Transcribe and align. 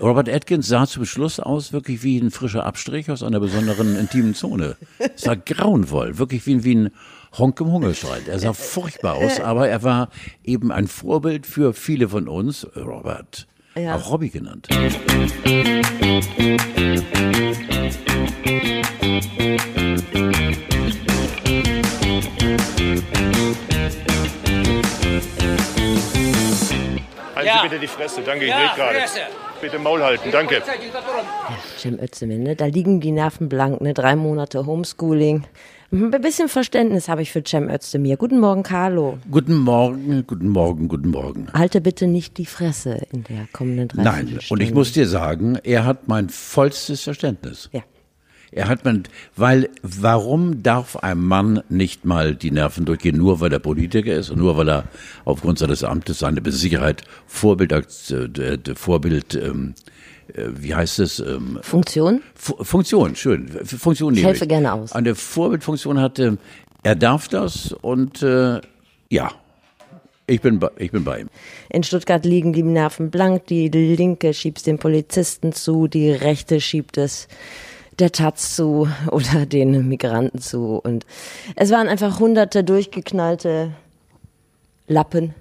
Robert 0.00 0.28
Atkins 0.28 0.68
sah 0.68 0.86
zum 0.86 1.06
Schluss 1.06 1.40
aus 1.40 1.72
wirklich 1.72 2.02
wie 2.02 2.18
ein 2.18 2.30
frischer 2.30 2.66
Abstrich 2.66 3.10
aus 3.10 3.22
einer 3.22 3.40
besonderen 3.40 3.96
intimen 3.96 4.34
Zone. 4.34 4.76
Es 4.98 5.26
war 5.26 5.36
grauenvoll, 5.36 6.18
wirklich 6.18 6.44
wie, 6.46 6.64
wie 6.64 6.74
ein 6.74 6.90
Honk 7.38 7.58
im 7.60 7.72
Hungerstreit. 7.72 8.28
Er 8.28 8.38
sah 8.38 8.52
furchtbar 8.52 9.14
aus, 9.14 9.40
aber 9.40 9.68
er 9.70 9.82
war 9.82 10.10
eben 10.44 10.70
ein 10.70 10.86
Vorbild 10.86 11.46
für 11.46 11.72
viele 11.72 12.10
von 12.10 12.28
uns. 12.28 12.66
Robert, 12.76 13.46
Ja. 13.74 13.96
auch 13.96 14.10
Robbie 14.10 14.28
genannt. 14.28 14.68
Halten 27.36 27.48
Ja. 27.48 27.58
Sie 27.62 27.68
bitte 27.68 27.80
die 27.80 27.86
Fresse, 27.86 28.22
danke, 28.22 28.44
ich 28.46 28.50
Ja, 28.50 28.56
rede 28.58 28.70
gerade. 28.76 28.98
Fresse. 28.98 29.20
Bitte 29.60 29.78
Maul 29.78 30.02
halten, 30.02 30.30
danke. 30.32 30.62
Cem 31.76 31.98
Özdemir, 32.02 32.38
ne? 32.38 32.56
da 32.56 32.64
liegen 32.64 33.00
die 33.00 33.12
Nerven 33.12 33.48
blank, 33.50 33.82
ne? 33.82 33.92
drei 33.92 34.16
Monate 34.16 34.64
Homeschooling. 34.64 35.44
Ein 35.92 36.10
bisschen 36.22 36.48
Verständnis 36.48 37.08
habe 37.10 37.20
ich 37.22 37.30
für 37.30 37.44
Cem 37.44 37.68
Özdemir. 37.68 38.16
Guten 38.16 38.40
Morgen, 38.40 38.62
Carlo. 38.62 39.18
Guten 39.30 39.54
Morgen, 39.54 40.24
guten 40.26 40.48
Morgen, 40.48 40.88
guten 40.88 41.10
Morgen. 41.10 41.46
Halte 41.52 41.80
bitte 41.82 42.06
nicht 42.06 42.38
die 42.38 42.46
Fresse 42.46 43.02
in 43.12 43.24
der 43.24 43.46
kommenden 43.52 43.88
drei 43.88 44.02
Nein, 44.02 44.38
und 44.48 44.60
ich 44.62 44.72
muss 44.72 44.92
dir 44.92 45.06
sagen, 45.06 45.58
er 45.62 45.84
hat 45.84 46.08
mein 46.08 46.30
vollstes 46.30 47.02
Verständnis. 47.02 47.68
Ja. 47.72 47.82
Er 48.52 48.68
hat 48.68 48.84
man, 48.84 49.02
weil 49.34 49.68
warum 49.82 50.62
darf 50.62 50.96
ein 50.96 51.18
Mann 51.18 51.62
nicht 51.68 52.04
mal 52.04 52.34
die 52.34 52.50
Nerven 52.50 52.84
durchgehen, 52.84 53.16
nur 53.18 53.40
weil 53.40 53.52
er 53.52 53.58
Politiker 53.58 54.14
ist 54.14 54.30
und 54.30 54.38
nur 54.38 54.56
weil 54.56 54.68
er 54.68 54.84
aufgrund 55.24 55.58
seines 55.58 55.82
Amtes 55.84 56.20
seine 56.20 56.40
Sicherheit 56.52 57.02
Vorbild, 57.26 57.72
äh, 57.72 58.58
Vorbild, 58.74 59.34
ähm, 59.34 59.74
äh, 60.34 60.44
wie 60.54 60.74
heißt 60.74 61.00
es? 61.00 61.18
Ähm, 61.18 61.58
Funktion? 61.62 62.22
Fu- 62.34 62.62
Funktion, 62.62 63.16
schön. 63.16 63.48
F- 63.60 63.78
Funktion 63.80 64.14
Ich 64.14 64.24
helfe 64.24 64.46
gerne 64.46 64.72
aus. 64.72 64.92
Eine 64.92 65.14
Vorbildfunktion 65.14 66.00
hatte, 66.00 66.38
er 66.82 66.94
darf 66.94 67.28
das 67.28 67.72
und 67.72 68.22
äh, 68.22 68.60
ja, 69.10 69.32
ich 70.28 70.40
bin, 70.40 70.58
bei, 70.58 70.70
ich 70.78 70.90
bin 70.90 71.04
bei 71.04 71.20
ihm. 71.20 71.28
In 71.70 71.82
Stuttgart 71.84 72.24
liegen 72.24 72.52
die 72.52 72.62
Nerven 72.64 73.10
blank. 73.10 73.46
Die 73.46 73.68
linke 73.68 74.34
schiebt 74.34 74.66
den 74.66 74.78
Polizisten 74.78 75.52
zu, 75.52 75.86
die 75.86 76.10
rechte 76.10 76.60
schiebt 76.60 76.96
es 76.98 77.28
der 77.98 78.12
Taz 78.12 78.54
zu 78.54 78.88
oder 79.10 79.46
den 79.46 79.88
Migranten 79.88 80.38
zu. 80.40 80.80
Und 80.82 81.06
es 81.54 81.70
waren 81.70 81.88
einfach 81.88 82.18
hunderte 82.20 82.62
durchgeknallte 82.64 83.72
Lappen, 84.88 85.34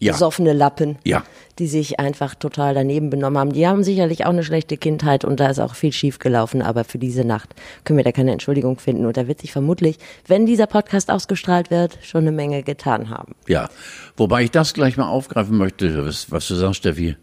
Ja. 0.00 0.12
besoffene 0.12 0.52
Lappen, 0.54 0.98
Ja. 1.04 1.24
die 1.58 1.66
sich 1.66 2.00
einfach 2.00 2.34
total 2.34 2.72
daneben 2.74 3.10
benommen 3.10 3.38
haben. 3.38 3.52
Die 3.52 3.66
haben 3.66 3.84
sicherlich 3.84 4.24
auch 4.24 4.30
eine 4.30 4.42
schlechte 4.44 4.78
Kindheit 4.78 5.24
und 5.26 5.40
da 5.40 5.48
ist 5.50 5.58
auch 5.58 5.74
viel 5.74 5.92
schief 5.92 6.18
gelaufen, 6.18 6.62
aber 6.62 6.84
für 6.84 6.96
diese 6.98 7.24
Nacht 7.24 7.50
können 7.84 7.98
wir 7.98 8.04
da 8.04 8.12
keine 8.12 8.32
Entschuldigung 8.32 8.78
finden. 8.78 9.04
Und 9.04 9.18
da 9.18 9.26
wird 9.28 9.40
sich 9.42 9.52
vermutlich, 9.52 9.98
wenn 10.26 10.46
dieser 10.46 10.66
Podcast 10.66 11.10
ausgestrahlt 11.10 11.70
wird, 11.70 11.98
schon 12.02 12.22
eine 12.22 12.32
Menge 12.32 12.62
getan 12.62 13.10
haben. 13.10 13.34
Ja, 13.46 13.68
wobei 14.16 14.44
ich 14.44 14.50
das 14.50 14.72
gleich 14.72 14.96
mal 14.96 15.08
aufgreifen 15.08 15.58
möchte, 15.58 16.06
was, 16.06 16.30
was 16.30 16.48
du 16.48 16.54
sagst, 16.54 16.76
Steffi. 16.78 17.16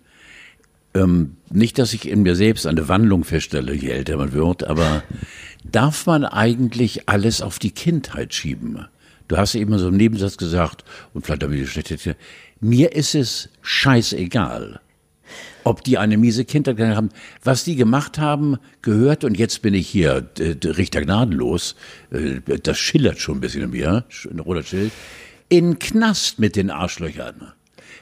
Ähm, 0.97 1.37
nicht, 1.49 1.77
dass 1.77 1.93
ich 1.93 2.07
in 2.07 2.23
mir 2.23 2.35
selbst 2.35 2.65
eine 2.65 2.87
Wandlung 2.87 3.23
feststelle, 3.23 3.73
je 3.73 3.89
älter 3.89 4.17
man 4.17 4.33
wird, 4.33 4.63
aber 4.63 5.03
darf 5.63 6.05
man 6.05 6.25
eigentlich 6.25 7.07
alles 7.07 7.41
auf 7.41 7.59
die 7.59 7.71
Kindheit 7.71 8.33
schieben? 8.33 8.87
Du 9.27 9.37
hast 9.37 9.55
eben 9.55 9.77
so 9.77 9.89
im 9.89 9.97
Nebensatz 9.97 10.37
gesagt, 10.37 10.83
und 11.13 11.25
vielleicht 11.25 11.43
habe 11.43 11.55
ich 11.55 11.61
die 11.61 11.67
schlechte, 11.67 12.15
mir 12.59 12.93
ist 12.93 13.13
es 13.13 13.49
scheißegal, 13.61 14.79
ob 15.63 15.83
die 15.83 15.97
eine 15.97 16.17
miese 16.17 16.45
Kindheit 16.45 16.79
haben. 16.79 17.09
Was 17.43 17.65
die 17.65 17.75
gemacht 17.75 18.17
haben, 18.17 18.57
gehört, 18.81 19.23
und 19.23 19.37
jetzt 19.37 19.61
bin 19.61 19.73
ich 19.73 19.87
hier 19.87 20.29
äh, 20.39 20.55
Richter 20.65 21.01
gnadenlos, 21.01 21.75
äh, 22.11 22.39
das 22.63 22.77
schillert 22.77 23.19
schon 23.19 23.37
ein 23.37 23.41
bisschen 23.41 23.63
in 23.63 23.71
mir, 23.71 24.05
roter 24.45 24.63
Schild, 24.63 24.91
in 25.49 25.77
Knast 25.77 26.39
mit 26.39 26.55
den 26.55 26.71
Arschlöchern. 26.71 27.53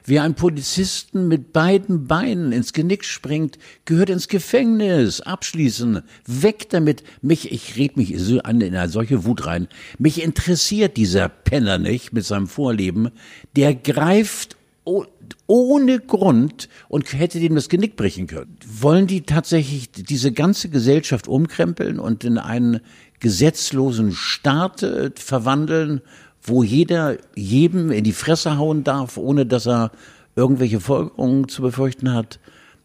Wer 0.07 0.21
einem 0.21 0.35
Polizisten 0.35 1.27
mit 1.27 1.51
beiden 1.51 2.05
Beinen 2.05 2.51
ins 2.51 2.73
Genick 2.73 3.03
springt, 3.03 3.57
gehört 3.85 4.11
ins 4.11 4.27
Gefängnis. 4.27 5.21
Abschließen. 5.21 6.03
Weg 6.27 6.69
damit. 6.69 7.03
Mich, 7.23 7.51
ich 7.51 7.75
red 7.75 7.97
mich 7.97 8.13
in 8.13 8.39
eine 8.41 8.89
solche 8.89 9.25
Wut 9.25 9.47
rein. 9.47 9.67
Mich 9.97 10.21
interessiert 10.21 10.95
dieser 10.95 11.27
Penner 11.27 11.79
nicht 11.79 12.13
mit 12.13 12.23
seinem 12.23 12.47
Vorleben. 12.47 13.09
Der 13.55 13.73
greift 13.73 14.57
oh, 14.83 15.05
ohne 15.47 15.99
Grund 15.99 16.69
und 16.87 17.11
hätte 17.11 17.39
dem 17.39 17.55
das 17.55 17.69
Genick 17.69 17.95
brechen 17.95 18.27
können. 18.27 18.57
Wollen 18.63 19.07
die 19.07 19.21
tatsächlich 19.21 19.91
diese 19.91 20.31
ganze 20.31 20.69
Gesellschaft 20.69 21.27
umkrempeln 21.27 21.99
und 21.99 22.23
in 22.23 22.37
einen 22.37 22.79
gesetzlosen 23.19 24.11
Staat 24.11 24.83
äh, 24.83 25.09
verwandeln, 25.15 26.01
wo 26.45 26.63
jeder 26.63 27.17
jedem 27.35 27.91
in 27.91 28.03
die 28.03 28.13
Fresse 28.13 28.57
hauen 28.57 28.83
darf, 28.83 29.17
ohne 29.17 29.45
dass 29.45 29.65
er 29.67 29.91
irgendwelche 30.35 30.79
Folgerungen 30.79 31.47
zu 31.47 31.61
befürchten 31.61 32.13
hat? 32.13 32.39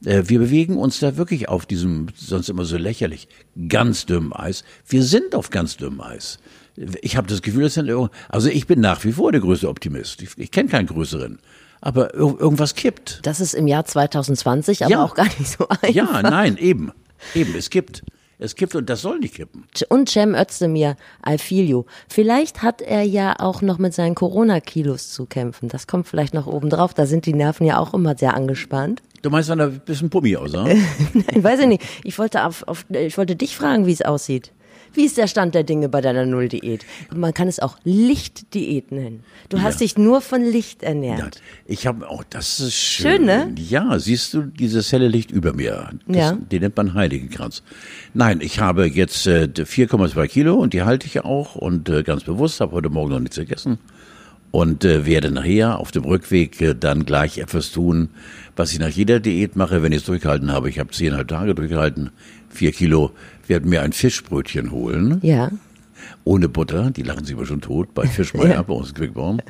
Äh, 0.05 0.23
Wir 0.27 0.39
bewegen 0.39 0.77
uns 0.77 0.99
da 1.01 1.17
wirklich 1.17 1.49
auf 1.49 1.67
diesem, 1.67 2.07
sonst 2.15 2.49
immer 2.49 2.65
so 2.65 2.77
lächerlich, 2.77 3.29
ganz 3.69 4.07
dünnem 4.07 4.33
Eis. 4.33 4.65
Wir 4.87 5.03
sind 5.03 5.35
auf 5.35 5.51
ganz 5.51 5.77
dünnem 5.77 6.01
Eis. 6.01 6.39
Ich 7.03 7.17
habe 7.17 7.27
das 7.29 7.43
Gefühl, 7.43 7.65
das 7.65 7.75
sind 7.75 7.91
also 8.29 8.49
ich 8.49 8.67
bin 8.67 8.81
nach 8.81 9.05
wie 9.05 9.13
vor 9.13 9.33
der 9.33 9.41
größte 9.41 9.69
Optimist. 9.69 10.23
Ich, 10.23 10.31
ich 10.39 10.51
kenne 10.51 10.69
keinen 10.69 10.87
größeren. 10.87 11.39
Aber 11.83 12.15
ir 12.15 12.21
irgendwas 12.21 12.75
kippt. 12.75 13.21
Das 13.25 13.41
ist 13.41 13.55
im 13.55 13.67
Jahr 13.67 13.85
2020 13.85 14.85
aber 14.85 14.91
Ja. 14.93 15.05
auch 15.05 15.15
gar 15.15 15.25
nicht 15.27 15.47
so 15.49 15.69
einfach. 15.69 15.89
Ja, 15.89 16.23
nein, 16.23 16.57
eben. 16.59 16.93
Eben, 17.35 17.55
es 17.57 17.69
kippt. 17.71 18.03
Es 18.43 18.55
kippt 18.55 18.75
und 18.75 18.89
das 18.89 19.03
soll 19.03 19.19
nicht 19.19 19.35
kippen. 19.35 19.67
Und 19.91 20.09
Cem 20.09 20.35
Özdemir, 20.35 20.97
I 21.29 21.37
feel 21.37 21.69
you. 21.69 21.85
Vielleicht 22.09 22.63
hat 22.63 22.81
er 22.81 23.03
ja 23.03 23.37
auch 23.39 23.61
noch 23.61 23.77
mit 23.77 23.93
seinen 23.93 24.15
Corona-Kilos 24.15 25.11
zu 25.11 25.27
kämpfen. 25.27 25.69
Das 25.69 25.87
kommt 25.87 26.09
vielleicht 26.09 26.33
noch 26.33 26.47
oben 26.47 26.71
drauf. 26.71 26.95
Da 26.95 27.05
sind 27.05 27.27
die 27.27 27.35
Nerven 27.35 27.67
ja 27.67 27.79
auch 27.79 27.93
immer 27.93 28.17
sehr 28.17 28.33
angespannt. 28.33 29.03
Du 29.21 29.29
meinst, 29.29 29.51
wenn 29.51 29.61
er 29.61 29.67
ein 29.67 29.81
bisschen 29.85 30.09
Pummi 30.09 30.37
aussah? 30.37 30.65
Nein, 31.13 31.45
weiß 31.45 31.61
ich 31.61 31.67
nicht. 31.67 31.83
Ich 32.03 32.19
wollte, 32.19 32.47
auf, 32.47 32.67
auf, 32.67 32.87
ich 32.89 33.19
wollte 33.19 33.37
dich 33.37 33.55
fragen, 33.55 33.85
wie 33.85 33.93
es 33.93 34.01
aussieht. 34.01 34.53
Wie 34.95 35.05
ist 35.05 35.17
der 35.17 35.27
Stand 35.27 35.55
der 35.55 35.63
Dinge 35.65 35.89
bei 35.89 36.01
deiner 36.01 36.27
Null-Diät? 36.27 36.85
Man 37.15 37.33
kann 37.35 37.49
es 37.49 37.61
auch 37.61 37.79
Lichtdiät 37.85 38.93
nennen. 38.93 39.23
Du 39.49 39.61
hast 39.63 39.75
Ja. 39.75 39.79
dich 39.87 39.97
nur 39.99 40.21
von 40.21 40.43
Licht 40.43 40.83
ernährt. 40.83 41.19
Ja, 41.19 41.31
ich 41.67 41.87
habe, 41.87 42.07
oh, 42.11 42.23
das 42.31 42.61
ist 42.61 42.75
schön. 42.75 43.17
Schön, 43.19 43.25
ne? 43.27 43.55
Ja, 43.57 43.99
siehst 43.99 44.35
du 44.35 44.43
dieses 44.43 44.93
helle 44.93 45.09
Licht 45.09 45.31
über 45.31 45.53
mir? 45.53 45.91
Das, 46.07 46.17
Ja. 46.17 46.33
Den 46.33 46.63
nennt 46.63 46.77
man 46.77 46.95
Heiligenkranz. 46.95 47.63
Nein, 48.15 48.41
ich 48.43 48.59
habe 48.61 48.87
jetzt 48.87 49.27
äh, 49.27 49.49
4,2 49.57 50.27
Kilo 50.27 50.55
und 50.57 50.73
die 50.73 50.83
halte 50.83 51.07
ich 51.07 51.21
auch 51.25 51.55
und 51.55 51.89
äh, 51.89 52.03
ganz 52.03 52.25
bewusst, 52.25 52.61
habe 52.61 52.73
heute 52.73 52.91
Morgen 52.91 53.11
noch 53.11 53.21
nichts 53.21 53.37
gegessen 53.37 53.79
und 54.51 54.85
äh, 54.85 55.07
werde 55.07 55.31
nachher 55.31 55.79
auf 55.79 55.93
dem 55.93 56.05
Rückweg 56.05 56.61
äh, 56.61 56.75
dann 56.75 57.05
gleich 57.07 57.39
etwas 57.39 57.71
tun, 57.71 58.09
was 58.57 58.73
ich 58.73 58.81
nach 58.81 58.89
jeder 58.89 59.21
Diät 59.21 59.55
mache, 59.55 59.83
wenn 59.83 59.93
ich 59.93 59.99
es 59.99 60.05
durchgehalten 60.07 60.51
habe. 60.51 60.69
Ich 60.69 60.79
habe 60.81 60.91
zehnhalb 60.91 61.29
Tage 61.29 61.55
durchgehalten, 61.55 62.11
vier 62.51 62.73
Kilo, 62.73 63.13
werde 63.47 63.69
mir 63.69 63.83
ein 63.83 63.93
Fischbrötchen 63.93 64.71
holen 64.71 65.19
Ja. 65.23 65.51
ohne 66.25 66.49
Butter, 66.49 66.91
die 66.91 67.03
lachen 67.03 67.25
sich 67.25 67.35
aber 67.37 67.47
schon 67.47 67.61
tot, 67.61 67.95
bei 67.95 68.07
Fischmeier 68.07 68.63
bei 68.65 68.75
uns 68.75 68.89
in 68.91 68.95
Quickborn, 68.95 69.43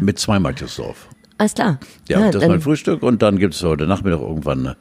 mit 0.00 0.18
zwei 0.18 0.38
Matjesdorf. 0.38 1.08
Alles 1.38 1.54
klar. 1.54 1.78
Ja, 2.08 2.30
das 2.30 2.42
ist 2.42 2.48
mein 2.48 2.60
Frühstück 2.60 3.02
und 3.02 3.22
dann 3.22 3.38
gibt's 3.38 3.62
heute 3.62 3.86
Nachmittag 3.86 4.20
irgendwann, 4.20 4.66
äh, 4.66 4.74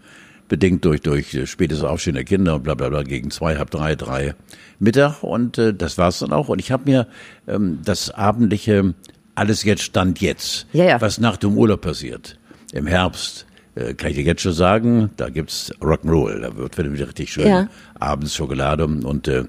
bedingt 0.48 0.86
durch, 0.86 1.02
durch 1.02 1.34
äh, 1.34 1.46
spätes 1.48 1.84
Aufstehen 1.84 2.14
der 2.16 2.24
Kinder 2.24 2.56
und 2.56 2.64
bla 2.64 2.76
bla 2.76 2.90
bla, 2.90 3.04
gegen 3.04 3.30
zwei, 3.32 3.58
halb 3.58 3.72
drei, 3.72 3.96
drei 3.96 4.36
Mittag 4.80 5.22
und 5.24 5.58
äh, 5.58 5.74
das 5.74 5.98
war's 5.98 6.20
dann 6.20 6.32
auch. 6.32 6.48
Und 6.50 6.60
ich 6.60 6.72
habe 6.72 6.90
mir 6.90 7.08
ähm, 7.48 7.80
das 7.84 8.10
abendliche 8.12 8.94
alles 9.34 9.64
jetzt 9.64 9.84
Stand 9.84 10.22
jetzt, 10.22 10.66
Ja, 10.72 10.86
ja. 10.86 11.02
was 11.02 11.18
nach 11.20 11.36
dem 11.36 11.58
Urlaub 11.58 11.82
passiert, 11.82 12.38
im 12.72 12.88
Herbst, 12.88 13.45
äh, 13.76 13.94
kann 13.94 14.10
ich 14.10 14.16
dir 14.16 14.24
jetzt 14.24 14.42
schon 14.42 14.54
sagen, 14.54 15.10
da 15.18 15.30
gibt's 15.30 15.72
Rock'n'Roll, 15.82 16.42
da 16.42 16.56
wird 16.56 16.78
wieder 16.78 17.08
richtig 17.08 17.32
schön 17.32 17.48
Ja. 17.48 17.68
abends 18.00 18.36
Schokolade 18.36 18.86
und 18.86 19.28
äh, 19.28 19.44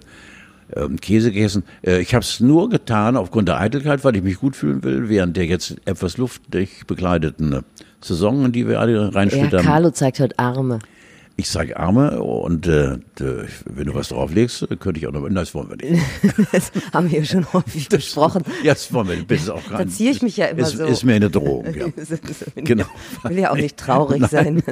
ähm, 0.75 1.01
Käse 1.01 1.31
gegessen. 1.33 1.65
Äh, 1.83 2.01
ich 2.01 2.15
habe 2.15 2.23
es 2.25 2.41
nur 2.41 2.69
getan 2.69 3.17
aufgrund 3.17 3.49
der 3.49 3.61
Eitelkeit, 3.61 4.05
weil 4.05 4.17
ich 4.17 4.23
mich 4.23 4.39
gut 4.39 4.57
fühlen 4.57 4.83
will, 4.83 5.09
während 5.09 5.37
der 5.37 5.47
jetzt 5.47 5.77
etwas 5.85 6.17
luftdicht 6.17 6.87
bekleideten 6.87 7.61
Saison, 8.01 8.45
in 8.47 8.53
die 8.53 8.67
wir 8.69 8.81
alle 8.81 8.93
Ja, 9.05 9.09
reinschlittern. 9.09 9.65
Carlo 9.65 9.91
zeigt 9.91 10.21
heute 10.21 10.39
Arme. 10.39 10.81
Ich 11.39 11.51
sage 11.51 11.77
Arme 11.77 12.23
und 12.23 12.67
äh, 12.67 12.97
wenn 13.19 13.87
du 13.87 13.95
was 13.95 14.09
drauflegst, 14.09 14.69
könnte 14.81 14.99
ich 14.99 15.07
auch 15.07 15.13
noch. 15.13 15.21
Nein, 15.21 15.35
das 15.35 15.55
wollen 15.55 15.69
wir 15.69 15.77
nicht. 15.77 16.03
Das 16.53 16.73
haben 16.95 17.11
wir 17.11 17.25
schon 17.27 17.53
häufig 17.53 17.91
besprochen. 17.91 18.43
Ja, 18.63 18.73
das 18.73 18.91
wollen 18.93 19.09
wir 19.09 19.17
nicht. 19.17 19.31
Das 19.31 19.43
ist 19.43 19.51
auch 19.51 19.61
Da 19.71 19.87
ziehe 19.87 20.13
ich 20.13 20.23
mich 20.23 20.39
ja 20.39 20.47
immer 20.47 20.63
ist, 20.63 20.79
so. 20.79 20.87
Ist 20.87 21.05
mir 21.05 21.17
eine 21.17 21.29
Drohung, 21.29 21.67
ja. 21.75 21.87
Genau. 22.55 22.87
Will 23.25 23.39
ja 23.39 23.51
auch 23.51 23.57
nicht 23.57 23.77
traurig 23.77 24.27
sein. 24.31 24.63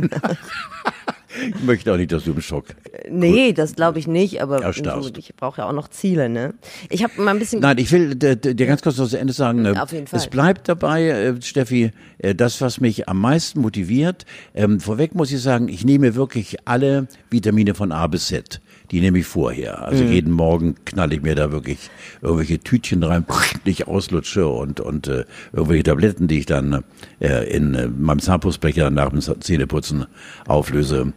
Ich 1.57 1.63
möchte 1.65 1.93
auch 1.93 1.97
nicht, 1.97 2.13
dass 2.13 2.25
du 2.25 2.33
im 2.33 2.41
Schock. 2.41 2.67
Nee, 3.11 3.53
das 3.53 3.75
glaube 3.75 3.99
ich 3.99 4.07
nicht, 4.07 4.41
aber 4.43 4.73
so, 4.73 5.11
ich 5.17 5.35
brauche 5.37 5.61
ja 5.61 5.69
auch 5.69 5.73
noch 5.73 5.89
Ziele, 5.89 6.29
ne? 6.29 6.55
Ich 6.91 7.03
habe 7.03 7.21
mal 7.21 7.33
ein 7.33 7.39
bisschen 7.39 7.61
Nein, 7.61 7.79
ich 7.79 7.91
will 7.93 8.15
dir 8.15 8.37
ganz 8.67 8.83
kurz 8.83 8.97
noch 8.99 9.09
zu 9.09 9.19
Ende 9.19 9.33
sagen. 9.33 9.65
äh, 9.65 9.75
Auf 9.79 9.93
jeden 9.93 10.07
Fall. 10.07 10.19
Es 10.19 10.29
bleibt 10.29 10.69
dabei, 10.69 11.09
äh, 11.09 11.43
Steffi, 11.43 11.91
äh, 12.19 12.35
das, 12.35 12.61
was 12.61 12.81
mich 12.81 13.09
am 13.09 13.21
meisten 13.21 13.61
motiviert. 13.61 14.25
Ähm, 14.55 14.81
vorweg 14.81 15.15
muss 15.15 15.33
ich 15.33 15.43
sagen, 15.43 15.69
ich 15.69 15.85
nehme 15.85 16.15
wirklich 16.15 16.57
alle 16.67 17.09
Vitamine 17.31 17.75
von 17.75 17.93
A 17.93 18.07
bis 18.07 18.29
Z. 18.29 18.61
Die 18.95 19.01
nehme 19.01 19.19
ich 19.19 19.27
vorher. 19.27 19.83
Also 19.83 20.05
Mhm. 20.05 20.13
jeden 20.13 20.33
Morgen 20.33 20.77
knalle 20.85 21.17
ich 21.17 21.23
mir 21.23 21.35
da 21.35 21.51
wirklich 21.51 21.91
irgendwelche 22.23 22.61
Tütchen 22.61 23.03
rein, 23.03 23.27
die 23.67 23.71
ich 23.71 23.89
auslutsche 23.89 24.47
und, 24.47 24.79
und 24.79 25.09
äh, 25.09 25.25
irgendwelche 25.53 25.83
Tabletten, 25.83 26.29
die 26.29 26.39
ich 26.39 26.47
dann 26.47 26.85
äh, 27.21 27.53
in 27.53 27.75
äh, 27.75 27.89
meinem 27.89 28.21
Zahnpustbecher 28.21 28.91
nach 28.91 29.11
dem 29.11 29.21
Zähneputzen 29.21 30.07
auflöse. 30.47 31.13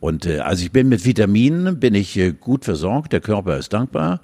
Und 0.00 0.24
äh, 0.24 0.38
also 0.38 0.64
ich 0.64 0.72
bin 0.72 0.88
mit 0.88 1.04
Vitaminen, 1.04 1.78
bin 1.78 1.94
ich 1.94 2.16
äh, 2.16 2.32
gut 2.32 2.64
versorgt, 2.64 3.12
der 3.12 3.20
Körper 3.20 3.58
ist 3.58 3.74
dankbar. 3.74 4.22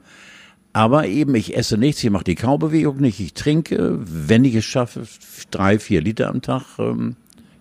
Aber 0.73 1.06
eben, 1.06 1.35
ich 1.35 1.55
esse 1.59 1.77
nichts, 1.77 2.03
ich 2.03 2.09
mache 2.09 2.25
die 2.25 2.37
Kaubewegung 2.37 3.03
nicht, 3.03 3.21
ich 3.21 3.35
trinke, 3.35 3.99
wenn 4.03 4.47
ich 4.47 4.55
es 4.55 4.65
schaffe, 4.65 5.03
drei, 5.51 5.79
vier 5.79 6.01
Liter 6.01 6.31
am 6.31 6.41
Tag, 6.41 6.62
ähm, 6.79 7.17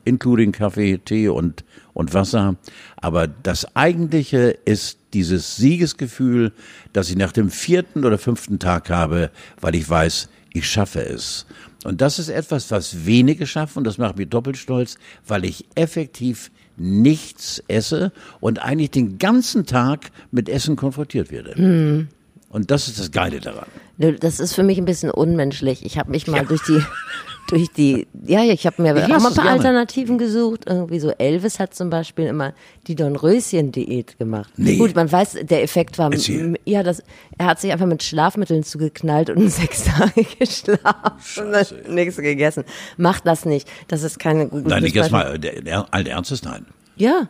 including 0.06 0.54
Kaffee, 0.54 1.00
Tee 1.00 1.28
und, 1.28 1.66
und 1.94 2.13
Wasser. 2.13 2.56
Aber 2.98 3.28
das 3.28 3.75
Eigentliche 3.75 4.57
ist 4.66 4.98
dieses 5.13 5.56
Siegesgefühl, 5.56 6.51
das 6.92 7.10
ich 7.10 7.16
nach 7.16 7.31
dem 7.31 7.50
vierten 7.50 8.06
oder 8.06 8.18
fünften 8.18 8.60
Tag 8.60 8.90
habe, 8.90 9.30
weil 9.62 9.75
ich 9.75 9.90
weiß, 9.90 10.30
ich 10.54 10.69
schaffe 10.69 11.01
es. 11.04 11.45
Und 11.84 12.01
das 12.01 12.18
ist 12.18 12.30
etwas, 12.30 12.72
was 12.72 13.06
wenige 13.06 13.45
schaffen, 13.45 13.80
und 13.80 13.84
das 13.84 13.98
macht 13.98 14.18
mich 14.18 14.30
doppelt 14.30 14.57
stolz, 14.57 14.98
weil 15.28 15.44
ich 15.45 15.66
effektiv 15.75 16.50
nichts 16.78 17.62
esse 17.68 18.12
und 18.40 18.60
eigentlich 18.60 18.92
den 18.92 19.18
ganzen 19.19 19.66
Tag 19.66 20.12
mit 20.31 20.50
Essen 20.50 20.75
konfrontiert 20.75 21.31
werde. 21.31 22.07
Und 22.50 22.72
das 22.72 22.88
ist 22.88 23.00
das 23.00 23.12
Geile 23.12 23.40
daran. 23.40 23.66
Nö, 23.98 24.13
Das 24.13 24.40
ist 24.40 24.54
für 24.54 24.63
mich 24.63 24.78
ein 24.78 24.86
bisschen 24.86 25.12
unmenschlich. 25.12 25.86
Ich 25.86 25.98
habe 25.98 26.12
mich 26.12 26.28
mal 26.28 26.45
durch 26.45 26.62
die, 26.63 26.81
durch 27.48 27.69
die, 27.72 28.07
ja, 28.25 28.42
ja, 28.42 28.54
ich 28.54 28.66
habe 28.66 28.81
mir 28.81 28.95
Ich 28.95 29.04
auch 29.04 29.07
mal 29.07 29.18
ein 29.18 29.24
paar 29.24 29.34
gerne. 29.34 29.51
Alternativen 29.51 30.18
gesucht. 30.18 30.66
Irgendwie 30.66 31.00
so 31.00 31.12
Elvis 31.12 31.60
hat 31.60 31.75
zum 31.75 31.90
Beispiel 31.90 32.25
immer 32.25 32.54
die 32.88 32.95
Dornröschen-Diät 32.95 34.18
gemacht. 34.18 34.51
Nee. 34.57 34.78
Gut, 34.78 34.95
man 34.95 35.12
weiß, 35.12 35.38
der 35.44 35.63
Effekt 35.63 35.98
war, 35.98 36.12
Erzähl. 36.12 36.57
ja, 36.66 36.84
das, 36.84 37.04
er 37.38 37.48
hat 37.48 37.60
sich 37.60 37.72
einfach 37.72 37.86
mit 37.86 38.04
Schlafmitteln 38.04 38.63
zugeknallt 38.63 39.30
und 39.30 39.50
sechs 39.51 39.84
Tage 39.84 40.25
geschlafen 40.40 41.12
und 41.13 41.24
Scheiße, 41.24 41.75
dann 41.84 41.95
nichts 41.95 42.18
gegessen. 42.18 42.63
Macht 42.98 43.28
das 43.28 43.45
nicht. 43.45 43.69
Das 43.88 44.04
ist 44.04 44.19
keine 44.19 44.48
gute 44.48 44.69
Nein, 44.69 44.84
nicht 44.84 44.95
erstmal, 44.95 45.38
der, 45.38 45.62
der, 45.62 45.86
allen 45.94 46.07
Ernstes, 46.07 46.44
nein. 46.44 46.66
Ja, 46.95 47.28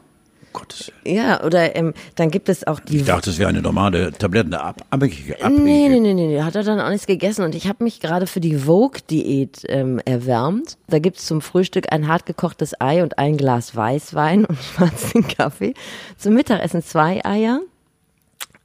Gottes 0.53 0.91
Willen. 1.03 1.15
ja, 1.17 1.43
oder 1.43 1.75
ähm, 1.75 1.93
dann 2.15 2.31
gibt 2.31 2.47
es 2.49 2.65
auch 2.65 2.79
die 2.79 2.97
Ich 2.97 3.05
dachte, 3.05 3.29
es 3.29 3.39
wäre 3.39 3.49
eine 3.49 3.61
normale 3.61 4.11
Tabletten, 4.13 4.53
eine 4.53 4.63
ab, 4.63 4.81
abhängige, 4.89 5.31
Nee, 5.31 5.35
nee, 5.37 5.43
abhängige. 5.43 5.99
nee, 6.01 6.13
nee, 6.13 6.27
nee, 6.27 6.41
hat 6.41 6.55
er 6.55 6.63
dann 6.63 6.79
auch 6.79 6.89
nichts 6.89 7.07
gegessen. 7.07 7.43
Und 7.43 7.55
ich 7.55 7.67
habe 7.67 7.83
mich 7.83 7.99
gerade 7.99 8.27
für 8.27 8.39
die 8.39 8.55
Vogue-Diät 8.55 9.63
ähm, 9.67 9.99
erwärmt. 10.05 10.77
Da 10.87 10.99
gibt's 10.99 11.25
zum 11.25 11.41
Frühstück 11.41 11.91
ein 11.91 12.07
hart 12.07 12.25
gekochtes 12.25 12.79
Ei 12.79 13.03
und 13.03 13.17
ein 13.17 13.37
Glas 13.37 13.75
Weißwein 13.75 14.45
und 14.45 14.57
schwarzen 14.57 15.27
Kaffee. 15.27 15.73
Zum 16.17 16.33
Mittagessen 16.35 16.83
zwei 16.83 17.23
Eier, 17.25 17.59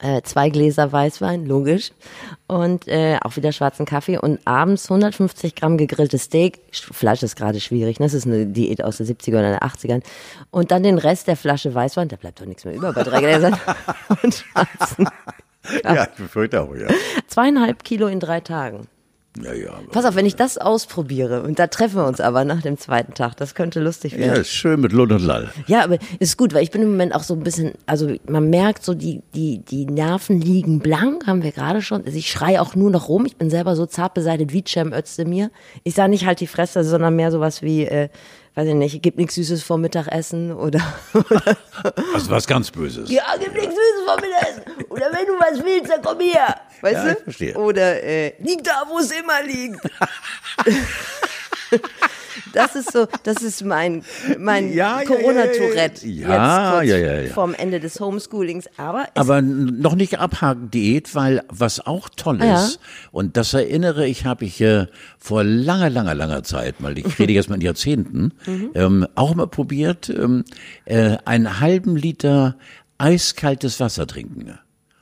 äh, 0.00 0.22
zwei 0.22 0.48
Gläser 0.50 0.90
Weißwein, 0.92 1.46
logisch. 1.46 1.90
Und 2.46 2.86
äh, 2.88 3.18
auch 3.22 3.36
wieder 3.36 3.52
schwarzen 3.52 3.84
Kaffee. 3.86 4.18
Und 4.18 4.40
abends 4.46 4.90
150 4.90 5.54
Gramm 5.54 5.76
gegrilltes 5.76 6.24
Steak. 6.24 6.60
Sch- 6.72 6.92
Fleisch 6.92 7.22
ist 7.22 7.36
gerade 7.36 7.60
schwierig, 7.60 7.98
ne? 8.00 8.06
das 8.06 8.14
ist 8.14 8.26
eine 8.26 8.46
Diät 8.46 8.82
aus 8.84 8.98
den 8.98 9.06
70er 9.06 9.30
oder 9.40 9.50
den 9.50 9.60
80ern. 9.60 10.02
Und 10.50 10.70
dann 10.70 10.82
den 10.82 10.98
Rest 10.98 11.26
der 11.28 11.36
Flasche 11.36 11.74
Weißwein, 11.74 12.08
da 12.08 12.16
bleibt 12.16 12.40
doch 12.40 12.46
nichts 12.46 12.64
mehr 12.64 12.74
über 12.74 12.92
bei 12.92 13.02
drei 13.02 13.20
Gläsern. 13.20 13.56
und 14.22 14.34
schwarzen 14.34 15.08
Ja, 15.84 16.04
ich 16.04 16.10
befürchte 16.10 16.62
auch, 16.62 16.74
ja. 16.74 16.88
Zweieinhalb 17.26 17.82
Kilo 17.84 18.06
in 18.06 18.20
drei 18.20 18.40
Tagen. 18.40 18.86
Ja, 19.44 19.52
ja. 19.52 19.70
aber- 19.70 19.86
Pass 19.90 20.04
auf, 20.04 20.14
wenn 20.16 20.26
ich 20.26 20.36
das 20.36 20.58
ausprobiere, 20.58 21.42
und 21.42 21.58
da 21.58 21.66
treffen 21.66 21.96
wir 21.96 22.06
uns 22.06 22.20
aber 22.20 22.44
nach 22.44 22.62
dem 22.62 22.78
zweiten 22.78 23.14
Tag, 23.14 23.36
das 23.36 23.54
könnte 23.54 23.80
lustig 23.80 24.12
Ja, 24.12 24.18
werden. 24.18 24.40
ist 24.42 24.50
schön 24.52 24.80
mit 24.80 24.92
Lund 24.92 25.12
und 25.12 25.22
Lall. 25.22 25.48
Ja, 25.66 25.84
aber 25.84 25.98
ist 26.18 26.36
gut, 26.36 26.54
weil 26.54 26.62
ich 26.62 26.70
bin 26.70 26.82
im 26.82 26.90
Moment 26.90 27.14
auch 27.14 27.22
so 27.22 27.34
ein 27.34 27.40
bisschen, 27.40 27.72
also 27.86 28.14
man 28.28 28.50
merkt 28.50 28.84
so, 28.84 28.94
die, 28.94 29.22
die, 29.34 29.58
die 29.60 29.86
Nerven 29.86 30.40
liegen 30.40 30.80
blank, 30.80 31.26
haben 31.26 31.42
wir 31.42 31.52
gerade 31.52 31.82
schon. 31.82 32.04
Also 32.04 32.16
ich 32.18 32.30
schreie 32.30 32.60
auch 32.62 32.74
nur 32.74 32.90
noch 32.90 33.08
rum. 33.08 33.26
Ich 33.26 33.36
bin 33.36 33.50
selber 33.50 33.76
so 33.76 33.86
zart 33.86 34.14
beseitigt 34.14 34.52
wie 34.52 34.64
Cem 34.66 34.92
Özdemir. 34.92 35.50
Ich 35.84 35.94
sage 35.94 36.10
nicht 36.10 36.26
halt 36.26 36.40
die 36.40 36.46
Fresse, 36.46 36.84
sondern 36.84 37.16
mehr 37.16 37.30
sowas 37.30 37.62
wie, 37.62 37.84
äh, 37.84 38.08
weiß 38.58 38.66
ich 38.66 38.74
nicht, 38.74 39.02
gibt 39.02 39.18
nichts 39.18 39.36
Süßes 39.36 39.62
vor 39.62 39.78
Mittagessen 39.78 40.50
oder, 40.52 40.80
oder 41.14 41.56
Also 42.12 42.28
was 42.30 42.44
ganz 42.48 42.72
Böses. 42.72 43.08
ja, 43.08 43.22
gibt 43.38 43.54
nichts 43.54 43.72
Süßes 43.74 44.04
vor 44.04 44.16
Mittagessen. 44.20 44.62
Oder 44.88 45.12
wenn 45.12 45.26
du 45.26 45.34
was 45.38 45.64
willst, 45.64 45.92
dann 45.92 46.02
komm 46.02 46.18
her. 46.18 46.56
Weißt 46.80 46.94
Ja, 46.96 47.04
du? 47.04 47.10
ich 47.12 47.18
verstehe. 47.22 47.54
Oder 47.54 48.02
äh, 48.02 48.32
liegt 48.42 48.66
da, 48.66 48.82
wo 48.88 48.98
es 48.98 49.12
immer 49.12 49.40
liegt. 49.44 49.78
Das 52.58 52.74
ist 52.74 52.92
so, 52.92 53.06
das 53.22 53.42
ist 53.42 53.64
mein, 53.64 54.02
mein 54.38 54.72
Ja, 54.72 55.02
Corona-Tourette. 55.06 56.06
ja, 56.06 56.82
ja, 56.82 56.96
ja. 56.96 57.20
jetzt 57.20 57.28
Ja. 57.28 57.34
Vorm 57.34 57.54
Ende 57.54 57.80
des 57.80 58.00
Homeschoolings. 58.00 58.66
Aber, 58.76 59.06
Aber 59.14 59.40
noch 59.42 59.94
nicht 59.94 60.18
abhaken 60.18 60.70
Diät, 60.70 61.14
weil 61.14 61.42
was 61.48 61.86
auch 61.86 62.08
toll 62.08 62.40
Ja. 62.42 62.64
ist, 62.66 62.80
und 63.12 63.36
das 63.36 63.54
erinnere 63.54 64.06
ich, 64.06 64.24
habe 64.24 64.44
ich 64.44 64.60
äh, 64.60 64.86
vor 65.18 65.44
langer, 65.44 65.90
langer, 65.90 66.14
langer 66.14 66.42
Zeit, 66.42 66.80
mal 66.80 66.98
ich 66.98 67.18
rede 67.18 67.32
jetzt 67.32 67.48
mal 67.48 67.54
in 67.56 67.60
Jahrzehnten, 67.62 68.32
Mhm. 68.46 68.70
ähm, 68.74 69.06
auch 69.14 69.34
mal 69.34 69.46
probiert, 69.46 70.08
ähm, 70.10 70.44
äh, 70.84 71.16
einen 71.24 71.60
halben 71.60 71.96
Liter 71.96 72.56
eiskaltes 72.98 73.78
Wasser 73.80 74.06
trinken. 74.06 74.58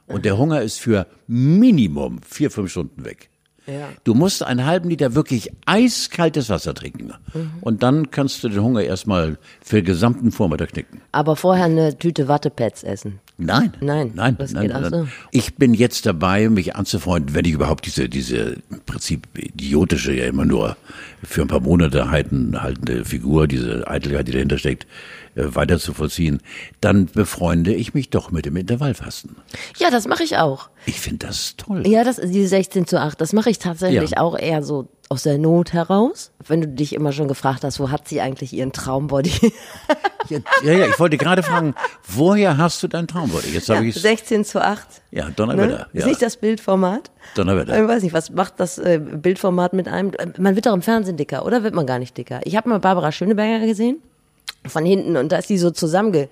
Und 0.07 0.25
der 0.25 0.39
Hunger 0.39 0.63
ist 0.63 0.79
für 0.79 1.07
Minimum 1.27 2.21
vier, 2.23 2.51
fünf 2.51 2.71
Stunden 2.71 3.05
weg. 3.05 3.29
Ja. 3.67 3.89
Du 4.05 4.15
musst 4.15 4.43
einen 4.43 4.65
halben 4.65 4.89
Liter 4.89 5.15
wirklich 5.15 5.51
eiskaltes 5.67 6.51
Wasser 6.51 6.75
trinken. 6.75 7.13
Mhm. 7.35 7.51
Und 7.61 7.83
dann 7.83 8.11
kannst 8.11 8.43
du 8.45 8.49
den 8.49 8.63
Hunger 8.63 8.83
erstmal 8.83 9.39
für 9.63 9.77
den 9.77 9.87
gesamten 9.87 10.31
Vormittag 10.33 10.71
knicken. 10.73 11.01
aber 11.13 11.37
vorher 11.37 11.65
eine 11.65 11.99
Tüte 11.99 12.29
Wattepads 12.29 12.83
essen. 12.85 13.21
Nein. 13.39 13.75
Nein, 13.81 14.13
Nein, 14.15 14.37
das 14.39 14.53
nein, 14.53 14.63
geht 14.69 14.73
nein. 14.73 14.91
so. 14.91 15.09
Ich 15.31 15.57
bin 15.57 15.75
jetzt 15.75 16.07
dabei, 16.07 16.49
mich 16.49 16.75
anzufreunden, 16.75 17.35
wenn 17.35 17.45
ich 17.45 17.53
überhaupt 17.53 17.85
diese, 17.85 18.09
diese 18.09 18.57
im 18.71 18.81
Prinzip 18.87 19.27
idiotische, 19.37 20.13
ja 20.15 20.25
immer 20.27 20.47
nur 20.47 20.77
für 21.23 21.43
ein 21.43 21.49
paar 21.49 21.61
Monate 21.61 22.11
halten, 22.11 22.61
haltende 22.63 23.05
Figur, 23.05 23.47
diese 23.47 23.87
Eitelkeit, 23.89 24.29
die 24.29 24.33
dahinter 24.33 24.57
steckt, 24.57 24.87
äh, 25.35 25.43
weiter 25.55 25.79
zu 25.79 25.93
vollziehen, 25.93 26.41
dann 26.81 27.07
befreunde 27.07 27.75
ich 27.75 27.93
mich 27.93 28.09
doch 28.09 28.31
mit 28.31 28.47
dem 28.47 28.57
Intervallfasten. 28.57 29.37
Ja, 29.79 29.91
das 29.91 30.09
mache 30.09 30.23
ich 30.23 30.39
auch. 30.39 30.71
Ich 30.87 30.99
finde 31.01 31.27
das 31.27 31.57
toll. 31.59 31.87
Ja, 31.87 32.05
das 32.05 32.17
die 32.17 32.47
16 32.47 32.87
zu 32.87 32.99
8, 33.01 33.21
das 33.21 33.35
mache 33.35 33.51
ich 33.51 33.59
tatsächlich 33.59 34.13
Ja. 34.13 34.21
auch 34.21 34.39
eher 34.39 34.63
so 34.63 34.89
aus 35.09 35.23
der 35.23 35.39
Not 35.39 35.73
heraus. 35.73 36.33
Wenn 36.47 36.61
du 36.61 36.69
dich 36.69 36.95
immer 36.95 37.13
schon 37.13 37.29
gefragt 37.29 37.65
hast, 37.65 37.79
wo 37.81 37.91
hat 37.91 38.09
sie 38.09 38.21
eigentlich 38.21 38.53
ihren 38.53 38.73
Traumbody? 38.73 39.53
Ja, 40.29 40.39
ja, 40.65 40.73
ja, 40.73 40.87
ich 40.87 40.99
wollte 40.99 41.19
gerade 41.19 41.45
fragen, 41.45 41.77
woher 42.09 42.59
hast 42.59 42.83
du 42.83 42.89
dein 42.89 43.07
Traumbody? 43.07 43.49
Jetzt 43.51 43.69
habe 43.69 43.85
Ja, 43.85 43.89
ich 43.91 43.95
16 43.95 44.45
zu 44.45 44.61
8. 44.61 44.85
Ja, 45.13 45.31
Donnerwetter. 45.31 45.69
Ne? 45.69 45.87
Ja. 45.93 46.01
Ist 46.01 46.07
nicht 46.07 46.21
das 46.21 46.37
Bildformat? 46.37 47.13
Donnerwetter. 47.37 47.81
Ich 47.81 47.89
weiß 47.89 48.03
nicht, 48.03 48.13
was 48.13 48.31
macht 48.31 48.55
das 48.59 48.79
äh, 48.79 48.99
Bildformat 48.99 49.73
mit 49.73 49.87
einem? 49.87 50.11
Man 50.39 50.57
wird 50.57 50.67
doch 50.67 50.75
im 50.75 50.83
Fernsehen 50.83 51.17
dicker, 51.17 51.47
oder 51.47 51.63
wird 51.63 51.75
man 51.77 51.87
gar 51.87 52.01
nicht 52.01 52.17
dicker? 52.17 52.41
Ich 52.43 52.57
habe 52.57 52.69
mal 52.69 52.81
Barbara 52.81 53.13
Schöneberger 53.13 53.67
gesehen, 53.67 53.99
von 54.67 54.85
hinten, 54.85 55.17
und 55.17 55.31
da 55.31 55.39
ist 55.39 55.49
die 55.49 55.59
so 55.59 55.71
zusammenge, 55.71 56.29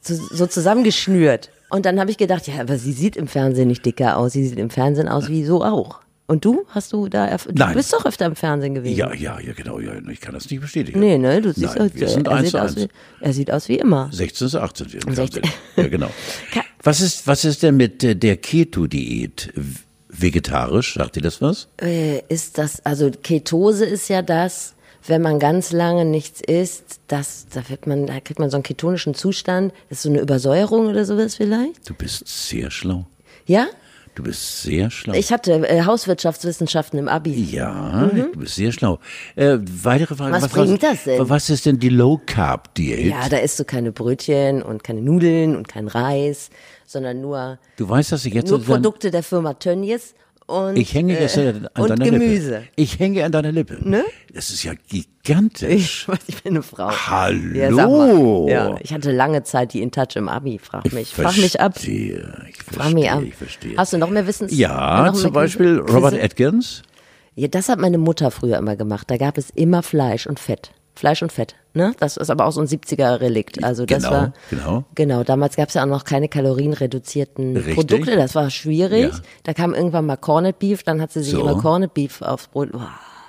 zu, 0.00 0.16
so 0.16 0.48
zusammengeschnürt. 0.48 1.50
Und 1.68 1.86
dann 1.86 2.00
habe 2.00 2.10
ich 2.10 2.18
gedacht, 2.18 2.48
ja, 2.48 2.60
aber 2.60 2.78
sie 2.78 2.92
sieht 2.92 3.14
im 3.14 3.28
Fernsehen 3.28 3.68
nicht 3.68 3.86
dicker 3.86 4.16
aus, 4.16 4.32
sie 4.32 4.44
sieht 4.44 4.58
im 4.58 4.70
Fernsehen 4.70 5.08
aus 5.08 5.28
wie 5.28 5.44
so 5.44 5.64
auch. 5.64 6.00
Und 6.30 6.44
du? 6.44 6.64
Hast 6.68 6.92
du 6.92 7.08
da, 7.08 7.26
erf- 7.26 7.48
du 7.48 7.54
Nein. 7.54 7.74
bist 7.74 7.92
doch 7.92 8.06
öfter 8.06 8.26
im 8.26 8.36
Fernsehen 8.36 8.74
gewesen. 8.74 8.96
ja, 8.96 9.12
ja, 9.12 9.40
ja, 9.40 9.52
genau. 9.52 9.80
Ja, 9.80 9.92
ich 10.10 10.20
kann 10.20 10.32
das 10.32 10.48
nicht 10.48 10.60
bestätigen. 10.60 11.00
Nee, 11.00 11.18
ne, 11.18 11.40
du 11.42 11.52
siehst 11.52 11.74
Nein, 11.76 11.86
aus, 11.86 11.90
wir 11.94 12.08
sind 12.08 12.26
er, 12.28 12.32
eins 12.34 12.42
sieht 12.44 12.50
zu 12.52 12.58
aus 12.62 12.70
eins. 12.76 12.82
wie, 12.84 12.88
er 13.24 13.32
sieht 13.32 13.50
aus 13.50 13.68
wie 13.68 13.78
immer. 13.78 14.08
16 14.12 14.48
zu 14.48 14.60
18 14.60 14.88
sind 14.88 15.02
wir 15.04 15.08
im 15.08 15.14
16. 15.16 15.42
Fernsehen. 15.42 15.60
Ja, 15.76 15.88
genau. 15.88 16.10
Was 16.82 17.00
ist, 17.02 17.26
was 17.26 17.44
ist 17.44 17.62
denn 17.62 17.76
mit 17.76 18.02
äh, 18.04 18.14
der 18.16 18.36
Keto-Diät? 18.38 19.52
Vegetarisch, 20.08 20.94
sagt 20.94 21.16
ihr 21.16 21.22
das 21.22 21.40
was? 21.40 21.68
Äh, 21.80 22.20
ist 22.28 22.58
das, 22.58 22.84
also 22.86 23.10
Ketose 23.10 23.84
ist 23.84 24.08
ja 24.08 24.22
das, 24.22 24.74
wenn 25.06 25.22
man 25.22 25.38
ganz 25.38 25.72
lange 25.72 26.04
nichts 26.04 26.40
isst, 26.40 27.00
das, 27.08 27.46
da 27.52 27.68
wird 27.68 27.86
man, 27.86 28.06
da 28.06 28.18
kriegt 28.20 28.38
man 28.40 28.50
so 28.50 28.56
einen 28.56 28.64
ketonischen 28.64 29.14
Zustand. 29.14 29.72
Das 29.88 29.98
ist 29.98 30.02
so 30.04 30.08
eine 30.10 30.20
Übersäuerung 30.20 30.86
oder 30.88 31.04
sowas 31.04 31.36
vielleicht? 31.36 31.88
Du 31.88 31.94
bist 31.94 32.26
sehr 32.26 32.70
schlau. 32.70 33.06
Ja? 33.46 33.66
Du 34.20 34.24
bist 34.24 34.64
sehr 34.64 34.90
schlau. 34.90 35.14
Ich 35.14 35.32
hatte 35.32 35.66
äh, 35.66 35.82
Hauswirtschaftswissenschaften 35.84 36.98
im 36.98 37.08
Abi. 37.08 37.42
ja, 37.42 38.10
du 38.14 38.38
bist 38.38 38.54
sehr 38.54 38.70
schlau. 38.70 38.98
Äh, 39.34 39.56
weitere 39.62 40.14
Frage. 40.14 40.34
Was 40.34 40.48
bringt 40.48 40.82
das 40.82 41.04
denn? 41.04 41.26
Was 41.26 41.48
ist 41.48 41.64
denn 41.64 41.78
die 41.78 41.88
Low-Carb-Diät? 41.88 43.12
Ja, 43.12 43.30
da 43.30 43.38
isst 43.38 43.58
du 43.58 43.64
keine 43.64 43.92
Brötchen 43.92 44.62
und 44.62 44.84
keine 44.84 45.00
Nudeln 45.00 45.56
und 45.56 45.68
kein 45.68 45.88
Reis, 45.88 46.50
sondern 46.84 47.22
nur, 47.22 47.58
du 47.78 47.88
weißt, 47.88 48.12
dass 48.12 48.26
ich 48.26 48.34
jetzt 48.34 48.50
nur 48.50 48.62
Produkte 48.62 49.10
der 49.10 49.22
Firma 49.22 49.54
Tönnies 49.54 50.14
und, 50.50 50.76
Ich 50.76 50.94
hänge 50.94 51.18
äh, 51.18 51.52
und 51.78 51.88
deiner 51.90 52.04
Gemüse. 52.04 52.50
Lippe. 52.58 52.64
Ich 52.76 52.98
hänge 52.98 53.24
an 53.24 53.32
deiner 53.32 53.52
Lippe. 53.52 53.78
Ne? 53.88 54.04
Das 54.34 54.50
ist 54.50 54.62
ja 54.64 54.72
gigantisch. 54.88 56.06
Ich, 56.08 56.28
ich 56.28 56.42
bin 56.42 56.54
eine 56.54 56.62
Frau. 56.62 56.90
Hallo. 56.90 57.54
Ja, 57.54 57.70
mal. 57.70 58.50
Ja, 58.50 58.76
ich 58.80 58.92
hatte 58.92 59.12
lange 59.12 59.42
Zeit 59.44 59.72
die 59.72 59.82
In 59.82 59.90
Touch 59.92 60.16
im 60.16 60.28
Abi. 60.28 60.58
Frag 60.58 60.92
mich, 60.92 61.08
frag 61.14 61.36
mich 61.36 61.60
ab. 61.60 61.74
Verstehe, 61.74 62.46
Ich 62.50 62.62
Frag 62.62 62.92
mich 62.92 63.10
ab. 63.10 63.18
verstehe, 63.20 63.28
ich 63.28 63.34
verstehe. 63.36 63.74
Hast 63.76 63.92
du 63.92 63.98
noch 63.98 64.10
mehr 64.10 64.26
Wissens? 64.26 64.56
Ja, 64.56 65.12
zum 65.14 65.32
Beispiel 65.32 65.80
Quizze? 65.80 65.94
Robert 65.94 66.14
Atkins. 66.22 66.82
Ja, 67.36 67.48
das 67.48 67.68
hat 67.68 67.78
meine 67.78 67.98
Mutter 67.98 68.30
früher 68.30 68.58
immer 68.58 68.76
gemacht. 68.76 69.10
Da 69.10 69.16
gab 69.16 69.38
es 69.38 69.50
immer 69.50 69.82
Fleisch 69.82 70.26
und 70.26 70.40
Fett. 70.40 70.72
Fleisch 71.00 71.22
und 71.22 71.32
Fett. 71.32 71.56
Ne? 71.74 71.92
Das 71.98 72.16
ist 72.16 72.30
aber 72.30 72.46
auch 72.46 72.52
so 72.52 72.60
ein 72.60 72.66
70er-Relikt. 72.66 73.64
Also 73.64 73.86
das 73.86 74.02
Genau, 74.02 74.10
war 74.14 74.32
genau. 74.50 74.84
Genau, 74.94 75.24
damals 75.24 75.56
gab 75.56 75.68
es 75.68 75.74
ja 75.74 75.82
auch 75.82 75.88
noch 75.88 76.04
keine 76.04 76.28
kalorienreduzierten 76.28 77.56
Richtig. 77.56 77.74
Produkte. 77.74 78.16
Das 78.16 78.34
war 78.34 78.50
schwierig. 78.50 79.12
Ja. 79.12 79.20
Da 79.44 79.54
kam 79.54 79.74
irgendwann 79.74 80.06
mal 80.06 80.16
Corned 80.16 80.58
Beef, 80.58 80.82
dann 80.82 81.00
hat 81.00 81.12
sie 81.12 81.22
sich 81.22 81.32
So. 81.32 81.40
immer 81.40 81.56
Corned 81.60 81.94
Beef 81.94 82.22
aufs 82.22 82.48
Brot. 82.48 82.68
Wow. 82.72 82.82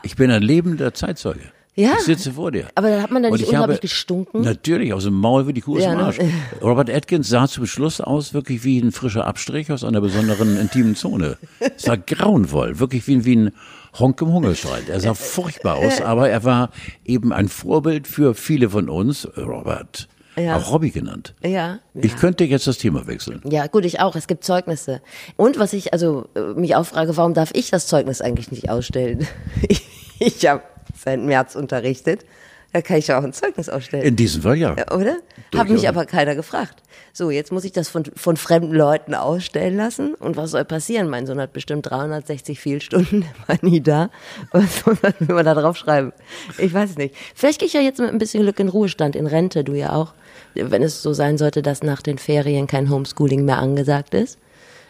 Ich 0.03 0.15
bin 0.15 0.31
ein 0.31 0.41
lebender 0.41 0.93
Zeitzeuge. 0.93 1.39
Ja. 1.75 1.91
Ich 1.97 2.03
sitze 2.03 2.33
vor 2.33 2.51
dir. 2.51 2.67
Aber 2.75 2.89
dann 2.89 3.01
hat 3.01 3.11
man 3.11 3.23
da 3.23 3.29
Und 3.29 3.33
nicht 3.35 3.43
ich 3.43 3.47
habe- 3.55 3.63
unglaublich 3.63 3.81
gestunken? 3.81 4.41
Natürlich, 4.41 4.91
aus 4.93 5.05
dem 5.05 5.13
Maul 5.13 5.47
wie 5.47 5.53
die 5.53 5.61
Kuh 5.61 5.77
aus 5.77 5.83
Ja, 5.83 5.91
dem 5.91 5.99
ne? 5.99 6.03
Arsch. 6.05 6.17
Robert 6.61 6.89
Atkins 6.89 7.29
sah 7.29 7.47
zum 7.47 7.65
Schluss 7.65 8.01
aus 8.01 8.33
wirklich 8.33 8.63
wie 8.65 8.79
ein 8.79 8.91
frischer 8.91 9.25
Abstrich 9.25 9.71
aus 9.71 9.83
einer 9.85 10.01
besonderen 10.01 10.57
intimen 10.59 10.95
Zone. 10.97 11.37
Es 11.77 11.87
war 11.87 11.97
grauenvoll, 11.97 12.79
wirklich 12.79 13.07
wie, 13.07 13.23
wie 13.23 13.35
ein 13.37 13.51
Honk 13.99 14.21
im 14.21 14.31
Hungerstreik. 14.31 14.87
Er 14.89 14.99
sah 14.99 15.13
furchtbar 15.13 15.75
aus, 15.77 16.01
aber 16.01 16.29
er 16.29 16.43
war 16.43 16.69
eben 17.05 17.33
ein 17.33 17.47
Vorbild 17.49 18.07
für 18.07 18.33
viele 18.35 18.69
von 18.69 18.87
uns. 18.89 19.27
Robert, 19.37 20.07
Ja. 20.37 20.55
auch 20.57 20.71
Robbie 20.71 20.91
genannt. 20.91 21.33
Ja. 21.43 21.79
Ich 21.93 22.15
könnte 22.15 22.45
jetzt 22.45 22.67
das 22.67 22.77
Thema 22.77 23.05
wechseln. 23.07 23.41
Ja, 23.49 23.67
gut, 23.67 23.83
ich 23.85 23.99
auch. 23.99 24.15
Es 24.15 24.27
gibt 24.27 24.43
Zeugnisse. 24.45 25.01
Und 25.35 25.59
was 25.59 25.73
ich 25.73 25.91
also 25.93 26.29
äh, 26.35 26.53
mich 26.59 26.75
auch 26.75 26.85
frage, 26.85 27.17
warum 27.17 27.33
darf 27.33 27.51
ich 27.53 27.69
das 27.69 27.87
Zeugnis 27.87 28.21
eigentlich 28.21 28.51
nicht 28.51 28.69
ausstellen? 28.69 29.27
Ich, 29.67 29.85
ich 30.19 30.47
habe 30.47 30.61
seit 31.03 31.19
März 31.19 31.55
unterrichtet. 31.55 32.25
Da 32.73 32.81
kann 32.81 32.97
ich 32.97 33.07
ja 33.07 33.19
auch 33.19 33.23
ein 33.23 33.33
Zeugnis 33.33 33.67
ausstellen. 33.67 34.05
In 34.05 34.15
diesem 34.15 34.43
Fall 34.43 34.55
ja. 34.55 34.71
Oder? 34.93 35.17
Hat 35.55 35.69
mich 35.69 35.89
aber 35.89 36.05
keiner 36.05 36.35
gefragt. 36.35 36.81
So, 37.11 37.29
jetzt 37.29 37.51
muss 37.51 37.65
ich 37.65 37.73
das 37.73 37.89
von, 37.89 38.05
von 38.15 38.37
fremden 38.37 38.73
Leuten 38.73 39.13
ausstellen 39.13 39.75
lassen. 39.75 40.13
Und 40.13 40.37
was 40.37 40.51
soll 40.51 40.63
passieren? 40.63 41.09
Mein 41.09 41.25
Sohn 41.25 41.41
hat 41.41 41.51
bestimmt 41.51 41.89
360 41.89 42.59
Fehlstunden, 42.59 43.25
war 43.47 43.57
nie 43.61 43.81
da. 43.81 44.09
Was 44.51 44.79
soll 44.79 44.97
man, 45.01 45.13
will 45.19 45.35
man 45.35 45.45
da 45.45 45.53
draufschreiben? 45.53 46.13
Ich 46.57 46.73
weiß 46.73 46.95
nicht. 46.97 47.15
Vielleicht 47.35 47.59
gehe 47.59 47.67
ich 47.67 47.73
ja 47.73 47.81
jetzt 47.81 47.99
mit 47.99 48.09
ein 48.09 48.17
bisschen 48.17 48.43
Glück 48.43 48.59
in 48.59 48.69
Ruhestand, 48.69 49.17
in 49.17 49.27
Rente, 49.27 49.65
du 49.65 49.73
ja 49.73 49.91
auch. 49.91 50.13
Wenn 50.53 50.83
es 50.83 51.01
so 51.01 51.11
sein 51.11 51.37
sollte, 51.37 51.61
dass 51.61 51.83
nach 51.83 52.01
den 52.01 52.17
Ferien 52.17 52.67
kein 52.67 52.89
Homeschooling 52.89 53.43
mehr 53.43 53.57
angesagt 53.57 54.13
ist. 54.13 54.37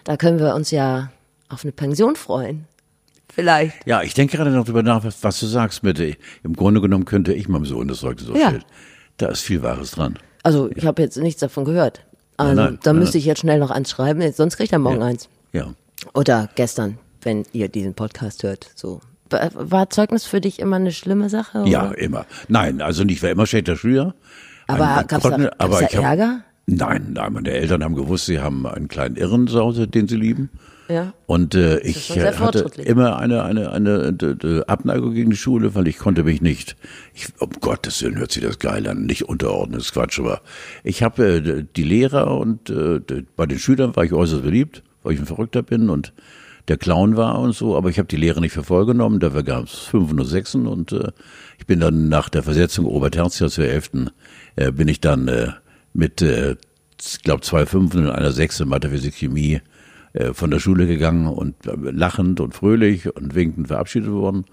Da 0.03 0.17
können 0.17 0.39
wir 0.39 0.53
uns 0.53 0.69
ja 0.69 1.11
auf 1.49 1.63
eine 1.63 1.71
Pension 1.71 2.15
freuen. 2.15 2.67
Vielleicht. 3.33 3.85
Ja, 3.85 4.01
ich 4.01 4.13
denke 4.13 4.37
gerade 4.37 4.51
noch 4.51 4.65
drüber 4.65 4.83
nach, 4.83 5.03
was, 5.03 5.23
was 5.23 5.39
du 5.39 5.45
sagst 5.45 5.83
mit, 5.83 5.99
äh, 5.99 6.15
im 6.43 6.53
Grunde 6.55 6.81
genommen 6.81 7.05
könnte 7.05 7.33
ich 7.33 7.47
meinem 7.47 7.65
Sohn 7.65 7.87
das 7.87 7.99
Zeugnis 7.99 8.29
ausstellen. 8.29 8.63
Da 9.17 9.27
ist 9.29 9.41
viel 9.41 9.61
Wahres 9.63 9.91
dran. 9.91 10.17
Also, 10.43 10.69
ich 10.75 10.85
habe 10.85 11.01
jetzt 11.01 11.17
nichts 11.17 11.39
davon 11.39 11.65
gehört. 11.65 12.01
Also, 12.37 12.53
nein, 12.55 12.79
da 12.83 12.91
nein, 12.91 12.99
müsste 12.99 13.17
nein. 13.17 13.19
ich 13.19 13.25
jetzt 13.25 13.39
schnell 13.39 13.59
noch 13.59 13.71
eins 13.71 13.89
schreiben, 13.89 14.31
sonst 14.33 14.57
kriegt 14.57 14.73
er 14.73 14.79
morgen 14.79 15.01
eins. 15.03 15.29
Ja. 15.53 15.73
Oder 16.13 16.49
gestern, 16.55 16.97
wenn 17.21 17.45
ihr 17.53 17.67
diesen 17.69 17.93
Podcast 17.93 18.43
hört. 18.43 18.71
So. 18.75 19.01
War- 19.29 19.89
Zeugnis 19.89 20.25
für 20.25 20.41
dich 20.41 20.59
immer 20.59 20.75
eine 20.77 20.91
schlimme 20.91 21.29
Sache? 21.29 21.59
Oder? 21.61 21.69
Ja, 21.69 21.91
immer. 21.91 22.25
Nein, 22.49 22.81
also 22.81 23.03
nicht, 23.03 23.17
ich 23.17 23.23
war 23.23 23.29
immer 23.29 23.45
schlechter 23.45 23.77
Schüler. 23.77 24.13
Aber 24.67 24.97
Ein- 24.97 25.07
gab's 25.07 25.23
da- 25.23 25.37
gab's 25.37 25.79
da 25.79 25.81
ich 25.81 25.95
hab- 25.97 26.03
Ärger? 26.03 26.41
Nein, 26.65 27.11
nein, 27.13 27.33
meine 27.33 27.51
Eltern 27.51 27.83
haben 27.83 27.95
gewusst, 27.95 28.25
sie 28.25 28.39
haben 28.39 28.65
einen 28.65 28.87
kleinen 28.87 29.15
Irren 29.15 29.47
zu 29.47 29.59
Hause, 29.59 29.87
den 29.87 30.07
sie 30.07 30.15
lieben. 30.17 30.49
Ja. 30.91 31.13
Und 31.25 31.55
äh, 31.55 31.79
ich 31.79 32.15
äh, 32.17 32.33
hatte 32.33 32.69
immer 32.83 33.17
eine, 33.17 33.43
eine, 33.43 33.71
eine 33.71 34.11
d- 34.13 34.63
Abneigung 34.67 35.13
gegen 35.13 35.29
die 35.29 35.37
Schule, 35.37 35.73
weil 35.75 35.87
ich 35.87 35.97
konnte 35.97 36.23
mich 36.23 36.41
nicht, 36.41 36.75
ich, 37.13 37.27
um 37.39 37.49
Gottes 37.61 38.01
Willen 38.01 38.17
hört 38.17 38.31
sich 38.31 38.43
das 38.43 38.59
geil 38.59 38.87
an, 38.87 39.05
nicht 39.05 39.23
unterordnen, 39.29 39.79
ist 39.79 39.93
Quatsch, 39.93 40.19
aber 40.19 40.41
ich 40.83 41.01
habe 41.03 41.25
äh, 41.37 41.65
die 41.75 41.83
Lehrer 41.83 42.37
und 42.37 42.69
äh, 42.69 42.99
bei 43.35 43.45
den 43.45 43.59
Schülern 43.59 43.95
war 43.95 44.03
ich 44.03 44.11
äußerst 44.13 44.43
beliebt, 44.43 44.83
weil 45.03 45.13
ich 45.13 45.19
ein 45.19 45.25
Verrückter 45.25 45.63
bin 45.63 45.89
und 45.89 46.13
der 46.67 46.77
Clown 46.77 47.15
war 47.17 47.39
und 47.39 47.53
so, 47.55 47.75
aber 47.75 47.89
ich 47.89 47.97
habe 47.97 48.07
die 48.07 48.17
Lehre 48.17 48.41
nicht 48.41 48.53
für 48.53 48.63
voll 48.63 48.85
genommen, 48.85 49.19
dafür 49.19 49.43
gab 49.43 49.65
es 49.65 49.73
Fünfen 49.73 50.19
und 50.19 50.25
Sechsen 50.27 50.67
und 50.67 50.91
äh, 50.91 51.11
ich 51.57 51.65
bin 51.65 51.79
dann 51.79 52.09
nach 52.09 52.29
der 52.29 52.43
Versetzung 52.43 52.85
Obertertia 52.85 53.47
zur 53.47 53.65
Elften, 53.65 54.09
äh, 54.55 54.71
bin 54.71 54.87
ich 54.87 54.99
dann 54.99 55.27
äh, 55.27 55.47
mit, 55.93 56.21
äh, 56.21 56.55
ich 57.01 57.21
glaube, 57.23 57.41
zwei 57.41 57.65
Fünfen 57.65 58.05
und 58.05 58.11
einer 58.11 58.31
Sechse 58.31 58.65
Mathe, 58.65 58.89
Physik, 58.89 59.15
Chemie 59.15 59.61
von 60.33 60.51
der 60.51 60.59
Schule 60.59 60.87
gegangen 60.87 61.27
und 61.27 61.65
äh, 61.65 61.71
lachend 61.75 62.39
und 62.39 62.53
fröhlich 62.53 63.15
und 63.15 63.35
winkend 63.35 63.67
verabschiedet 63.67 64.11
worden. 64.11 64.45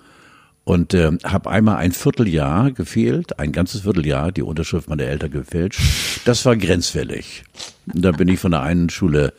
Und 0.65 0.93
äh, 0.93 1.13
habe 1.25 1.51
einmal 1.51 1.77
ein 1.77 1.93
Vierteljahr 1.93 2.73
gefehlt, 2.73 3.39
ein 3.39 3.53
ganzes 3.53 3.83
Vierteljahr, 3.83 4.33
die 4.33 4.43
Unterschrift 4.43 4.89
meiner 4.89 5.05
Eltern 5.05 5.31
gefälscht. 5.31 5.81
Das 6.27 6.45
war 6.45 6.57
grenzfällig. 6.57 7.45
Und 7.93 8.05
da 8.05 8.13
bin 8.13 8.29
ich 8.29 8.39
von 8.39 8.51
der 8.51 8.63
einen 8.63 8.91
Schule 8.91 9.33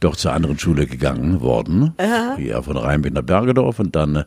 doch 0.00 0.16
zur 0.16 0.32
anderen 0.32 0.58
Schule 0.58 0.86
gegangen 0.86 1.40
worden. 1.40 1.94
Ja, 2.38 2.62
von 2.62 2.76
Rheinbeck 2.76 3.12
nach 3.12 3.22
Bergedorf 3.22 3.78
und 3.78 3.94
dann 3.94 4.16
äh, 4.16 4.24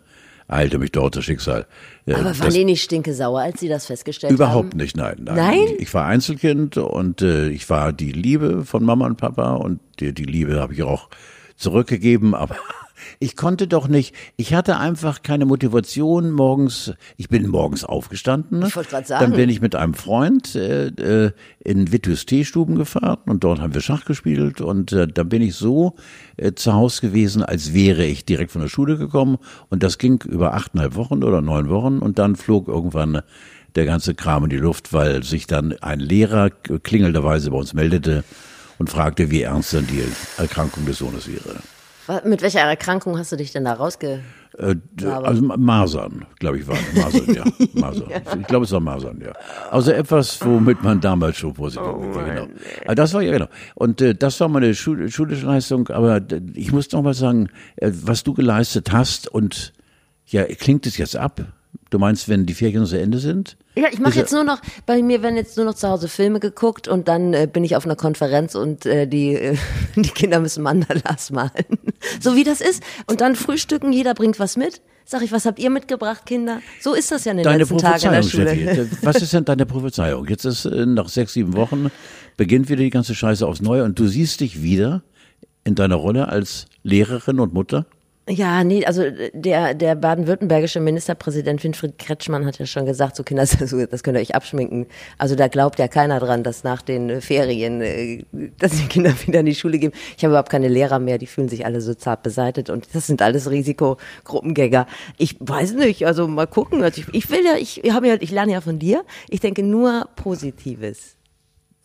eilte 0.47 0.77
mich 0.79 0.91
dort 0.91 1.15
das 1.15 1.25
Schicksal. 1.25 1.65
Äh, 2.05 2.13
Aber 2.13 2.37
waren 2.39 2.53
die 2.53 2.65
nicht 2.65 2.83
stinke 2.83 3.13
sauer, 3.13 3.41
als 3.41 3.59
sie 3.59 3.67
das 3.67 3.85
festgestellt 3.85 4.33
Überhaupt 4.33 4.71
haben? 4.71 4.77
nicht, 4.77 4.95
nein, 4.95 5.17
nein. 5.19 5.35
Nein? 5.35 5.67
Ich 5.79 5.93
war 5.93 6.05
Einzelkind 6.05 6.77
und 6.77 7.21
äh, 7.21 7.49
ich 7.49 7.69
war 7.69 7.93
die 7.93 8.11
Liebe 8.11 8.65
von 8.65 8.83
Mama 8.83 9.05
und 9.05 9.17
Papa 9.17 9.55
und 9.55 9.79
die, 9.99 10.13
die 10.13 10.25
Liebe 10.25 10.59
habe 10.59 10.73
ich 10.73 10.83
auch 10.83 11.09
zurückgegeben, 11.55 12.33
aber 12.33 12.55
ich 13.19 13.35
konnte 13.35 13.67
doch 13.67 13.87
nicht, 13.87 14.15
ich 14.37 14.53
hatte 14.53 14.77
einfach 14.77 15.21
keine 15.21 15.45
Motivation 15.45 16.31
morgens, 16.31 16.93
ich 17.17 17.29
bin 17.29 17.47
morgens 17.47 17.83
aufgestanden. 17.83 18.65
Ich 18.65 18.75
wollte 18.75 18.89
grad 18.89 19.07
sagen. 19.07 19.25
Dann 19.25 19.37
bin 19.37 19.49
ich 19.49 19.61
mit 19.61 19.75
einem 19.75 19.93
Freund 19.93 20.55
äh, 20.55 20.87
äh, 20.87 21.31
in 21.59 21.91
Wittus 21.91 22.25
Teestuben 22.25 22.75
gefahren 22.75 23.19
und 23.25 23.43
dort 23.43 23.59
haben 23.59 23.73
wir 23.73 23.81
Schach 23.81 24.05
gespielt 24.05 24.61
und 24.61 24.91
äh, 24.91 25.07
dann 25.07 25.29
bin 25.29 25.41
ich 25.41 25.55
so 25.55 25.95
äh, 26.37 26.53
zu 26.53 26.73
Hause 26.73 27.01
gewesen, 27.01 27.43
als 27.43 27.73
wäre 27.73 28.05
ich 28.05 28.25
direkt 28.25 28.51
von 28.51 28.61
der 28.61 28.69
Schule 28.69 28.97
gekommen 28.97 29.37
und 29.69 29.83
das 29.83 29.97
ging 29.97 30.21
über 30.23 30.53
achteinhalb 30.53 30.95
Wochen 30.95 31.23
oder 31.23 31.41
neun 31.41 31.69
Wochen 31.69 31.99
und 31.99 32.19
dann 32.19 32.35
flog 32.35 32.67
irgendwann 32.67 33.21
der 33.75 33.85
ganze 33.85 34.15
Kram 34.15 34.45
in 34.45 34.49
die 34.49 34.57
Luft, 34.57 34.93
weil 34.93 35.23
sich 35.23 35.47
dann 35.47 35.73
ein 35.81 35.99
Lehrer 35.99 36.49
klingelnderweise 36.49 37.51
bei 37.51 37.57
uns 37.57 37.73
meldete 37.73 38.23
und 38.77 38.89
fragte, 38.89 39.31
wie 39.31 39.41
ernst 39.43 39.73
denn 39.73 39.87
die 39.87 40.03
Erkrankung 40.37 40.85
des 40.85 40.97
Sohnes 40.99 41.27
wäre. 41.27 41.57
Mit 42.23 42.41
welcher 42.43 42.59
Erkrankung 42.59 43.17
hast 43.17 43.31
du 43.31 43.35
dich 43.35 43.51
denn 43.51 43.65
da 43.65 43.73
rausge... 43.73 44.21
Äh, 44.57 44.75
also 45.03 45.41
Masern, 45.41 46.25
glaube 46.39 46.59
ich, 46.59 46.67
war 46.67 46.77
Masern, 46.93 47.33
ja. 47.35 47.43
Masern. 47.73 48.09
Ich 48.39 48.47
glaube, 48.47 48.65
es 48.65 48.71
war 48.71 48.79
Masern, 48.79 49.19
ja. 49.21 49.33
Also 49.71 49.91
etwas, 49.91 50.39
womit 50.45 50.81
man 50.83 51.01
damals 51.01 51.35
schon 51.37 51.53
vorsichtig 51.55 51.85
war, 51.85 52.23
genau. 52.25 52.47
Aber 52.85 52.95
das 52.95 53.13
war 53.13 53.21
ja 53.21 53.31
genau. 53.33 53.47
Und 53.73 54.01
äh, 54.01 54.15
das 54.15 54.39
war 54.39 54.47
meine 54.47 54.73
Schul 54.75 55.09
schulische 55.11 55.45
Leistung. 55.45 55.89
Aber 55.89 56.21
d- 56.21 56.41
ich 56.53 56.71
muss 56.71 56.89
noch 56.93 57.01
mal 57.01 57.13
sagen, 57.13 57.49
äh, 57.77 57.91
was 58.03 58.23
du 58.23 58.33
geleistet 58.33 58.93
hast 58.93 59.27
und 59.27 59.73
ja, 60.27 60.45
klingt 60.45 60.85
es 60.85 60.97
jetzt 60.97 61.17
ab? 61.17 61.41
Du 61.89 61.99
meinst, 61.99 62.29
wenn 62.29 62.45
die 62.45 62.53
Ferien 62.53 62.85
zu 62.85 62.99
Ende 62.99 63.19
sind? 63.19 63.57
Ja, 63.75 63.87
ich 63.91 63.99
mache 63.99 64.19
jetzt 64.19 64.31
nur 64.31 64.43
noch, 64.43 64.61
bei 64.85 65.01
mir 65.01 65.21
werden 65.21 65.35
jetzt 65.35 65.57
nur 65.57 65.65
noch 65.65 65.75
zu 65.75 65.87
Hause 65.87 66.07
Filme 66.07 66.39
geguckt 66.39 66.87
und 66.87 67.07
dann 67.07 67.33
äh, 67.33 67.47
bin 67.51 67.63
ich 67.63 67.75
auf 67.75 67.85
einer 67.85 67.95
Konferenz 67.95 68.55
und 68.55 68.85
äh, 68.85 69.07
die, 69.07 69.35
äh, 69.35 69.57
die 69.95 70.09
Kinder 70.09 70.39
müssen 70.39 70.63
Mandalas 70.63 71.31
malen. 71.31 71.51
so 72.19 72.35
wie 72.35 72.43
das 72.43 72.61
ist. 72.61 72.83
Und 73.07 73.21
dann 73.21 73.35
frühstücken, 73.35 73.91
jeder 73.91 74.13
bringt 74.13 74.39
was 74.39 74.57
mit. 74.57 74.81
Sag 75.07 75.21
ich, 75.21 75.31
was 75.31 75.45
habt 75.45 75.59
ihr 75.59 75.69
mitgebracht, 75.69 76.25
Kinder? 76.25 76.61
So 76.81 76.95
ist 76.95 77.11
das 77.11 77.25
ja 77.25 77.31
in 77.31 77.37
den 77.37 77.43
Deine 77.43 77.59
letzten 77.59 77.77
Tagen 77.77 78.05
in 78.05 78.11
der 78.11 78.23
Schule. 78.23 78.55
Steffi. 78.55 78.97
Was 79.05 79.17
ist 79.17 79.33
denn 79.33 79.45
deine 79.45 79.67
Prophezeiung? 79.67 80.25
Jetzt 80.27 80.45
ist 80.45 80.65
äh, 80.65 80.87
nach 80.87 81.09
sechs, 81.09 81.33
sieben 81.33 81.53
Wochen 81.53 81.91
beginnt 82.37 82.69
wieder 82.69 82.81
die 82.81 82.89
ganze 82.89 83.13
Scheiße 83.13 83.45
aufs 83.45 83.61
Neue 83.61 83.83
und 83.83 83.99
du 83.99 84.07
siehst 84.07 84.39
dich 84.39 84.63
wieder 84.63 85.03
in 85.63 85.75
deiner 85.75 85.95
Rolle 85.95 86.27
als 86.29 86.65
Lehrerin 86.81 87.39
und 87.39 87.53
Mutter? 87.53 87.85
Ja, 88.27 88.63
nee, 88.63 88.83
also 88.83 89.03
der, 89.33 89.75
der 89.75 89.93
baden-württembergische 89.93 90.79
Ministerpräsident 90.79 91.63
Winfried 91.63 91.99
Kretschmann 91.99 92.43
hat 92.47 92.57
ja 92.57 92.65
schon 92.65 92.87
gesagt, 92.87 93.15
so 93.15 93.23
Kinder, 93.23 93.43
das, 93.59 93.59
das 93.59 94.03
könnt 94.03 94.17
ihr 94.17 94.21
euch 94.21 94.33
abschminken. 94.33 94.87
Also 95.19 95.35
da 95.35 95.47
glaubt 95.47 95.77
ja 95.77 95.87
keiner 95.87 96.19
dran, 96.19 96.41
dass 96.41 96.63
nach 96.63 96.81
den 96.81 97.09
äh, 97.11 97.21
Ferien, 97.21 97.81
äh, 97.81 98.23
dass 98.57 98.71
die 98.71 98.87
Kinder 98.87 99.13
wieder 99.27 99.41
in 99.41 99.45
die 99.45 99.53
Schule 99.53 99.77
gehen. 99.77 99.91
Ich 100.17 100.23
habe 100.23 100.31
überhaupt 100.31 100.49
keine 100.49 100.69
Lehrer 100.69 100.97
mehr, 100.97 101.19
die 101.19 101.27
fühlen 101.27 101.49
sich 101.49 101.67
alle 101.67 101.81
so 101.81 101.93
zart 101.93 102.23
beseitet 102.23 102.71
und 102.71 102.87
das 102.93 103.05
sind 103.05 103.21
alles 103.21 103.51
Risikogruppengänger. 103.51 104.87
Ich 105.17 105.35
weiß 105.39 105.73
nicht, 105.73 106.07
also 106.07 106.27
mal 106.27 106.47
gucken. 106.47 106.81
Also 106.81 107.01
ich, 107.01 107.13
ich 107.13 107.29
will 107.29 107.45
ja, 107.45 107.57
ich 107.57 107.83
habe 107.93 108.07
ja, 108.07 108.15
ich 108.19 108.31
lerne 108.31 108.53
ja 108.53 108.61
von 108.61 108.79
dir. 108.79 109.03
Ich 109.29 109.39
denke 109.39 109.61
nur 109.61 110.09
Positives. 110.15 111.14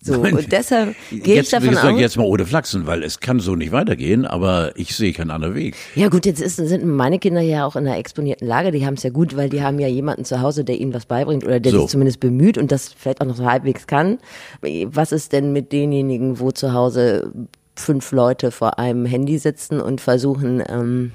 So, 0.02 0.18
und 0.20 0.50
deshalb 0.50 0.94
gehe 1.10 1.42
ich 1.42 1.50
davon 1.50 1.76
aus. 1.76 2.00
jetzt 2.00 2.16
mal 2.16 2.24
ohne 2.24 2.46
Flachsen, 2.46 2.86
weil 2.86 3.02
es 3.02 3.20
kann 3.20 3.38
so 3.38 3.54
nicht 3.54 3.70
weitergehen, 3.70 4.24
aber 4.24 4.72
ich 4.76 4.96
sehe 4.96 5.12
keinen 5.12 5.30
anderen 5.30 5.54
Weg. 5.54 5.76
Ja 5.94 6.08
gut, 6.08 6.24
jetzt 6.24 6.40
ist, 6.40 6.56
sind 6.56 6.86
meine 6.86 7.18
Kinder 7.18 7.42
ja 7.42 7.66
auch 7.66 7.76
in 7.76 7.86
einer 7.86 7.98
exponierten 7.98 8.48
Lage. 8.48 8.70
Die 8.70 8.86
haben 8.86 8.94
es 8.94 9.02
ja 9.02 9.10
gut, 9.10 9.36
weil 9.36 9.50
die 9.50 9.62
haben 9.62 9.78
ja 9.78 9.88
jemanden 9.88 10.24
zu 10.24 10.40
Hause, 10.40 10.64
der 10.64 10.80
ihnen 10.80 10.94
was 10.94 11.04
beibringt 11.04 11.44
oder 11.44 11.60
der 11.60 11.72
So. 11.72 11.80
sich 11.82 11.90
zumindest 11.90 12.18
bemüht 12.18 12.56
und 12.56 12.72
das 12.72 12.94
vielleicht 12.94 13.20
auch 13.20 13.26
noch 13.26 13.36
so 13.36 13.44
halbwegs 13.44 13.86
kann. 13.86 14.18
Was 14.62 15.12
ist 15.12 15.34
denn 15.34 15.52
mit 15.52 15.70
denjenigen, 15.70 16.40
wo 16.40 16.50
zu 16.50 16.72
Hause 16.72 17.30
fünf 17.76 18.10
Leute 18.12 18.50
vor 18.52 18.78
einem 18.78 19.04
Handy 19.04 19.38
sitzen 19.38 19.80
und 19.80 20.00
versuchen, 20.00 20.62
ähm, 20.66 21.12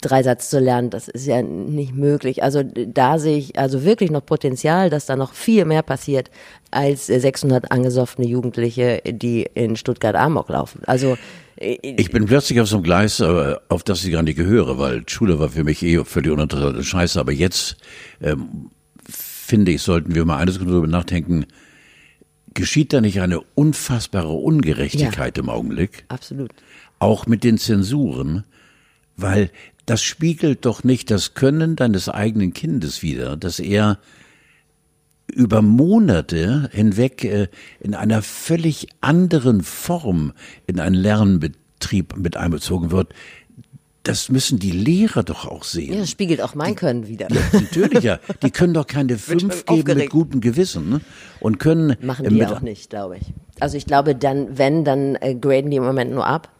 Dreisatz 0.00 0.50
zu 0.50 0.58
lernen, 0.58 0.90
das 0.90 1.08
ist 1.08 1.26
ja 1.26 1.42
nicht 1.42 1.94
möglich. 1.94 2.42
Also 2.42 2.62
da 2.62 3.18
sehe 3.18 3.38
ich 3.38 3.58
also 3.58 3.84
wirklich 3.84 4.10
noch 4.10 4.24
Potenzial, 4.24 4.90
dass 4.90 5.06
da 5.06 5.16
noch 5.16 5.32
viel 5.32 5.64
mehr 5.64 5.82
passiert 5.82 6.30
als 6.70 7.06
600 7.06 7.72
angesoffene 7.72 8.26
Jugendliche, 8.26 9.02
die 9.04 9.48
in 9.54 9.76
Stuttgart 9.76 10.14
Amok 10.14 10.48
laufen. 10.50 10.82
Also 10.86 11.16
ich 11.60 12.10
bin 12.10 12.26
plötzlich 12.26 12.60
auf 12.60 12.68
so 12.68 12.76
einem 12.76 12.84
Gleis, 12.84 13.20
auf 13.20 13.82
das 13.82 14.04
ich 14.04 14.12
gar 14.12 14.22
nicht 14.22 14.36
gehöre, 14.36 14.78
weil 14.78 15.02
Schule 15.08 15.40
war 15.40 15.48
für 15.48 15.64
mich 15.64 15.82
eh 15.82 16.04
völlig 16.04 16.30
uninteressante 16.30 16.84
Scheiße. 16.84 17.18
Aber 17.18 17.32
jetzt 17.32 17.76
ähm, 18.20 18.70
finde 19.08 19.72
ich, 19.72 19.82
sollten 19.82 20.14
wir 20.14 20.24
mal 20.24 20.38
eine 20.38 20.52
Sekunde 20.52 20.74
darüber 20.74 20.86
nachdenken, 20.86 21.46
geschieht 22.54 22.92
da 22.92 23.00
nicht 23.00 23.20
eine 23.20 23.40
unfassbare 23.54 24.30
Ungerechtigkeit 24.32 25.36
ja, 25.36 25.42
im 25.42 25.48
Augenblick? 25.48 26.04
Absolut. 26.08 26.50
Auch 27.00 27.26
mit 27.26 27.42
den 27.42 27.58
Zensuren, 27.58 28.44
weil 29.16 29.50
das 29.88 30.02
spiegelt 30.02 30.66
doch 30.66 30.84
nicht 30.84 31.10
das 31.10 31.32
Können 31.32 31.74
deines 31.74 32.10
eigenen 32.10 32.52
Kindes 32.52 33.02
wider, 33.02 33.38
dass 33.38 33.58
er 33.58 33.98
über 35.32 35.62
Monate 35.62 36.68
hinweg 36.72 37.24
äh, 37.24 37.48
in 37.80 37.94
einer 37.94 38.20
völlig 38.20 38.88
anderen 39.00 39.62
Form 39.62 40.34
in 40.66 40.78
einen 40.78 40.94
Lernbetrieb 40.94 42.16
mit 42.18 42.36
einbezogen 42.36 42.90
wird. 42.90 43.14
Das 44.02 44.28
müssen 44.28 44.58
die 44.58 44.72
Lehrer 44.72 45.22
doch 45.22 45.46
auch 45.46 45.64
sehen. 45.64 45.94
Ja, 45.94 46.00
das 46.00 46.10
spiegelt 46.10 46.42
auch 46.42 46.54
mein 46.54 46.74
Können 46.74 47.08
wieder. 47.08 47.28
Ja, 47.30 47.40
natürlich, 47.52 48.04
ja. 48.04 48.18
Die 48.42 48.50
können 48.50 48.74
doch 48.74 48.86
keine 48.86 49.16
fünf 49.16 49.64
geben 49.64 49.96
mit 49.96 50.10
gutem 50.10 50.40
Gewissen 50.42 50.90
ne? 50.90 51.00
und 51.40 51.58
können. 51.58 51.96
Machen 52.02 52.28
die 52.28 52.46
auch 52.46 52.60
nicht, 52.60 52.90
glaube 52.90 53.16
ich. 53.16 53.32
Also 53.58 53.78
ich 53.78 53.86
glaube, 53.86 54.14
dann, 54.14 54.58
wenn, 54.58 54.84
dann 54.84 55.16
äh, 55.16 55.34
graden 55.34 55.70
die 55.70 55.78
im 55.78 55.84
Moment 55.84 56.10
nur 56.10 56.26
ab 56.26 56.50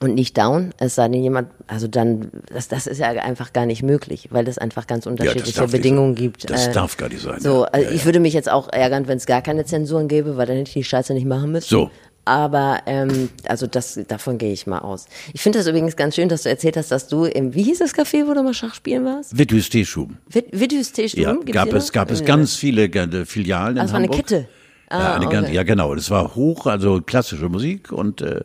und 0.00 0.14
nicht 0.14 0.36
down, 0.38 0.72
es 0.78 0.94
sei 0.94 1.08
denn 1.08 1.22
jemand, 1.22 1.48
also 1.66 1.88
dann, 1.88 2.30
das, 2.52 2.68
das 2.68 2.86
ist 2.86 2.98
ja 2.98 3.08
einfach 3.08 3.52
gar 3.52 3.66
nicht 3.66 3.82
möglich, 3.82 4.28
weil 4.30 4.48
es 4.48 4.56
einfach 4.58 4.86
ganz 4.86 5.06
unterschiedliche 5.06 5.60
ja, 5.60 5.66
Bedingungen 5.66 6.14
gibt. 6.14 6.48
Das 6.48 6.68
äh, 6.68 6.72
darf 6.72 6.96
gar 6.96 7.08
nicht 7.08 7.22
sein. 7.22 7.40
So, 7.40 7.64
also 7.64 7.86
ja, 7.86 7.94
ich 7.94 8.04
würde 8.06 8.18
mich 8.18 8.32
jetzt 8.32 8.50
auch 8.50 8.72
ärgern, 8.72 9.06
wenn 9.08 9.18
es 9.18 9.26
gar 9.26 9.42
keine 9.42 9.64
Zensuren 9.66 10.08
gäbe, 10.08 10.36
weil 10.36 10.46
dann 10.46 10.56
hätte 10.56 10.68
ich 10.68 10.74
die 10.74 10.84
Scheiße 10.84 11.12
nicht 11.12 11.26
machen 11.26 11.52
müssen. 11.52 11.68
So. 11.68 11.90
Aber 12.24 12.80
ähm, 12.86 13.28
also 13.46 13.66
das 13.66 14.00
davon 14.08 14.38
gehe 14.38 14.52
ich 14.52 14.66
mal 14.66 14.78
aus. 14.78 15.06
Ich 15.34 15.42
finde 15.42 15.58
das 15.58 15.68
übrigens 15.68 15.94
ganz 15.94 16.14
schön, 16.14 16.30
dass 16.30 16.44
du 16.44 16.48
erzählt 16.48 16.78
hast, 16.78 16.90
dass 16.90 17.06
du 17.06 17.24
im 17.26 17.54
wie 17.54 17.64
hieß 17.64 17.80
das 17.80 17.94
Café, 17.94 18.26
wo 18.26 18.32
du 18.32 18.42
mal 18.42 18.54
Schach 18.54 18.74
spielen 18.74 19.04
warst? 19.04 19.36
Wittüs 19.36 19.68
Teeschuben. 19.68 20.16
Wittüs 20.30 20.92
Teeschuben? 20.92 21.46
Ja, 21.46 21.52
gab 21.52 21.74
es 21.74 21.92
gab 21.92 22.10
es 22.10 22.24
ganz 22.24 22.56
viele 22.56 22.88
Filialen 23.26 23.76
in 23.76 23.82
also 23.82 23.92
Hamburg. 23.92 24.10
War 24.10 24.16
eine 24.16 24.22
Kette. 24.22 24.48
Ah, 24.88 24.98
ja, 24.98 25.14
eine 25.14 25.26
okay. 25.26 25.54
ja, 25.54 25.62
genau. 25.64 25.94
Das 25.94 26.10
war 26.10 26.34
hoch, 26.34 26.66
also 26.66 27.02
klassische 27.02 27.48
Musik 27.48 27.92
und 27.92 28.22
äh, 28.22 28.38
äh, 28.38 28.42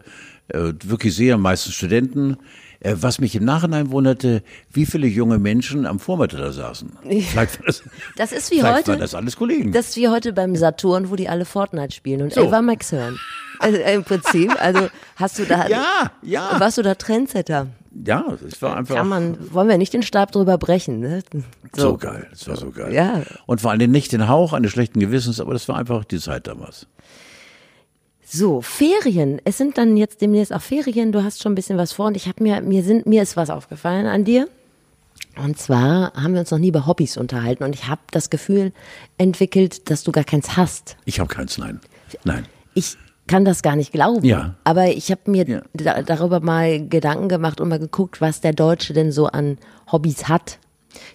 wirklich 0.50 1.16
sehr, 1.16 1.38
meistens 1.38 1.76
Studenten. 1.76 2.38
Äh, 2.82 2.96
was 3.00 3.20
mich 3.20 3.36
im 3.36 3.44
Nachhinein 3.44 3.92
wunderte, 3.92 4.42
wie 4.72 4.86
viele 4.86 5.06
junge 5.08 5.38
Menschen 5.38 5.86
am 5.86 6.00
Vormittag 6.00 6.40
da 6.40 6.52
saßen. 6.54 6.94
Vielleicht 7.04 7.60
war 7.60 7.66
das, 7.66 7.84
das 8.16 8.32
ist 8.32 8.52
wie 8.52 8.64
heute. 8.64 8.92
Waren 8.92 9.00
das 9.00 9.14
alles 9.14 9.36
Kollegen. 9.36 9.74
Das 9.74 9.90
ist 9.90 9.98
wie 9.98 10.08
heute 10.08 10.32
beim 10.32 10.56
Saturn, 10.56 11.10
wo 11.10 11.18
die 11.18 11.28
alle 11.28 11.44
Fortnite 11.44 11.94
spielen 11.94 12.22
und 12.22 12.34
so. 12.34 12.48
Ava 12.48 12.62
Max 12.62 12.94
hören. 12.94 13.20
Also 13.60 13.78
äh, 13.78 13.96
im 13.96 14.06
Prinzip, 14.06 14.56
also 14.62 14.88
hast 15.18 15.40
du 15.40 15.46
da, 15.46 15.68
ja, 15.70 16.12
ja. 16.22 16.58
warst 16.58 16.78
du 16.78 16.82
da 16.82 16.96
Trendsetter? 16.96 17.68
Ja, 18.06 18.38
es 18.48 18.62
war 18.62 18.78
einfach. 18.78 18.96
Kann 18.96 19.10
man, 19.10 19.54
wollen 19.54 19.68
wir 19.68 19.78
nicht 19.78 19.94
den 19.94 20.04
Stab 20.04 20.32
drüber 20.32 20.58
brechen, 20.58 21.02
ne? 21.02 21.22
So, 21.76 21.82
so 21.82 21.98
geil, 21.98 22.28
das 22.30 22.48
war 22.48 22.56
so 22.56 22.72
geil. 22.72 22.94
Ja. 22.94 23.24
Und 23.46 23.60
vor 23.60 23.72
allem 23.72 23.92
nicht 23.92 24.14
den 24.14 24.30
Hauch 24.30 24.54
eines 24.54 24.72
schlechten 24.72 25.02
Gewissens, 25.02 25.42
aber 25.42 25.52
das 25.52 25.68
war 25.68 25.78
einfach 25.78 26.06
die 26.06 26.20
Zeit 26.20 26.48
damals. 26.48 26.88
So, 28.32 28.62
Ferien. 28.62 29.42
Es 29.44 29.58
sind 29.58 29.80
dann 29.80 29.98
jetzt 29.98 30.22
demnächst 30.22 30.54
auch 30.54 30.62
Ferien. 30.62 31.12
Du 31.12 31.24
hast 31.24 31.42
schon 31.42 31.54
ein 31.54 31.56
bisschen 31.56 31.80
was 31.80 31.94
vor 31.94 32.06
und 32.06 32.16
ich 32.16 32.28
habe 32.28 32.44
mir, 32.44 32.62
mir 32.62 32.84
sind, 32.84 33.08
mir 33.08 33.24
ist 33.24 33.36
was 33.36 33.50
aufgefallen 33.50 34.06
an 34.06 34.24
dir. 34.24 34.48
Und 35.36 35.58
zwar 35.58 36.14
haben 36.14 36.34
wir 36.34 36.42
uns 36.42 36.52
noch 36.52 36.60
nie 36.60 36.68
über 36.68 36.86
Hobbys 36.86 37.18
unterhalten 37.18 37.64
und 37.64 37.74
ich 37.74 37.88
habe 37.88 38.02
das 38.12 38.30
Gefühl 38.30 38.72
entwickelt, 39.18 39.90
dass 39.90 40.04
du 40.04 40.12
gar 40.12 40.24
keins 40.24 40.58
hast. 40.58 40.96
Ich 41.06 41.20
habe 41.20 41.34
keins, 41.34 41.58
nein. 41.58 41.80
Nein. 42.24 42.46
Ich 42.76 42.98
kann 43.26 43.46
das 43.46 43.64
gar 43.64 43.76
nicht 43.76 43.92
glauben. 43.92 44.24
Ja. 44.24 44.54
Aber 44.64 44.90
ich 44.90 45.10
habe 45.10 45.22
mir 45.26 45.48
ja. 45.48 45.62
da, 45.74 46.04
darüber 46.04 46.40
mal 46.40 46.88
Gedanken 46.88 47.30
gemacht 47.30 47.60
und 47.60 47.70
mal 47.70 47.80
geguckt, 47.80 48.22
was 48.22 48.42
der 48.42 48.54
Deutsche 48.54 48.94
denn 48.94 49.12
so 49.12 49.26
an 49.26 49.58
Hobbys 49.92 50.28
hat. 50.28 50.60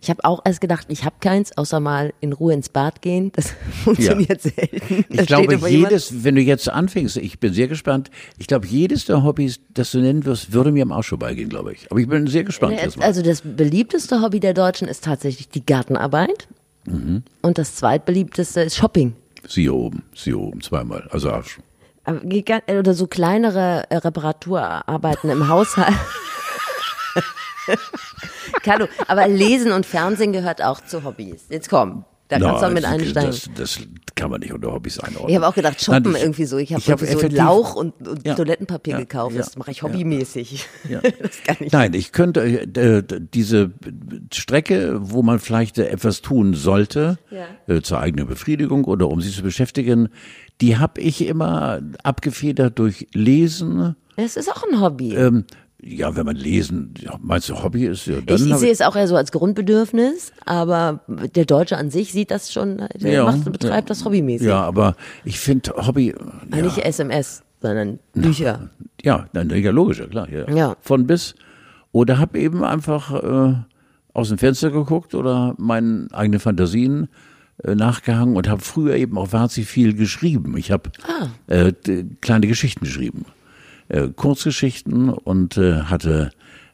Ich 0.00 0.11
habe 0.11 0.25
auch 0.25 0.40
erst 0.45 0.61
gedacht, 0.61 0.87
ich 0.88 1.04
habe 1.04 1.16
keins, 1.21 1.57
außer 1.57 1.81
mal 1.81 2.12
in 2.21 2.33
Ruhe 2.33 2.54
ins 2.54 2.69
Bad 2.69 3.02
gehen. 3.02 3.33
Das 3.33 3.54
funktioniert 3.85 4.45
ja. 4.45 4.50
selten. 4.50 5.04
Ich 5.09 5.26
glaube, 5.26 5.57
jedes, 5.69 6.25
wenn 6.25 6.35
du 6.35 6.40
jetzt 6.40 6.69
anfängst, 6.69 7.16
ich 7.16 7.38
bin 7.40 7.52
sehr 7.52 7.69
gespannt, 7.69 8.11
ich 8.38 8.47
glaube, 8.47 8.66
jedes 8.66 9.07
der 9.07 9.23
Hobbys, 9.23 9.61
das 9.73 9.90
du 9.90 9.99
nennen 9.99 10.25
wirst, 10.25 10.52
würde 10.52 10.73
mir 10.73 10.83
am 10.83 10.93
Arsch 10.93 11.09
vorbeigehen, 11.09 11.49
glaube 11.49 11.72
ich. 11.72 11.90
Aber 11.90 12.01
ich 12.01 12.09
bin 12.09 12.27
sehr 12.27 12.44
gespannt. 12.44 12.79
Äh, 12.79 12.88
also 13.01 13.22
das 13.22 13.42
beliebteste 13.42 14.20
Hobby 14.22 14.40
der 14.40 14.55
Deutschen 14.55 14.88
ist 14.88 15.05
tatsächlich 15.05 15.48
die 15.48 15.64
Gartenarbeit. 15.64 16.48
Mhm. 16.87 17.22
Und 17.42 17.59
das 17.59 17.77
zweitbeliebteste 17.77 18.62
ist 18.62 18.77
Shopping. 18.77 19.14
Sie 19.46 19.68
oben, 19.68 20.03
sie 20.14 20.35
oben, 20.35 20.61
zweimal, 20.62 21.07
also 21.11 21.31
Arsch. 21.31 21.59
Oder 22.07 22.94
so 22.94 23.07
kleinere 23.07 23.85
äh, 23.88 23.96
Reparaturarbeiten 23.96 25.31
im 25.31 25.48
Haushalt. 25.48 25.94
Carlo, 28.62 28.88
aber 29.07 29.29
Lesen 29.29 29.72
und 29.72 29.87
Fernsehen 29.87 30.33
gehört 30.33 30.62
auch 30.62 30.81
zu 30.81 31.05
Hobbys. 31.05 31.46
Jetzt 31.48 31.68
komm. 31.68 32.05
Da 32.29 32.38
kannst 32.38 32.62
du 32.62 32.66
auch 32.66 32.72
mit 32.72 32.85
einsteigen. 32.85 33.31
Das, 33.31 33.50
das 33.55 33.81
kann 34.14 34.31
man 34.31 34.40
nicht 34.40 34.53
unter 34.53 34.72
Hobbys 34.72 34.98
einordnen. 34.98 35.29
Ich 35.29 35.37
habe 35.37 35.46
auch 35.46 35.55
gedacht, 35.55 35.83
shoppen 35.83 36.05
Nein, 36.05 36.14
ich, 36.14 36.22
irgendwie 36.22 36.44
so. 36.46 36.57
Ich 36.57 36.72
habe 36.72 36.83
hab 36.83 37.00
so 37.00 37.27
Lauch 37.29 37.74
und, 37.74 38.09
und 38.09 38.27
ja, 38.27 38.35
Toilettenpapier 38.35 38.94
ja, 38.94 39.00
gekauft. 39.00 39.38
Das 39.38 39.57
mache 39.57 39.70
ich 39.70 39.83
hobbymäßig. 39.83 40.66
Ja. 40.88 41.00
ich 41.61 41.72
Nein, 41.72 41.92
ich 41.92 42.12
könnte 42.12 42.42
äh, 42.42 43.03
diese 43.03 43.72
Strecke, 44.33 44.98
wo 45.03 45.22
man 45.22 45.38
vielleicht 45.38 45.79
etwas 45.79 46.22
tun 46.22 46.55
sollte, 46.55 47.18
äh, 47.66 47.83
zur 47.83 48.00
eigenen 48.00 48.27
Befriedigung 48.27 48.85
oder 48.85 49.09
um 49.09 49.20
sich 49.20 49.37
zu 49.37 49.42
beschäftigen, 49.42 50.09
die 50.61 50.79
habe 50.79 51.00
ich 51.00 51.27
immer 51.27 51.83
abgefedert 52.03 52.79
durch 52.79 53.09
Lesen. 53.12 53.96
Es 54.16 54.37
ist 54.37 54.50
auch 54.50 54.64
ein 54.70 54.81
Hobby. 54.81 55.14
Ähm, 55.14 55.44
ja, 55.87 56.16
wenn 56.16 56.27
man 56.27 56.37
lesen, 56.37 56.94
meinst 57.20 57.49
du 57.49 57.62
Hobby 57.62 57.87
ist 57.87 58.07
ja 58.07 58.20
dann. 58.20 58.37
Ich, 58.37 58.51
ich 58.51 58.57
sehe 58.57 58.73
es 58.73 58.81
auch 58.81 58.97
eher 58.97 59.07
so 59.07 59.16
als 59.16 59.33
Grundbedürfnis, 59.33 60.33
aber 60.47 61.01
der 61.09 61.44
Deutsche 61.44 61.77
an 61.77 61.90
sich 61.90 62.12
sieht 62.12 62.31
das 62.31 62.53
schon, 62.53 62.83
der 62.94 63.12
ja, 63.12 63.25
macht, 63.25 63.44
betreibt 63.44 63.88
ja, 63.88 63.94
das 63.94 64.05
hobbymäßig. 64.05 64.47
Ja, 64.47 64.62
aber 64.62 64.97
ich 65.25 65.38
finde 65.38 65.73
Hobby. 65.77 66.14
Ja. 66.51 66.62
Nicht 66.62 66.79
SMS, 66.79 67.42
sondern 67.61 67.99
Bücher. 68.14 68.70
Ja, 69.03 69.27
ja, 69.35 69.42
ja 69.42 69.70
logisch, 69.70 70.03
klar. 70.11 70.29
Ja. 70.31 70.51
ja. 70.51 70.77
Von 70.81 71.07
bis. 71.07 71.35
Oder 71.92 72.18
habe 72.18 72.38
eben 72.38 72.64
einfach 72.64 73.12
äh, 73.23 73.55
aus 74.14 74.29
dem 74.29 74.38
Fenster 74.38 74.70
geguckt 74.70 75.14
oder 75.14 75.55
meinen 75.59 76.11
eigenen 76.12 76.40
Fantasien 76.40 77.09
äh, 77.62 77.75
nachgehangen 77.75 78.37
und 78.37 78.49
habe 78.49 78.62
früher 78.62 78.97
eben 78.97 79.16
auch 79.16 79.33
wahnsinnig 79.33 79.68
viel 79.68 79.94
geschrieben. 79.94 80.57
Ich 80.57 80.73
habe 80.73 80.90
ah. 81.07 81.29
äh, 81.47 81.73
kleine 82.20 82.49
Geschichten 82.49 82.85
geschrieben 82.85 83.27
äh, 83.94 84.09
Kurzgeschichten 84.09 85.09
und 85.09 85.57
äh, 85.57 85.83
hatte 85.83 86.30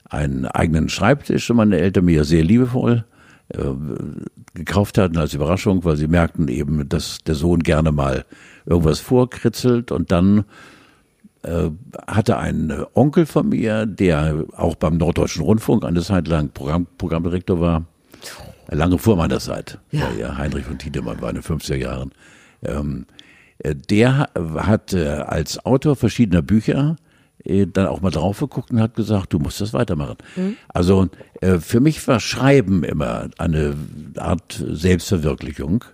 einen 0.08 0.46
eigenen 0.46 0.88
Schreibtisch, 0.88 1.46
den 1.46 1.56
meine 1.56 1.78
Eltern 1.78 2.06
mir 2.06 2.24
sehr 2.24 2.42
liebevoll 2.42 3.04
äh, 3.48 3.60
gekauft 4.54 4.96
hatten 4.96 5.18
als 5.18 5.34
Überraschung, 5.34 5.84
weil 5.84 5.96
sie 5.96 6.08
merkten 6.08 6.48
eben, 6.48 6.88
dass 6.88 7.18
der 7.18 7.34
Sohn 7.34 7.60
gerne 7.60 7.92
mal 7.92 8.24
irgendwas 8.64 9.00
vorkritzelt. 9.00 9.92
Und 9.92 10.10
dann 10.10 10.44
äh, 11.42 11.68
hatte 12.06 12.38
ein 12.38 12.72
Onkel 12.94 13.26
von 13.26 13.50
mir, 13.50 13.84
der 13.84 14.44
auch 14.56 14.76
beim 14.76 14.96
Norddeutschen 14.96 15.42
Rundfunk 15.42 15.84
eine 15.84 16.00
Zeit 16.00 16.26
lang 16.26 16.50
Programm, 16.54 16.86
Programmdirektor 16.96 17.60
war, 17.60 17.84
lange 18.68 18.98
vor 18.98 19.16
meiner 19.16 19.40
Zeit, 19.40 19.78
ja. 19.90 20.08
ja 20.18 20.38
Heinrich 20.38 20.64
von 20.64 20.78
Tiedemann 20.78 21.20
war 21.20 21.30
in 21.30 21.36
den 21.36 21.44
50er 21.44 21.76
Jahren, 21.76 22.12
ähm, 22.64 23.04
äh, 23.58 23.74
der 23.74 24.30
hat 24.34 24.94
äh, 24.94 25.06
als 25.06 25.64
Autor 25.66 25.96
verschiedener 25.96 26.42
Bücher 26.42 26.96
äh, 27.44 27.66
dann 27.66 27.86
auch 27.86 28.00
mal 28.00 28.10
drauf 28.10 28.40
geguckt 28.40 28.70
und 28.70 28.80
hat 28.80 28.94
gesagt, 28.94 29.32
du 29.32 29.38
musst 29.38 29.60
das 29.60 29.72
weitermachen. 29.72 30.16
Mhm. 30.36 30.56
Also 30.68 31.08
für 31.60 31.80
mich 31.80 32.06
war 32.06 32.20
Schreiben 32.20 32.84
immer 32.84 33.30
eine 33.38 33.74
Art 34.16 34.62
Selbstverwirklichung. 34.68 35.84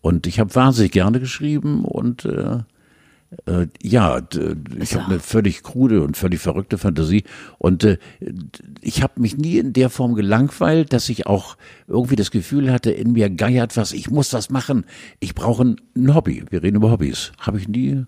Und 0.00 0.26
ich 0.26 0.40
habe 0.40 0.54
wahnsinnig 0.54 0.92
gerne 0.92 1.20
geschrieben 1.20 1.84
und 1.84 2.24
äh, 2.24 2.60
äh, 3.46 3.66
ja, 3.82 4.22
ich 4.78 4.94
habe 4.94 5.06
eine 5.06 5.20
völlig 5.20 5.62
krude 5.62 6.02
und 6.02 6.16
völlig 6.16 6.40
verrückte 6.40 6.78
Fantasie 6.78 7.24
und 7.58 7.84
äh, 7.84 7.98
ich 8.80 9.02
habe 9.02 9.20
mich 9.20 9.36
nie 9.36 9.58
in 9.58 9.72
der 9.72 9.90
Form 9.90 10.14
gelangweilt, 10.14 10.92
dass 10.92 11.08
ich 11.08 11.26
auch 11.26 11.56
irgendwie 11.86 12.16
das 12.16 12.30
Gefühl 12.30 12.72
hatte, 12.72 12.90
in 12.90 13.12
mir 13.12 13.28
geiert 13.28 13.76
was, 13.76 13.92
ich 13.92 14.10
muss 14.10 14.30
das 14.30 14.50
machen, 14.50 14.84
ich 15.20 15.34
brauche 15.34 15.76
ein 15.94 16.14
Hobby. 16.14 16.44
Wir 16.48 16.62
reden 16.62 16.76
über 16.76 16.90
Hobbys. 16.90 17.32
Habe 17.38 17.58
ich 17.58 17.68
nie 17.68 18.04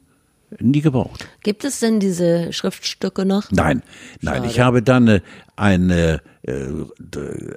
nie 0.58 0.80
gebraucht. 0.80 1.26
Gibt 1.42 1.64
es 1.64 1.80
denn 1.80 2.00
diese 2.00 2.52
Schriftstücke 2.52 3.24
noch? 3.24 3.50
Nein, 3.52 3.82
nein. 4.20 4.36
Schade. 4.36 4.46
Ich 4.48 4.60
habe 4.60 4.82
dann 4.82 5.08
äh, 5.08 5.20
eine, 5.56 6.20
äh, 6.42 6.66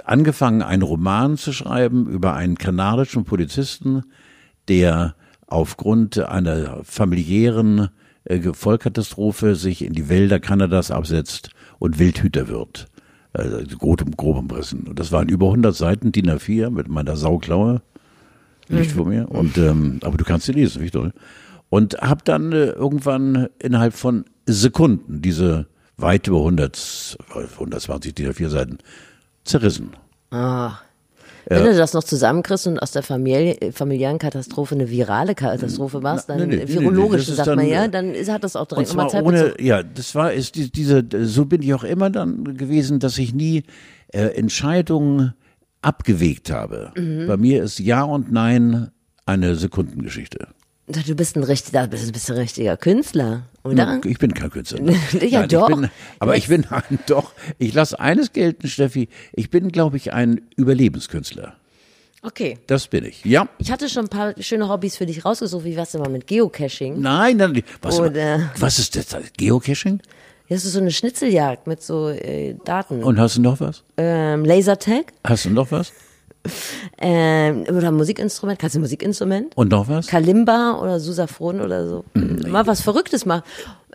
angefangen, 0.06 0.62
einen 0.62 0.84
Roman 0.84 1.38
zu 1.38 1.54
schreiben 1.54 2.08
über 2.08 2.34
einen 2.34 2.58
kanadischen 2.58 3.24
Polizisten, 3.26 4.04
der 4.68 5.16
aufgrund 5.48 6.20
einer 6.20 6.82
familiären 6.84 7.90
äh, 8.26 8.42
Vollkatastrophe 8.54 9.56
sich 9.56 9.84
in 9.84 9.94
die 9.94 10.10
Wälder 10.10 10.40
Kanadas 10.40 10.92
absetzt 10.92 11.50
und 11.80 12.00
Wildhüter 12.00 12.48
wird. 12.48 12.88
Also 13.34 13.78
grob, 13.78 14.04
grob 14.16 14.38
umrissen. 14.38 14.88
Und 14.88 15.00
das 15.00 15.12
waren 15.12 15.28
über 15.28 15.48
100 15.48 15.76
Seiten, 15.76 16.12
DIN 16.12 16.30
A4 16.30 16.70
mit 16.70 16.88
meiner 16.88 17.18
Sauklaue. 17.18 17.82
Nicht 18.70 18.92
vor 18.92 19.06
mir. 19.06 19.30
Und, 19.30 19.58
ähm, 19.58 20.00
aber 20.04 20.18
du 20.18 20.24
kannst 20.24 20.46
sie 20.46 20.54
lesen, 20.54 20.82
wie 20.82 20.92
toll. 20.92 21.14
Und 21.74 21.96
habe 22.02 22.22
dann 22.24 22.52
äh, 22.52 22.66
irgendwann 22.66 23.48
innerhalb 23.58 23.96
von 23.96 24.26
Sekunden 24.46 25.24
diese 25.24 25.66
weit 25.98 26.28
über 26.28 26.38
100, 26.38 27.18
120 27.56 28.14
DIN 28.14 28.32
A4 28.32 28.50
Seiten 28.50 28.78
zerrissen. 29.44 29.90
Ah. 30.30 30.74
Wenn 31.48 31.64
du 31.66 31.76
das 31.76 31.94
noch 31.94 32.04
zusammenkriegst 32.04 32.68
und 32.68 32.78
aus 32.78 32.92
der 32.92 33.02
Familie, 33.02 33.72
familiären 33.72 34.20
Katastrophe 34.20 34.76
eine 34.76 34.88
virale 34.92 35.34
Katastrophe 35.34 36.00
machst, 36.00 36.30
dann 36.30 36.38
Nee, 36.38 36.46
nee, 36.46 36.56
nee, 36.58 36.66
nee, 36.66 36.74
virologisch, 36.74 37.28
ist 37.28 37.38
sagt 37.38 37.48
dann, 37.48 37.56
man 37.56 37.68
ja, 37.68 37.86
äh, 37.86 37.90
dann 37.90 38.14
hat 38.14 38.44
das 38.44 38.56
auch 38.56 38.62
Und 38.62 38.72
direkt 38.74 38.90
nochmal 38.90 39.10
zwar 39.10 39.24
Zeit 39.24 39.26
ohne, 39.26 39.54
ja, 39.60 39.82
das 39.82 40.14
war 40.14 40.32
ist 40.32 40.54
die- 40.54 40.72
diese, 40.72 41.04
so 41.24 41.46
bin 41.46 41.64
ich 41.64 41.74
auch 41.74 41.84
immer 41.84 42.12
dann 42.12 42.56
gewesen, 42.56 43.00
dass 43.00 43.18
ich 43.18 43.34
nie 43.34 43.64
äh, 44.10 44.26
Entscheidungen 44.28 45.34
abgewegt 45.82 46.52
habe. 46.52 46.92
Mhm. 46.96 47.26
Bei 47.26 47.36
mir 47.38 47.64
ist 47.64 47.80
Ja 47.80 48.04
und 48.04 48.32
Nein 48.32 48.92
eine 49.26 49.56
Sekundengeschichte. 49.56 50.50
Du 50.88 51.16
bist 51.16 51.38
ein 51.38 51.44
richtiger, 51.44 51.88
bist, 51.88 52.12
bist 52.12 52.30
ein 52.30 52.38
richtiger 52.38 52.76
Künstler, 52.76 53.44
oder? 53.64 54.02
Ich 54.06 54.18
bin 54.20 54.34
kein 54.34 54.50
Künstler. 54.50 54.80
Ja, 55.22 55.42
Nein, 55.42 55.50
doch. 55.50 55.70
Ich 55.70 55.76
bin, 55.76 55.90
aber 56.20 56.36
ich 56.36 56.48
bin 56.50 56.66
ein, 56.70 57.00
doch. 57.08 57.32
Ich 57.58 57.74
lasse 57.74 58.00
eines 58.00 58.34
gelten, 58.34 58.68
Steffi. 58.68 59.08
Ich 59.32 59.50
bin, 59.50 59.72
glaube 59.72 59.96
ich, 59.96 60.12
ein 60.12 60.42
Überlebenskünstler. 60.58 61.56
Okay. 62.22 62.58
Das 62.68 62.88
bin 62.88 63.06
ich. 63.06 63.24
Ja. 63.24 63.48
Ich 63.60 63.72
hatte 63.72 63.88
schon 63.90 64.06
ein 64.06 64.10
paar 64.10 64.34
schöne 64.42 64.68
Hobbys 64.70 64.98
für 64.98 65.06
dich 65.06 65.24
rausgesucht. 65.24 65.64
Wie 65.66 65.76
war's 65.78 65.92
denn 65.92 66.02
mal 66.02 66.10
mit 66.10 66.28
Geocaching? 66.28 67.00
Nein, 67.00 67.38
nein. 67.38 67.64
Was, 67.82 68.00
Oder- 68.00 68.52
was 68.60 68.80
ist 68.80 68.96
das? 68.96 69.08
Geocaching? 69.38 70.02
Das 70.50 70.66
ist 70.66 70.74
so 70.74 70.80
eine 70.80 70.92
Schnitzeljagd 70.92 71.66
mit 71.68 71.82
so 71.82 72.10
äh, 72.10 72.56
Daten. 72.66 73.04
Und 73.04 73.18
hast 73.20 73.38
du 73.38 73.42
noch 73.42 73.60
was? 73.60 73.84
Ähm, 73.98 74.44
Lasertag 74.46 75.14
Hast 75.24 75.46
du 75.46 75.50
noch 75.50 75.72
was? 75.72 75.92
Ähm, 76.98 77.66
oder 77.70 77.92
Musikinstrument. 77.92 78.60
Kannst 78.60 78.76
du 78.76 78.80
ein 78.80 78.82
Musikinstrument? 78.82 79.56
Und 79.56 79.72
noch 79.72 79.88
was? 79.88 80.08
Kalimba 80.08 80.80
oder 80.82 81.00
Susaphon 81.00 81.62
oder 81.62 81.88
so. 81.88 82.06
Mal 82.14 82.68
was 82.68 82.82
Verrücktes 82.82 83.26
machen. 83.26 83.44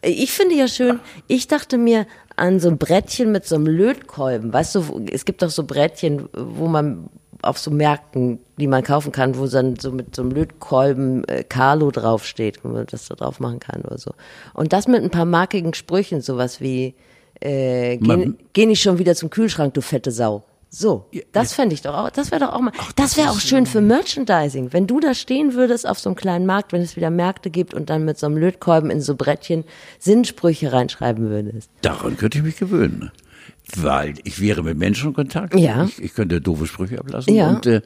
Ich 0.02 0.32
finde 0.32 0.54
ja 0.54 0.68
schön, 0.68 1.00
ich 1.26 1.48
dachte 1.48 1.76
mir 1.76 2.06
an 2.36 2.60
so 2.60 2.68
ein 2.68 2.78
Brettchen 2.78 3.32
mit 3.32 3.46
so 3.46 3.56
einem 3.56 3.66
Lötkolben. 3.66 4.52
Weißt 4.52 4.74
du, 4.76 5.04
es 5.10 5.24
gibt 5.24 5.42
doch 5.42 5.50
so 5.50 5.64
Brettchen, 5.64 6.28
wo 6.32 6.68
man 6.68 7.08
auf 7.42 7.58
so 7.58 7.70
Märkten, 7.70 8.40
die 8.58 8.66
man 8.66 8.82
kaufen 8.82 9.12
kann, 9.12 9.38
wo 9.38 9.46
dann 9.46 9.76
so 9.76 9.92
mit 9.92 10.14
so 10.14 10.22
einem 10.22 10.32
Lötkolben 10.32 11.24
äh, 11.28 11.44
Carlo 11.44 11.90
draufsteht, 11.90 12.64
wo 12.64 12.68
man 12.68 12.86
das 12.86 13.08
da 13.08 13.14
drauf 13.14 13.40
machen 13.40 13.60
kann 13.60 13.82
oder 13.82 13.98
so. 13.98 14.12
Und 14.54 14.72
das 14.72 14.88
mit 14.88 15.02
ein 15.02 15.10
paar 15.10 15.24
markigen 15.24 15.74
Sprüchen, 15.74 16.20
sowas 16.20 16.60
wie 16.60 16.94
äh, 17.40 17.96
geh, 17.98 18.32
geh 18.52 18.66
nicht 18.66 18.82
schon 18.82 18.98
wieder 18.98 19.14
zum 19.14 19.30
Kühlschrank, 19.30 19.74
du 19.74 19.80
fette 19.80 20.10
Sau. 20.10 20.44
So, 20.70 21.06
das 21.32 21.54
fände 21.54 21.74
ich 21.74 21.80
doch 21.82 21.94
auch, 21.94 22.10
das 22.10 22.30
wäre 22.30 22.42
doch 22.44 22.52
auch 22.52 22.60
mal, 22.60 22.72
das 22.94 23.16
wäre 23.16 23.30
auch 23.30 23.40
schön 23.40 23.64
für 23.64 23.80
Merchandising. 23.80 24.72
Wenn 24.72 24.86
du 24.86 25.00
da 25.00 25.14
stehen 25.14 25.54
würdest 25.54 25.88
auf 25.88 25.98
so 25.98 26.10
einem 26.10 26.16
kleinen 26.16 26.44
Markt, 26.44 26.72
wenn 26.72 26.82
es 26.82 26.94
wieder 26.94 27.08
Märkte 27.08 27.48
gibt 27.48 27.72
und 27.72 27.88
dann 27.88 28.04
mit 28.04 28.18
so 28.18 28.26
einem 28.26 28.36
Lötkolben 28.36 28.90
in 28.90 29.00
so 29.00 29.14
Brettchen 29.14 29.64
Sinnsprüche 29.98 30.72
reinschreiben 30.72 31.30
würdest. 31.30 31.70
Daran 31.80 32.16
könnte 32.18 32.38
ich 32.38 32.44
mich 32.44 32.56
gewöhnen. 32.58 33.10
Weil 33.76 34.14
ich 34.24 34.40
wäre 34.40 34.62
mit 34.62 34.78
Menschen 34.78 35.08
in 35.08 35.14
Kontakt. 35.14 35.54
Ja. 35.54 35.84
Ich, 35.84 36.02
ich 36.02 36.14
könnte 36.14 36.40
doofe 36.40 36.66
Sprüche 36.66 36.98
ablassen 36.98 37.34
Ja. 37.34 37.48
und 37.48 37.66
äh, 37.66 37.80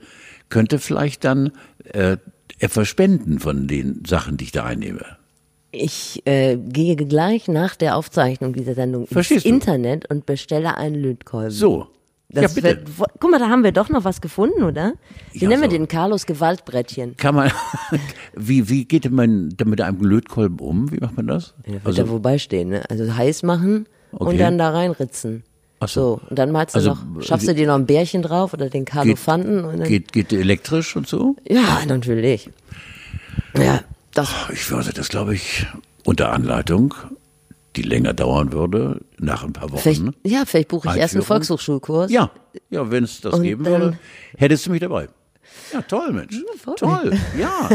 könnte 0.49 0.79
vielleicht 0.79 1.25
dann 1.25 1.53
äh, 1.85 2.17
etwas 2.59 2.89
spenden 2.89 3.39
von 3.41 3.67
den 3.69 4.05
Sachen, 4.07 4.37
die 4.37 4.45
ich 4.45 4.53
da 4.53 4.65
einnehme. 4.65 5.05
Ich 5.71 6.23
äh, 6.27 6.57
gehe 6.57 6.97
gleich 6.97 7.49
nach 7.49 7.77
der 7.77 7.97
Aufzeichnung 7.97 8.53
dieser 8.53 8.75
Sendung 8.75 9.07
Verstehst 9.07 9.47
ins 9.47 9.65
du? 9.65 9.73
Internet 9.73 10.11
und 10.11 10.27
bestelle 10.27 10.77
einen 10.77 10.97
Lötkolben. 10.97 11.51
So. 11.51 11.89
Das 12.33 12.55
ja, 12.55 12.63
bitte. 12.63 12.83
Wird, 12.99 13.11
guck 13.21 13.31
mal, 13.31 13.39
da 13.39 13.49
haben 13.49 13.63
wir 13.63 13.73
doch 13.73 13.89
noch 13.91 14.05
was 14.05 14.21
gefunden, 14.21 14.63
oder? 14.63 14.95
Wie 15.33 15.41
Ja, 15.41 15.49
nennen 15.49 15.63
wir 15.63 15.71
so. 15.71 15.77
den 15.77 15.87
Carlos 15.89 16.25
Gewaltbrettchen? 16.27 17.17
Kann 17.19 17.35
man, 17.35 17.51
wie, 18.35 18.69
wie 18.69 18.85
geht 18.87 19.11
man 19.11 19.55
mit 19.65 19.81
einem 19.81 20.01
Lötkolben 20.01 20.59
um? 20.59 20.91
Wie 20.91 20.99
macht 20.99 21.17
man 21.17 21.27
das? 21.27 21.55
Ja, 21.67 21.85
wird 21.85 21.99
da 21.99 22.09
wobei 22.09 22.39
stehen, 22.39 22.71
ne? 22.71 22.83
Also 22.89 23.15
heiß 23.15 23.43
machen 23.43 23.87
und 24.13 24.29
Okay. 24.29 24.39
dann 24.39 24.57
da 24.59 24.71
reinritzen. 24.71 25.43
Ach 25.81 25.89
so. 25.89 26.01
So, 26.01 26.21
und 26.31 26.39
dann 26.39 26.53
malst 26.53 26.75
du 26.75 26.79
Also, 26.79 26.91
noch, 26.91 27.23
schaffst 27.23 27.49
du 27.49 27.55
dir 27.55 27.67
noch 27.67 27.75
ein 27.75 27.87
Bärchen 27.87 28.23
drauf 28.23 28.55
oder 28.55 28.71
den 28.71 28.85
und 29.65 29.81
dann, 29.81 29.89
geht, 29.89 30.13
geht 30.13 30.33
elektrisch 30.33 30.97
und 30.97 31.09
so? 31.09 31.37
Ja, 31.49 31.81
natürlich. 31.87 32.49
Ja, 33.57 33.81
das, 34.15 34.31
Ich 34.53 34.71
würde 34.71 34.93
das, 34.93 35.09
glaube 35.09 35.35
ich, 35.35 35.67
unter 36.05 36.33
Anleitung, 36.33 36.95
die 37.77 37.83
länger 37.83 38.13
dauern 38.13 38.53
würde, 38.53 39.01
nach 39.19 39.45
ein 39.45 39.53
paar 39.53 39.71
Wochen. 39.73 39.81
vielleicht, 39.81 40.03
ja, 40.25 40.45
vielleicht 40.45 40.69
buche 40.69 40.89
ich 40.91 40.97
erst 40.97 41.15
einen? 41.15 41.25
Volkshochschulkurs. 41.25 42.11
Ja, 42.11 42.31
ja, 42.71 42.91
wenn 42.91 43.05
es 43.05 43.21
das 43.21 43.35
Und 43.35 43.43
geben 43.43 43.65
würde, 43.65 43.99
hättest 44.37 44.67
du 44.67 44.71
mich 44.71 44.81
dabei. 44.81 45.09
Ja, 45.73 45.83
toll, 45.83 46.13
Mensch. 46.13 46.35
voll. 46.63 46.75
toll. 46.77 47.13
Ja, 47.39 47.69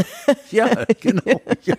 ja, 0.52 0.86
genau. 1.02 1.42
Ja. 1.64 1.76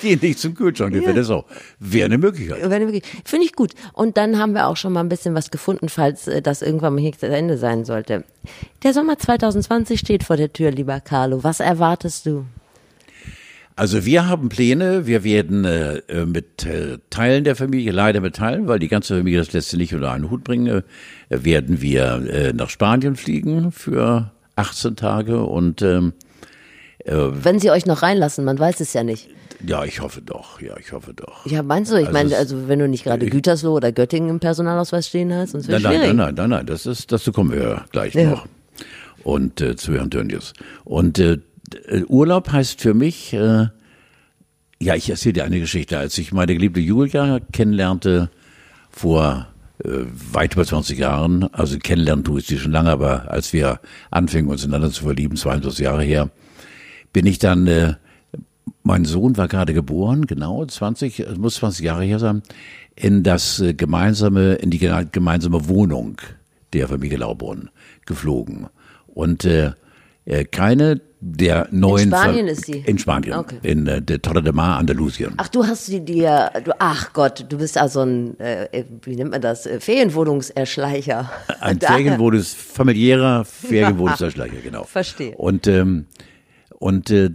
Geh 0.00 0.16
nicht 0.16 0.38
zum 0.38 0.54
Kühlschrank, 0.54 0.94
wäre 0.94 1.14
das 1.14 1.30
auch. 1.30 1.44
Wäre 1.78 2.06
eine 2.06 2.18
Möglichkeit. 2.18 2.68
Wenn 2.68 2.82
wirklich- 2.82 3.04
Finde 3.24 3.44
ich 3.46 3.52
gut. 3.54 3.72
Und 3.92 4.16
dann 4.16 4.38
haben 4.38 4.52
wir 4.52 4.66
auch 4.66 4.76
schon 4.76 4.92
mal 4.92 5.00
ein 5.00 5.08
bisschen 5.08 5.34
was 5.34 5.50
gefunden, 5.50 5.88
falls 5.88 6.26
äh, 6.28 6.42
das 6.42 6.62
irgendwann 6.62 6.94
mal 6.94 7.00
hier 7.00 7.12
zu 7.12 7.26
Ende 7.28 7.56
sein 7.58 7.84
sollte. 7.84 8.24
Der 8.82 8.92
Sommer 8.92 9.18
2020 9.18 9.98
steht 10.00 10.24
vor 10.24 10.36
der 10.36 10.52
Tür, 10.52 10.70
lieber 10.70 11.00
Carlo. 11.00 11.42
Was 11.44 11.60
erwartest 11.60 12.26
du? 12.26 12.44
Also 13.78 14.04
wir 14.04 14.26
haben 14.26 14.48
Pläne, 14.48 15.06
wir 15.06 15.22
werden 15.22 15.64
äh, 15.64 15.98
äh, 16.08 16.26
mit 16.26 16.66
äh, 16.66 16.98
Teilen 17.10 17.44
der 17.44 17.54
Familie, 17.54 17.92
leider 17.92 18.20
mit 18.20 18.34
Teilen, 18.34 18.66
weil 18.66 18.80
die 18.80 18.88
ganze 18.88 19.16
Familie 19.16 19.38
das 19.38 19.52
letzte 19.52 19.76
nicht 19.76 19.94
unter 19.94 20.10
einen 20.10 20.30
Hut 20.30 20.42
bringen, 20.42 20.66
äh, 21.28 21.44
werden 21.44 21.80
wir 21.80 22.26
äh, 22.28 22.52
nach 22.52 22.70
Spanien 22.70 23.14
fliegen 23.14 23.70
für 23.70 24.32
18 24.56 24.96
Tage 24.96 25.44
und 25.44 25.82
ähm, 25.82 26.12
Wenn 27.06 27.60
sie 27.60 27.70
euch 27.70 27.86
noch 27.86 28.02
reinlassen, 28.02 28.44
man 28.44 28.58
weiß 28.58 28.80
es 28.80 28.92
ja 28.94 29.04
nicht. 29.04 29.28
ja, 29.64 29.84
ich 29.84 30.00
hoffe 30.00 30.22
doch, 30.22 30.60
ja, 30.60 30.76
ich 30.78 30.92
hoffe 30.92 31.14
doch. 31.14 31.46
Ja, 31.46 31.62
meinst 31.62 31.92
du? 31.92 31.96
Ich 31.96 32.08
Also 32.08 32.12
meine, 32.18 32.36
also 32.36 32.66
wenn 32.68 32.80
du 32.80 32.88
nicht 32.88 33.04
gerade 33.04 33.26
Gütersloh 33.26 33.74
oder 33.76 33.92
Göttingen 33.92 34.28
im 34.28 34.40
Personalausweis 34.40 35.06
stehen 35.06 35.32
hast, 35.32 35.52
sonst 35.52 35.68
wäre 35.68 35.80
Nein, 35.80 35.92
nein, 35.92 36.00
schwierig. 36.02 36.16
nein, 36.16 36.34
nein, 36.34 36.34
nein, 36.34 36.50
nein, 36.50 36.66
das 36.66 36.84
ist, 36.84 37.12
dazu 37.12 37.30
kommen 37.30 37.52
wir 37.52 37.84
gleich 37.92 38.14
Ja. 38.14 38.30
noch. 38.30 38.46
Und 39.22 39.60
äh, 39.60 39.76
zu 39.76 39.94
Herrn 39.94 40.10
Tönnies. 40.10 40.52
Und 40.84 41.18
äh, 41.18 41.34
äh, 41.34 41.38
Urlaub 42.08 42.50
heißt 42.52 42.80
für 42.80 42.94
mich, 42.94 43.32
äh, 43.32 43.68
ja, 44.80 44.94
ich 44.94 45.10
erzähle 45.10 45.34
dir 45.34 45.44
eine 45.44 45.60
Geschichte. 45.60 45.98
Als 45.98 46.16
ich 46.18 46.32
meine 46.32 46.54
geliebte 46.54 46.80
Julia 46.80 47.40
kennenlernte 47.52 48.30
vor 48.90 49.48
äh, 49.84 49.88
weit 50.32 50.54
über 50.54 50.64
20 50.64 50.98
Jahren, 50.98 51.52
also 51.52 51.78
kennenlernen 51.78 52.24
tue 52.24 52.40
ich 52.40 52.46
sie 52.46 52.58
schon 52.58 52.72
lange, 52.72 52.90
aber 52.90 53.30
als 53.30 53.52
wir 53.52 53.80
anfingen, 54.10 54.50
uns 54.50 54.64
einander 54.64 54.90
zu 54.90 55.04
verlieben, 55.04 55.36
22 55.36 55.84
Jahre 55.84 56.02
her, 56.02 56.30
bin 57.12 57.26
ich 57.26 57.38
dann, 57.38 57.66
äh, 57.66 57.94
mein 58.82 59.04
Sohn 59.04 59.36
war 59.36 59.48
gerade 59.48 59.74
geboren, 59.74 60.26
genau, 60.26 60.64
20, 60.64 61.20
es 61.20 61.38
muss 61.38 61.56
20 61.56 61.84
Jahre 61.84 62.04
her 62.04 62.18
sein, 62.18 62.42
in 62.94 63.22
das 63.22 63.60
äh, 63.60 63.74
gemeinsame, 63.74 64.54
in 64.54 64.70
die 64.70 64.78
gemeinsame 64.78 65.68
Wohnung 65.68 66.20
der 66.72 66.88
Familie 66.88 67.18
Laubrunn 67.18 67.70
geflogen. 68.06 68.68
Und 69.06 69.44
äh, 69.44 69.68
äh, 69.68 69.72
keine 70.50 71.00
der 71.20 71.68
neuen... 71.70 72.08
Spanien 72.08 72.46
Ver- 72.46 72.52
ist 72.52 72.66
sie? 72.66 72.84
In 72.86 72.98
Spanien, 72.98 73.34
Okay. 73.34 73.58
in 73.62 73.86
äh, 73.86 74.00
der 74.00 74.22
Torre 74.22 74.42
de 74.42 74.52
Mar, 74.52 74.78
Andalusien. 74.78 75.32
Ach, 75.36 75.48
du 75.48 75.66
hast 75.66 75.86
sie 75.86 76.00
dir, 76.00 76.50
du, 76.64 76.70
ach 76.78 77.12
Gott, 77.12 77.44
du 77.48 77.58
bist 77.58 77.76
also 77.76 78.02
ein, 78.02 78.38
äh, 78.38 78.84
wie 79.02 79.16
nennt 79.16 79.32
man 79.32 79.40
das, 79.40 79.66
äh, 79.66 79.80
Ferienwohnungserschleicher. 79.80 81.28
Ein 81.60 81.80
Ferienwohnungs, 81.80 82.54
familiärer 82.54 83.44
Ferienwohnungserschleicher, 83.44 84.60
genau. 84.62 84.84
Verstehe. 84.84 85.34
Und, 85.36 85.66
ähm, 85.66 86.06
und 86.78 87.10
äh, 87.10 87.30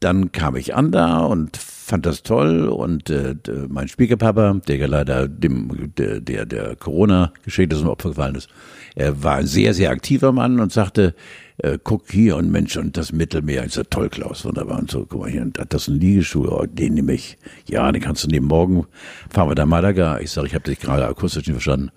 dann 0.00 0.32
kam 0.32 0.56
ich 0.56 0.74
an 0.74 0.92
da 0.92 1.18
und 1.20 1.56
fand 1.56 2.04
das 2.04 2.22
toll 2.22 2.68
und 2.68 3.10
äh, 3.10 3.36
mein 3.68 3.88
Schwiegerpapa, 3.88 4.60
der 4.66 4.76
ja 4.76 4.86
leider 4.86 5.28
dem 5.28 5.92
der 5.96 6.20
der, 6.20 6.44
der 6.44 6.76
Corona-Geschichte 6.76 7.76
zum 7.76 7.88
Opfer 7.88 8.10
gefallen 8.10 8.34
ist, 8.34 8.48
er 8.94 9.22
war 9.22 9.36
ein 9.36 9.46
sehr 9.46 9.72
sehr 9.72 9.90
aktiver 9.90 10.32
Mann 10.32 10.60
und 10.60 10.72
sagte, 10.72 11.14
äh, 11.58 11.78
guck 11.82 12.10
hier 12.10 12.36
und 12.36 12.50
Mensch 12.50 12.76
und 12.76 12.96
das 12.96 13.12
Mittelmeer 13.12 13.64
ist 13.64 13.76
ja 13.76 13.84
toll, 13.84 14.08
Klaus, 14.08 14.44
wunderbar 14.44 14.78
und 14.78 14.90
so, 14.90 15.06
guck 15.06 15.20
mal 15.22 15.30
hier, 15.30 15.42
und 15.42 15.58
das 15.68 15.82
ist 15.82 15.88
ein 15.88 16.00
Liegestuhl, 16.00 16.48
oh, 16.48 16.66
den 16.66 16.94
nehme 16.94 17.12
ich. 17.14 17.38
Ja, 17.66 17.90
den 17.90 18.02
kannst 18.02 18.24
du 18.24 18.28
nehmen. 18.28 18.46
Morgen 18.46 18.86
fahren 19.30 19.48
wir 19.48 19.54
nach 19.54 19.66
Malaga. 19.66 20.18
Ich 20.18 20.30
sage, 20.30 20.48
ich 20.48 20.54
habe 20.54 20.64
dich 20.64 20.80
gerade 20.80 21.06
akustisch 21.06 21.46
nicht 21.46 21.54
verstanden. 21.54 21.90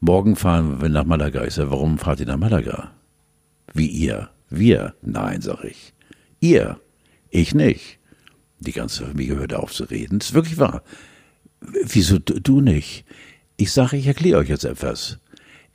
Morgen 0.00 0.36
fahren 0.36 0.80
wir 0.80 0.88
nach 0.88 1.04
Malaga. 1.04 1.44
Ich 1.44 1.54
sage, 1.54 1.70
warum 1.70 1.98
fahrt 1.98 2.20
ihr 2.20 2.26
nach 2.26 2.36
Malaga? 2.36 2.90
Wie 3.72 3.86
ihr? 3.86 4.30
Wir? 4.50 4.94
Nein, 5.02 5.40
sag 5.40 5.64
ich. 5.64 5.94
Ihr? 6.40 6.78
Ich 7.34 7.52
nicht. 7.52 7.98
Die 8.60 8.70
ganze 8.70 9.04
Familie 9.04 9.34
hörte 9.34 9.58
auf 9.58 9.72
zu 9.72 9.82
reden. 9.82 10.20
Das 10.20 10.28
ist 10.28 10.34
wirklich 10.34 10.56
wahr. 10.56 10.84
Wieso 11.60 12.20
du 12.20 12.60
nicht? 12.60 13.04
Ich 13.56 13.72
sage, 13.72 13.96
ich 13.96 14.06
erkläre 14.06 14.38
euch 14.38 14.48
jetzt 14.48 14.64
etwas. 14.64 15.18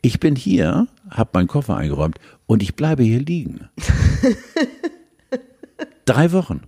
Ich 0.02 0.22
bin 0.22 0.38
hier, 0.38 0.88
habe 1.10 1.32
meinen 1.34 1.50
Koffer 1.50 1.76
eingeräumt 1.76 2.17
und 2.45 2.63
ich 2.63 2.78
bleibe 2.78 3.04
hier 3.04 3.19
liegen. 3.19 3.67
Drei 6.06 6.32
Wochen. 6.32 6.62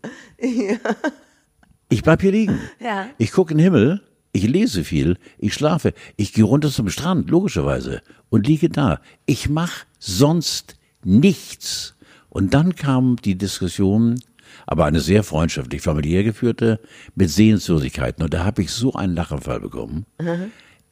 Ich 1.88 2.04
bleib 2.04 2.22
hier 2.22 2.34
liegen. 2.34 2.60
Ja. 2.82 3.08
Ich 3.18 3.32
gucke 3.32 3.54
in 3.54 3.60
den 3.60 3.64
Himmel 3.64 4.02
ich 4.34 4.48
lese 4.48 4.84
viel, 4.84 5.18
ich 5.38 5.54
schlafe, 5.54 5.94
ich 6.16 6.34
gehe 6.34 6.46
runter 6.46 6.70
zum 6.70 6.90
Strand, 6.90 7.30
logischerweise, 7.30 8.02
und 8.30 8.48
liege 8.48 8.70
da. 8.70 9.02
Ich 9.26 9.50
mache 9.50 9.86
sonst 10.00 10.76
nichts. 11.04 11.96
Und 12.30 12.54
dann 12.54 12.76
kam 12.76 13.18
die 13.18 13.38
Diskussion, 13.38 14.22
aber 14.68 14.86
eine 14.86 15.00
sehr 15.00 15.24
freundschaftlich 15.24 15.82
familiär 15.82 16.24
geführte, 16.24 16.80
mit 17.16 17.30
Sehenswürdigkeiten. 17.30 18.24
Und 18.24 18.34
da 18.34 18.44
habe 18.44 18.62
ich 18.62 18.72
so 18.72 18.94
einen 18.94 19.16
Lachenfall 19.16 19.60
bekommen. 19.60 20.06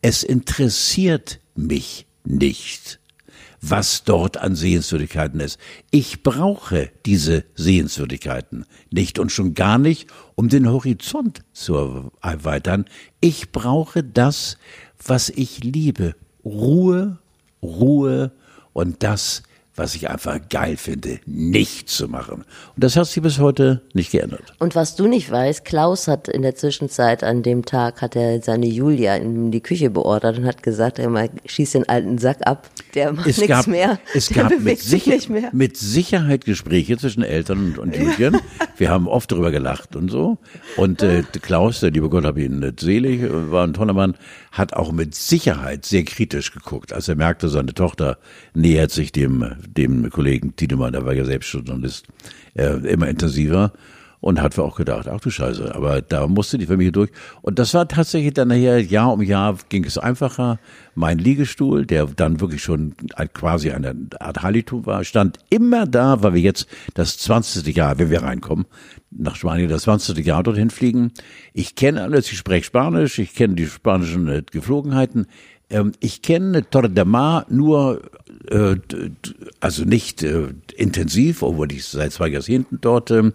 Es 0.02 0.24
interessiert 0.24 1.40
mich 1.56 2.06
nicht, 2.24 3.00
was 3.62 4.04
dort 4.04 4.38
an 4.38 4.56
Sehenswürdigkeiten 4.56 5.40
ist. 5.40 5.60
Ich 5.92 6.24
brauche 6.24 6.90
diese 7.06 7.44
Sehenswürdigkeiten 7.56 8.66
nicht 8.90 9.20
und 9.20 9.32
schon 9.32 9.54
gar 9.54 9.78
nicht, 9.78 10.10
um 10.36 10.48
den 10.48 10.70
Horizont 10.70 11.42
zu 11.52 12.12
erweitern. 12.22 12.86
Ich 13.20 13.52
brauche 13.52 14.04
das, 14.04 14.58
was 15.06 15.30
ich 15.30 15.64
liebe. 15.64 16.16
Ruhe, 16.46 17.20
Ruhe 17.62 18.32
und 18.72 19.04
das, 19.04 19.44
was 19.80 19.96
ich 19.96 20.10
einfach 20.10 20.40
geil 20.50 20.78
finde, 20.78 21.20
nicht 21.26 21.90
zu 21.90 22.08
machen. 22.10 22.44
Und 22.76 22.84
das 22.84 22.98
hat 22.98 23.08
sich 23.08 23.24
bis 23.24 23.40
heute 23.40 23.82
nicht 23.94 24.12
geändert. 24.12 24.54
Und 24.60 24.76
was 24.76 24.96
du 24.96 25.08
nicht 25.08 25.32
weißt, 25.32 25.64
Klaus 25.64 26.08
hat 26.08 26.28
in 26.28 26.42
der 26.42 26.54
Zwischenzeit 26.56 27.24
an 27.24 27.42
dem 27.44 27.66
Tag 27.66 28.02
hat 28.02 28.16
er 28.16 28.42
seine 28.42 28.68
Julia 28.68 29.16
in 29.16 29.52
die 29.52 29.62
Küche 29.62 29.90
beordert 29.90 30.38
und 30.38 30.46
hat 30.46 30.62
gesagt, 30.62 31.00
er 31.00 31.10
mal 31.10 31.30
schießt 31.46 31.76
den 31.76 31.90
alten 31.90 32.18
Sack 32.18 32.46
ab, 32.46 32.70
der 32.94 33.14
macht 33.14 33.26
nichts 33.26 33.68
mehr. 33.68 34.00
es 34.14 34.28
der 34.28 34.44
gab 34.44 34.60
mit, 34.60 34.80
sicher, 34.80 35.12
nicht 35.12 35.30
mehr. 35.30 35.50
mit 35.54 35.78
Sicherheit 35.78 36.44
Gespräche 36.44 36.98
zwischen 36.98 37.24
Eltern 37.24 37.60
und, 37.60 37.80
und 37.80 37.96
Julian. 37.96 38.40
Wir 38.78 38.90
haben 38.90 39.08
oft 39.08 39.32
darüber 39.32 39.52
gelacht 39.52 39.96
und 39.96 40.10
so. 40.10 40.38
Und 40.76 41.02
äh, 41.04 41.24
Klaus, 41.42 41.80
der 41.80 41.92
liebe 41.92 42.10
Gott 42.10 42.26
hab 42.26 42.38
ihn 42.38 42.60
nicht 42.60 42.82
selig, 42.82 43.22
war 43.30 43.66
ein 43.66 43.74
toller 43.74 43.94
Mann, 43.94 44.16
hat 44.52 44.74
auch 44.74 44.92
mit 44.92 45.16
Sicherheit 45.16 45.86
sehr 45.86 46.04
kritisch 46.04 46.52
geguckt, 46.52 46.94
als 46.94 47.08
er 47.08 47.16
merkte, 47.16 47.50
seine 47.50 47.74
Tochter 47.74 48.18
nähert 48.54 48.92
sich 48.92 49.12
dem, 49.12 49.46
dem 49.68 50.10
Kollegen 50.10 50.56
Tiedemann, 50.56 50.94
der 50.94 51.06
war 51.06 51.14
ja 51.14 51.26
selbst 51.26 51.54
Journalist, 51.54 52.08
äh, 52.56 52.78
immer 52.90 53.08
intensiver. 53.08 53.74
Und 54.22 54.42
hat 54.42 54.60
auch 54.60 54.76
gedacht, 54.76 55.08
ach 55.08 55.22
du 55.22 55.30
Scheiße, 55.30 55.74
aber 55.74 56.02
da 56.02 56.28
musste 56.28 56.58
die 56.58 56.66
Familie 56.66 56.92
durch. 56.92 57.10
Und 57.42 57.58
das 57.58 57.74
war 57.74 57.88
tatsächlich 57.88 58.34
dann 58.34 58.50
nachher, 58.50 58.84
Jahr 58.84 59.14
um 59.14 59.22
Jahr 59.22 59.56
ging 59.70 59.86
es 59.86 59.98
einfacher. 59.98 60.60
Mein 60.94 61.20
Liegestuhl, 61.20 61.86
der 61.86 62.06
dann 62.06 62.42
wirklich 62.42 62.62
schon 62.62 62.96
quasi 63.34 63.72
eine 63.72 63.96
Art 64.20 64.44
Hallitum 64.44 64.86
war, 64.86 65.06
stand 65.06 65.38
immer 65.50 65.86
da, 65.86 66.22
weil 66.22 66.34
wir 66.34 66.42
jetzt 66.42 66.68
das 66.96 67.18
20. 67.20 67.74
Jahr, 67.74 67.98
wenn 67.98 68.10
wir 68.10 68.22
reinkommen, 68.22 68.66
nach 69.12 69.36
Spanien 69.36 69.70
das 69.70 69.84
20. 69.84 70.26
Jahr 70.26 70.44
dorthin 70.44 70.70
fliegen. 70.70 71.12
Ich 71.54 71.76
kenne 71.76 72.04
alles, 72.04 72.32
ich 72.32 72.38
spreche 72.38 72.66
Spanisch, 72.66 73.20
ich 73.20 73.34
kenne 73.34 73.56
die 73.56 73.68
spanischen 73.68 74.28
äh, 74.28 74.44
Geflogenheiten. 74.50 75.28
Ähm, 75.70 75.94
ich 76.00 76.22
kenne 76.22 76.70
Torre 76.70 76.90
de 76.90 77.06
Mar 77.06 77.46
nur, 77.50 78.10
äh, 78.50 78.76
also 79.60 79.84
nicht 79.84 80.24
äh, 80.24 80.54
intensiv, 80.76 81.44
obwohl 81.44 81.72
ich 81.72 81.86
seit 81.86 82.14
zwei 82.14 82.28
Jahrzehnten 82.28 82.80
dort 82.82 83.12
ähm, 83.12 83.34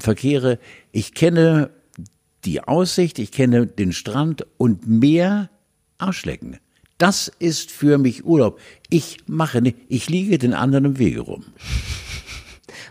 verkehre. 0.00 0.58
Ich 0.92 1.14
kenne 1.14 1.70
die 2.44 2.62
Aussicht, 2.62 3.18
ich 3.18 3.32
kenne 3.32 3.66
den 3.66 3.92
Strand 3.92 4.46
und 4.56 4.86
mehr 4.88 5.50
Arschlecken. 5.98 6.58
Das 6.98 7.30
ist 7.38 7.70
für 7.70 7.98
mich 7.98 8.24
Urlaub. 8.24 8.58
Ich 8.90 9.18
mache 9.26 9.62
nicht, 9.62 9.76
ich 9.88 10.08
liege 10.08 10.38
den 10.38 10.54
anderen 10.54 10.84
im 10.84 10.98
Wege 10.98 11.20
rum. 11.20 11.44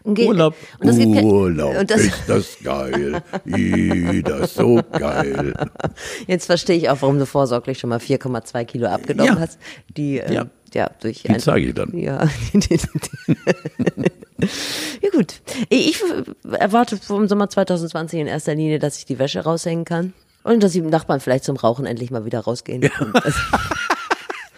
Urlaub, 0.08 0.56
und 0.80 0.88
das 0.88 0.98
Urlaub, 1.00 1.78
und 1.78 1.91
das- 1.91 2.02
ist 2.02 2.24
das 2.28 2.58
geil. 2.63 3.22
I, 3.46 4.22
das 4.24 4.41
ist 4.52 4.56
so 4.56 4.80
geil. 4.91 5.54
Jetzt 6.28 6.46
verstehe 6.46 6.78
ich 6.78 6.89
auch, 6.89 6.98
warum 7.02 7.20
du 7.20 7.26
vorsorglich 7.26 7.80
schon 7.80 7.89
mal 7.89 8.00
4,2 8.00 8.65
Kilo 8.65 8.88
abgenommen 8.88 9.34
Ja. 9.34 9.39
hast. 9.39 9.60
Die, 9.98 10.20
äh, 10.20 10.34
Ja. 10.34 10.46
ja. 10.74 10.89
durch 11.02 11.24
Die 11.24 11.38
zeige 11.38 11.67
ich 11.67 11.74
dann. 11.76 11.98
Ja. 11.98 12.28
ja, 15.02 15.10
gut. 15.12 15.41
Ich 15.70 16.02
erwarte 16.52 16.98
vom 16.98 17.28
Sommer 17.28 17.50
2020 17.50 18.20
in 18.22 18.28
erster 18.28 18.56
Linie, 18.56 18.80
dass 18.80 18.98
ich 18.98 19.06
die 19.06 19.20
Wäsche 19.20 19.41
raushängen 19.41 19.86
kann. 19.86 20.13
Und 20.43 20.63
dass 20.63 20.72
die 20.72 20.82
Nachbarn 20.82 21.20
vielleicht 21.20 21.43
zum 21.43 21.58
Rauchen 21.58 21.86
endlich 21.86 22.10
mal 22.10 22.24
wieder 22.24 22.39
rausgehen. 22.39 22.89
Und 23.02 23.13
das- 23.15 23.36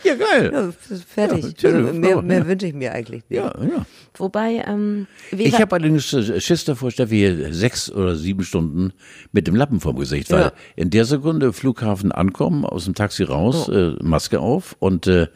Ja, 0.04 0.16
geil. 0.16 0.52
ja, 0.54 0.72
fertig. 1.08 1.62
Ja, 1.62 1.70
also 1.72 1.94
mehr 1.94 2.22
mehr 2.22 2.40
ja. 2.40 2.48
wünsche 2.48 2.68
ich 2.68 2.74
mir 2.74 2.94
eigentlich 2.94 3.24
nicht. 3.30 3.38
Ja, 3.40 3.54
ja. 3.62 3.86
Wobei, 4.16 4.64
ähm, 4.68 5.08
Ich 5.32 5.60
habe 5.60 5.76
allerdings 5.76 6.06
Schiss 6.44 6.66
davor, 6.66 6.92
Steffi, 6.92 7.48
sechs 7.52 7.92
oder 7.92 8.16
sieben 8.16 8.44
Stunden 8.44 8.94
mit 9.32 9.48
dem 9.48 9.56
Lappen 9.56 9.80
vorm 9.80 9.98
Gesicht, 9.98 10.32
weil 10.32 10.42
Ja. 10.42 10.52
in 10.76 10.90
der 10.90 11.06
Sekunde 11.06 11.54
Flughafen 11.54 12.12
ankommen, 12.12 12.66
aus 12.66 12.86
dem 12.86 12.96
Taxi 12.96 13.24
raus, 13.24 13.68
äh, 13.70 13.92
Maske 14.02 14.40
auf 14.40 14.76
und 14.80 15.08
äh, 15.08 15.28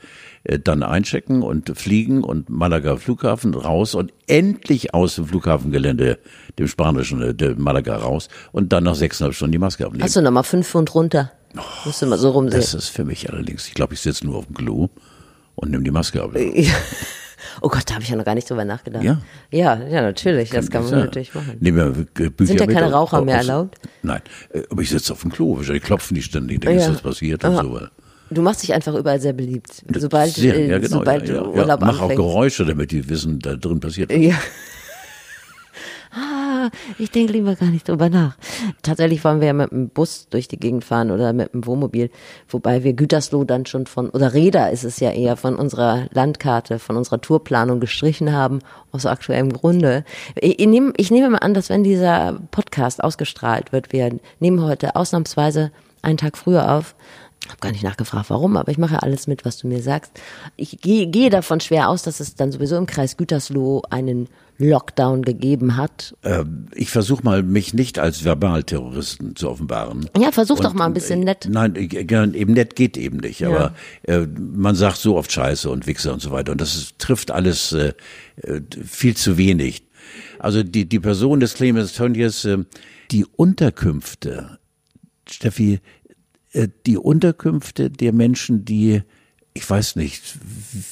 äh, 0.45 0.59
dann 0.59 0.83
einchecken 0.83 1.41
und 1.41 1.77
fliegen 1.77 2.23
und 2.23 2.49
Malaga 2.49 2.97
Flughafen 2.97 3.53
raus 3.53 3.95
und 3.95 4.11
endlich 4.27 4.93
aus 4.93 5.15
dem 5.15 5.25
Flughafengelände, 5.27 6.19
dem 6.59 6.67
spanischen, 6.67 7.21
äh, 7.21 7.55
Malaga 7.57 7.95
raus 7.97 8.27
und 8.51 8.73
dann 8.73 8.83
nach 8.83 8.95
sechseinhalb 8.95 9.35
Stunden 9.35 9.53
die 9.53 9.57
Maske 9.59 9.85
abnehmen. 9.85 10.03
hast 10.03 10.15
du 10.15 10.21
noch 10.21 10.31
mal 10.31 10.43
fünf 10.43 10.67
Pfund 10.67 10.93
runter? 10.95 11.31
Musst 11.85 12.01
du 12.01 12.05
mal 12.07 12.17
so 12.17 12.31
rumsehen. 12.31 12.59
das 12.61 12.73
ist 12.73 12.89
für 12.89 13.03
mich 13.05 13.29
allerdings, 13.31 13.67
ich 13.67 13.73
glaube, 13.73 13.93
ich 13.93 14.01
sitze 14.01 14.25
nur 14.25 14.37
auf 14.37 14.45
dem 14.47 14.55
Klo 14.55 14.89
und 15.55 15.71
nehme 15.71 15.83
die 15.83 15.91
Maske 15.91 16.21
ab. 16.23 16.31
Oh 17.61 17.67
Gott, 17.69 17.83
da 17.87 17.95
habe 17.95 18.03
ich 18.03 18.09
ja 18.09 18.15
noch 18.15 18.23
gar 18.25 18.35
nicht 18.35 18.49
drüber 18.49 18.65
nachgedacht. 18.65 19.03
Ja. 19.03 19.21
Ja, 19.51 19.75
ja, 19.87 20.01
natürlich. 20.01 20.49
Das 20.49 20.69
kann 20.71 20.83
man 20.83 20.91
Ja. 20.93 20.99
natürlich 21.01 21.35
machen. 21.35 21.57
Nehmen 21.59 21.77
wir, 21.77 22.25
äh, 22.25 22.29
Bücher 22.29 22.47
Sind 22.47 22.59
ja 22.61 22.65
mit 22.65 22.75
keine 22.75 22.87
aus- 22.87 22.93
Raucher 22.93 23.21
mehr 23.21 23.35
aus- 23.39 23.47
erlaubt? 23.47 23.79
Nein, 24.01 24.21
äh, 24.53 24.63
aber 24.71 24.81
ich 24.81 24.89
sitze 24.89 25.11
auf 25.13 25.21
dem 25.21 25.31
Klo, 25.31 25.57
wahrscheinlich 25.57 25.83
klopfen 25.83 26.15
die 26.15 26.23
ständig, 26.23 26.61
denken, 26.61 26.79
Ja. 26.79 26.85
ist 26.87 26.93
das 26.95 27.01
passiert 27.01 27.43
und 27.43 27.53
Aha. 27.55 27.61
so. 27.63 27.79
Du 28.31 28.41
machst 28.41 28.63
dich 28.63 28.73
einfach 28.73 28.95
überall 28.95 29.19
sehr 29.19 29.33
beliebt. 29.33 29.83
Sobald, 29.95 30.33
Sehr, 30.33 30.55
äh, 30.55 30.69
ja, 30.69 30.77
genau, 30.79 30.99
sobald 30.99 31.27
ja, 31.27 31.35
ja, 31.35 31.41
du 31.43 31.49
Urlaub 31.51 31.81
ja. 31.81 31.85
Mach 31.85 31.97
auch 31.97 32.01
anfängst. 32.03 32.15
Geräusche, 32.15 32.65
damit 32.65 32.91
die 32.91 33.07
wissen, 33.09 33.39
da 33.39 33.55
drin 33.55 33.79
passiert 33.79 34.09
was. 34.09 34.17
Ja. 34.17 34.35
Ich 36.97 37.11
denke 37.11 37.33
lieber 37.33 37.55
gar 37.55 37.69
nicht 37.69 37.87
drüber 37.87 38.09
nach. 38.09 38.37
Tatsächlich 38.81 39.23
wollen 39.23 39.39
wir 39.39 39.47
ja 39.47 39.53
mit 39.53 39.71
dem 39.71 39.89
Bus 39.89 40.27
durch 40.29 40.47
die 40.47 40.59
Gegend 40.59 40.83
fahren 40.83 41.11
oder 41.11 41.33
mit 41.33 41.53
dem 41.53 41.65
Wohnmobil, 41.65 42.09
wobei 42.49 42.83
wir 42.83 42.93
Gütersloh 42.93 43.43
dann 43.43 43.65
schon 43.65 43.87
von, 43.87 44.09
oder 44.09 44.33
Räder 44.33 44.71
ist 44.71 44.83
es 44.83 44.99
ja 44.99 45.11
eher, 45.11 45.37
von 45.37 45.55
unserer 45.55 46.07
Landkarte, 46.11 46.79
von 46.79 46.97
unserer 46.97 47.21
Tourplanung 47.21 47.79
gestrichen 47.79 48.31
haben, 48.31 48.59
aus 48.91 49.05
aktuellem 49.05 49.51
Grunde. 49.53 50.03
Ich, 50.35 50.59
ich, 50.59 50.67
nehme, 50.67 50.93
ich 50.97 51.11
nehme 51.11 51.29
mal 51.29 51.39
an, 51.39 51.53
dass 51.53 51.69
wenn 51.69 51.83
dieser 51.83 52.39
Podcast 52.51 53.03
ausgestrahlt 53.03 53.71
wird, 53.71 53.91
wir 53.91 54.17
nehmen 54.39 54.61
heute 54.61 54.95
ausnahmsweise 54.95 55.71
einen 56.01 56.17
Tag 56.17 56.37
früher 56.37 56.71
auf, 56.71 56.95
habe 57.47 57.59
gar 57.59 57.71
nicht 57.71 57.83
nachgefragt, 57.83 58.29
warum, 58.29 58.55
aber 58.57 58.71
ich 58.71 58.77
mache 58.77 59.03
alles 59.03 59.27
mit, 59.27 59.45
was 59.45 59.57
du 59.57 59.67
mir 59.67 59.81
sagst. 59.81 60.11
Ich 60.55 60.79
gehe, 60.79 61.07
gehe 61.07 61.29
davon 61.29 61.59
schwer 61.59 61.89
aus, 61.89 62.03
dass 62.03 62.19
es 62.19 62.35
dann 62.35 62.51
sowieso 62.51 62.77
im 62.77 62.85
Kreis 62.85 63.17
Gütersloh 63.17 63.81
einen 63.89 64.29
Lockdown 64.57 65.23
gegeben 65.23 65.77
hat. 65.77 66.15
Ähm, 66.23 66.67
Ich 66.75 66.89
versuche 66.89 67.23
mal, 67.23 67.43
mich 67.43 67.73
nicht 67.73 67.99
als 67.99 68.23
Verbalterroristen 68.23 69.35
zu 69.35 69.49
offenbaren. 69.49 70.09
Ja, 70.17 70.31
versuch 70.31 70.59
doch 70.59 70.71
Und, 70.71 70.77
mal 70.77 70.85
ein 70.85 70.93
bisschen 70.93 71.21
äh, 71.21 71.25
nett. 71.25 71.47
Nein, 71.49 71.75
äh, 71.75 72.37
eben 72.37 72.53
nett 72.53 72.75
geht 72.75 72.97
eben 72.97 73.17
nicht. 73.17 73.45
Aber 73.45 73.73
äh, 74.03 74.27
man 74.37 74.75
sagt 74.75 74.97
so 74.97 75.17
oft 75.17 75.31
Scheiße 75.31 75.69
und 75.69 75.87
Wichser 75.87 76.13
und 76.13 76.21
so 76.21 76.31
weiter. 76.31 76.51
Und 76.51 76.61
das 76.61 76.75
ist, 76.75 76.99
trifft 76.99 77.31
alles 77.31 77.71
äh, 77.71 77.93
äh, 78.41 78.61
viel 78.85 79.15
zu 79.15 79.37
wenig. 79.37 79.83
Also 80.39 80.63
die, 80.63 80.85
die 80.87 80.99
Person 80.99 81.39
des 81.39 81.55
Clemens 81.55 81.93
Tönnies, 81.93 82.45
äh, 82.45 82.59
die 83.11 83.25
Unterkünfte, 83.25 84.59
Steffi, 85.29 85.79
äh, 86.51 86.67
die 86.85 86.97
Unterkünfte 86.97 87.89
der 87.89 88.13
Menschen, 88.13 88.65
die, 88.65 89.01
ich 89.53 89.69
weiß 89.69 89.95
nicht, 89.95 90.37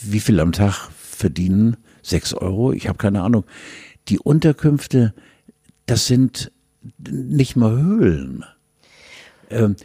wie 0.01 0.19
viel 0.19 0.39
am 0.39 0.51
Tag 0.51 0.89
verdienen, 0.97 1.77
sechs 2.01 2.33
Euro, 2.33 2.73
ich 2.73 2.87
habe 2.87 2.97
keine 2.97 3.21
Ahnung. 3.21 3.45
Die 4.07 4.19
Unterkünfte, 4.19 5.13
das 5.85 6.07
sind 6.07 6.51
nicht 6.99 7.55
mal 7.55 7.75
Höhlen. 7.77 8.43
Ähm, 9.49 9.75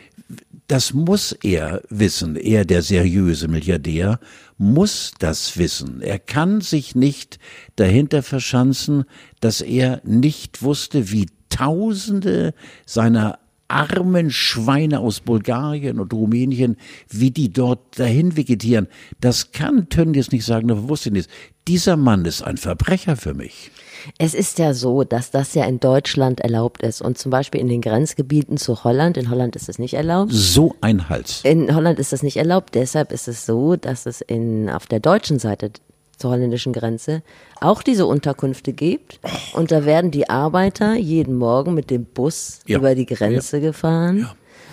das 0.68 0.92
muss 0.92 1.33
er 1.33 1.83
wissen, 1.90 2.35
er 2.35 2.64
der 2.64 2.83
seriöse 2.83 3.46
Milliardär 3.46 4.18
muss 4.59 5.12
das 5.18 5.57
wissen. 5.59 6.00
Er 6.00 6.18
kann 6.18 6.61
sich 6.61 6.94
nicht 6.94 7.38
dahinter 7.76 8.22
verschanzen, 8.22 9.05
dass 9.40 9.61
er 9.61 10.00
nicht 10.05 10.62
wusste, 10.62 11.12
wie 11.12 11.26
Tausende 11.48 12.52
seiner 12.85 13.38
armen 13.68 14.31
Schweine 14.31 15.00
aus 15.00 15.20
Bulgarien 15.20 16.00
und 16.00 16.12
Rumänien, 16.12 16.76
wie 17.09 17.31
die 17.31 17.52
dort 17.52 17.98
dahin 17.98 18.37
vegetieren. 18.37 18.88
Das 19.20 19.52
kann 19.52 19.88
Tönnies 19.88 20.33
nicht 20.33 20.44
sagen, 20.44 20.88
wusste 20.88 21.09
ich 21.09 21.14
nicht. 21.14 21.31
Dieser 21.68 21.96
Mann 21.96 22.24
ist 22.24 22.42
ein 22.42 22.59
Verbrecher 22.59 23.16
für 23.16 23.35
mich. 23.35 23.72
Es 24.18 24.35
ist 24.35 24.59
ja 24.59 24.72
so, 24.72 25.02
dass 25.02 25.31
das 25.31 25.55
ja 25.55 25.64
in 25.64 25.81
Deutschland 25.81 26.40
erlaubt 26.40 26.83
ist 26.83 27.02
und 27.02 27.18
zum 27.18 27.31
Beispiel 27.31 27.61
in 27.61 27.68
den 27.68 27.81
Grenzgebieten 27.81 28.57
zu 28.57 28.85
Holland. 28.85 29.16
In 29.16 29.31
Holland 29.31 29.57
ist 29.57 29.68
es 29.68 29.79
nicht 29.79 29.94
erlaubt. 29.94 30.31
So 30.33 30.76
ein 30.81 31.09
Hals. 31.09 31.40
In 31.42 31.74
Holland 31.74 31.98
ist 31.98 32.12
das 32.12 32.22
nicht 32.22 32.37
erlaubt. 32.37 32.74
Deshalb 32.74 33.11
ist 33.11 33.26
es 33.26 33.46
so, 33.46 33.74
dass 33.74 34.07
es 34.07 34.20
in, 34.20 34.70
auf 34.70 34.87
der 34.87 35.00
deutschen 35.00 35.38
Seite 35.38 35.72
zur 36.16 36.31
holländischen 36.31 36.72
Grenze 36.72 37.22
auch 37.61 37.83
diese 37.83 38.07
Unterkünfte 38.07 38.72
gibt. 38.72 39.20
Und 39.55 39.70
da 39.70 39.85
werden 39.85 40.11
die 40.11 40.29
Arbeiter 40.31 40.94
jeden 40.94 41.37
Morgen 41.37 41.74
mit 41.74 41.90
dem 41.90 42.05
Bus 42.05 42.61
Ja. 42.66 42.79
über 42.79 42.94
die 42.94 43.07
Grenze 43.07 43.61
gefahren. 43.61 44.29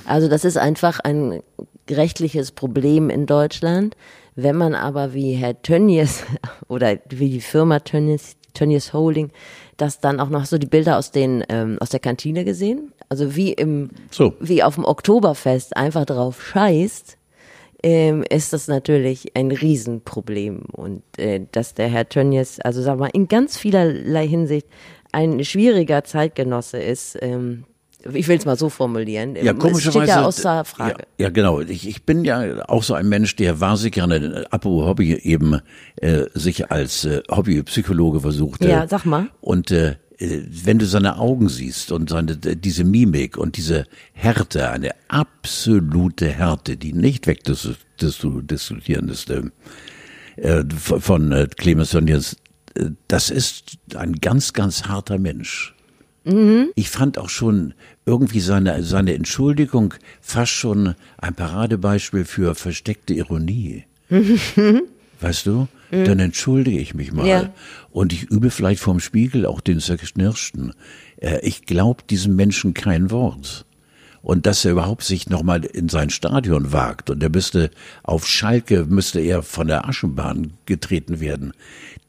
Also 0.06 0.28
das 0.28 0.46
ist 0.46 0.58
einfach 0.58 1.00
ein 1.00 1.42
rechtliches 1.90 2.52
Problem 2.52 3.10
in 3.10 3.26
Deutschland. 3.26 3.96
Wenn 4.36 4.56
man 4.56 4.74
aber 4.74 5.14
wie 5.14 5.34
Herr 5.34 5.62
Tönnies 5.62 6.24
oder 6.68 6.98
wie 7.10 7.30
die 7.30 7.42
Firma 7.42 7.80
Tönnies, 7.80 8.36
Tönnies 8.54 8.94
Holding, 8.94 9.32
das 9.78 10.00
dann 10.00 10.20
auch 10.20 10.30
noch 10.30 10.46
so 10.46 10.58
die 10.58 10.68
Bilder 10.68 10.98
aus 10.98 11.12
den 11.12 11.44
ähm, 11.50 11.78
aus 11.82 11.90
der 11.90 12.00
Kantine 12.00 12.46
gesehen, 12.46 12.94
also 13.10 13.36
wie 13.36 13.52
im 13.54 13.90
So. 14.12 14.34
wie 14.40 14.64
auf 14.64 14.76
dem 14.76 14.86
Oktoberfest 14.86 15.76
einfach 15.76 16.06
drauf 16.06 16.44
scheißt, 16.44 17.18
ähm, 17.84 18.24
ist 18.30 18.54
das 18.54 18.68
natürlich 18.68 19.36
ein 19.36 19.52
Riesenproblem 19.52 20.62
und 20.72 21.04
äh, 21.18 21.42
dass 21.52 21.74
der 21.74 21.90
Herr 21.90 22.08
Tönnies, 22.08 22.60
also 22.62 22.82
sag 22.82 22.98
mal 22.98 23.10
in 23.14 23.28
ganz 23.28 23.58
vielerlei 23.58 24.28
Hinsicht 24.28 24.68
ein 25.12 25.44
schwieriger 25.44 26.04
Zeitgenosse 26.04 26.78
ist. 26.78 27.18
Ähm, 27.22 27.66
ich 28.14 28.28
will 28.28 28.38
es 28.38 28.46
mal 28.46 28.58
so 28.58 28.70
formulieren. 28.70 29.36
Ja, 29.36 29.54
Es 29.54 29.60
komischerweise. 29.60 29.92
steht 29.92 30.08
ja 30.10 30.26
außer 30.26 30.66
Frage. 30.66 31.04
Ja, 31.18 31.26
ja 31.26 31.30
genau. 31.30 31.62
Ich, 31.62 31.88
ich 31.88 32.04
bin 32.04 32.26
ja 32.26 32.68
auch 32.68 32.84
so 32.84 32.96
ein 32.96 33.08
Mensch, 33.08 33.36
der 33.36 33.62
wahnsinnig 33.62 33.94
gerne, 33.94 34.46
apropos 34.50 34.86
Hobby, 34.86 35.14
eben 35.14 35.62
äh, 35.98 36.26
sich 36.34 36.70
als 36.70 37.06
äh, 37.06 37.22
Hobbypsychologe 37.32 38.20
versuchte. 38.20 38.68
Ja, 38.68 38.88
sag 38.88 39.06
mal. 39.06 39.30
Und 39.40 39.72
äh, 39.72 39.96
wenn 40.66 40.80
du 40.80 40.86
seine 40.86 41.18
Augen 41.18 41.50
siehst 41.50 41.92
und 41.92 42.10
seine, 42.10 42.38
diese 42.38 42.84
Mimik 42.84 43.38
und 43.38 43.58
diese 43.58 43.86
Härte, 44.14 44.70
eine 44.70 44.92
absolute 45.08 46.28
Härte, 46.28 46.78
die 46.78 46.94
nicht 46.94 47.28
wegdiskutieren 47.28 49.10
ist, 49.10 49.30
äh, 49.30 49.44
äh, 50.38 50.64
von 50.70 51.32
äh, 51.32 51.48
Clemens 51.56 51.92
Tönnies, 51.92 52.38
äh, 52.76 52.90
das 53.08 53.30
ist 53.30 53.78
ein 53.96 54.14
ganz, 54.14 54.54
ganz 54.54 54.86
harter 54.86 55.20
Mensch. 55.20 55.76
Ich 56.76 56.90
fand 56.90 57.18
auch 57.18 57.28
schon 57.28 57.74
irgendwie 58.06 58.40
seine, 58.40 58.82
seine 58.84 59.14
Entschuldigung 59.14 59.94
fast 60.22 60.54
schon 60.54 60.96
ein 61.18 61.36
Paradebeispiel 61.36 62.24
für 62.24 62.56
versteckte 62.56 63.14
Ironie. 63.14 63.84
Weißt 65.22 65.46
du? 65.46 65.68
Dann 65.92 66.20
entschuldige 66.20 66.80
ich 66.80 66.96
mich 66.96 67.12
mal. 67.12 67.28
Ja. 67.28 67.54
Und 67.92 68.14
ich 68.14 68.24
übe 68.24 68.50
vielleicht 68.50 68.82
vorm 68.82 69.00
Spiegel 69.00 69.46
auch 69.46 69.62
den 69.62 69.80
Zerknirschten. 69.80 70.74
Äh, 71.18 71.40
Ich 71.44 71.68
glaube 71.68 72.02
diesem 72.10 72.36
Menschen 72.36 72.74
kein 72.74 73.12
Wort. 73.12 73.66
Und 74.24 74.46
dass 74.48 74.66
er 74.66 74.72
überhaupt 74.72 75.04
sich 75.04 75.30
nochmal 75.30 75.66
in 75.66 75.90
sein 75.90 76.10
Stadion 76.10 76.72
wagt 76.72 77.10
und 77.10 77.22
er 77.22 77.30
müsste 77.30 77.70
auf 78.04 78.26
Schalke, 78.26 78.86
müsste 78.86 79.20
er 79.20 79.44
von 79.44 79.68
der 79.68 79.88
Aschenbahn 79.88 80.54
getreten 80.66 81.20
werden. 81.20 81.52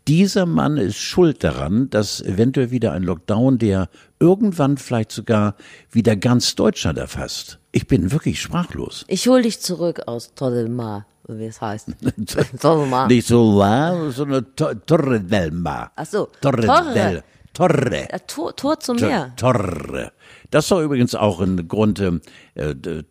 Dieser 0.06 0.46
Mann 0.46 0.76
ist 0.76 0.96
schuld 0.96 1.42
daran, 1.42 1.90
dass 1.90 2.20
eventuell 2.20 2.70
wieder 2.70 2.92
ein 2.92 3.02
Lockdown, 3.02 3.58
der 3.58 3.88
irgendwann 4.20 4.76
vielleicht 4.78 5.10
sogar 5.12 5.56
wieder 5.90 6.14
ganz 6.14 6.54
Deutschland 6.54 6.98
erfasst. 6.98 7.58
Ich 7.72 7.86
bin 7.86 8.12
wirklich 8.12 8.40
sprachlos. 8.40 9.04
Ich 9.08 9.26
hol 9.28 9.42
dich 9.42 9.60
zurück 9.60 10.02
aus 10.06 10.34
Toddelmar, 10.34 11.06
wie 11.28 11.46
es 11.46 11.60
heißt. 11.60 11.88
Nicht 13.08 13.26
so 13.26 13.58
la, 13.58 14.10
sondern 14.10 14.46
To- 14.56 14.74
Torre 14.74 15.20
del 15.20 15.50
Mar. 15.50 15.92
Ach 15.96 16.06
so, 16.06 16.28
Torre, 16.40 16.66
Torre. 16.66 16.94
del 16.94 17.22
Torre. 17.52 18.08
Ja, 18.10 18.18
Tor, 18.20 18.56
Tor 18.56 18.80
zum 18.80 18.96
Meer. 18.96 19.32
Torre. 19.36 20.12
Das 20.50 20.70
war 20.70 20.82
übrigens 20.82 21.14
auch 21.14 21.40
ein 21.40 21.66
Grund, 21.68 22.00
äh, 22.00 22.12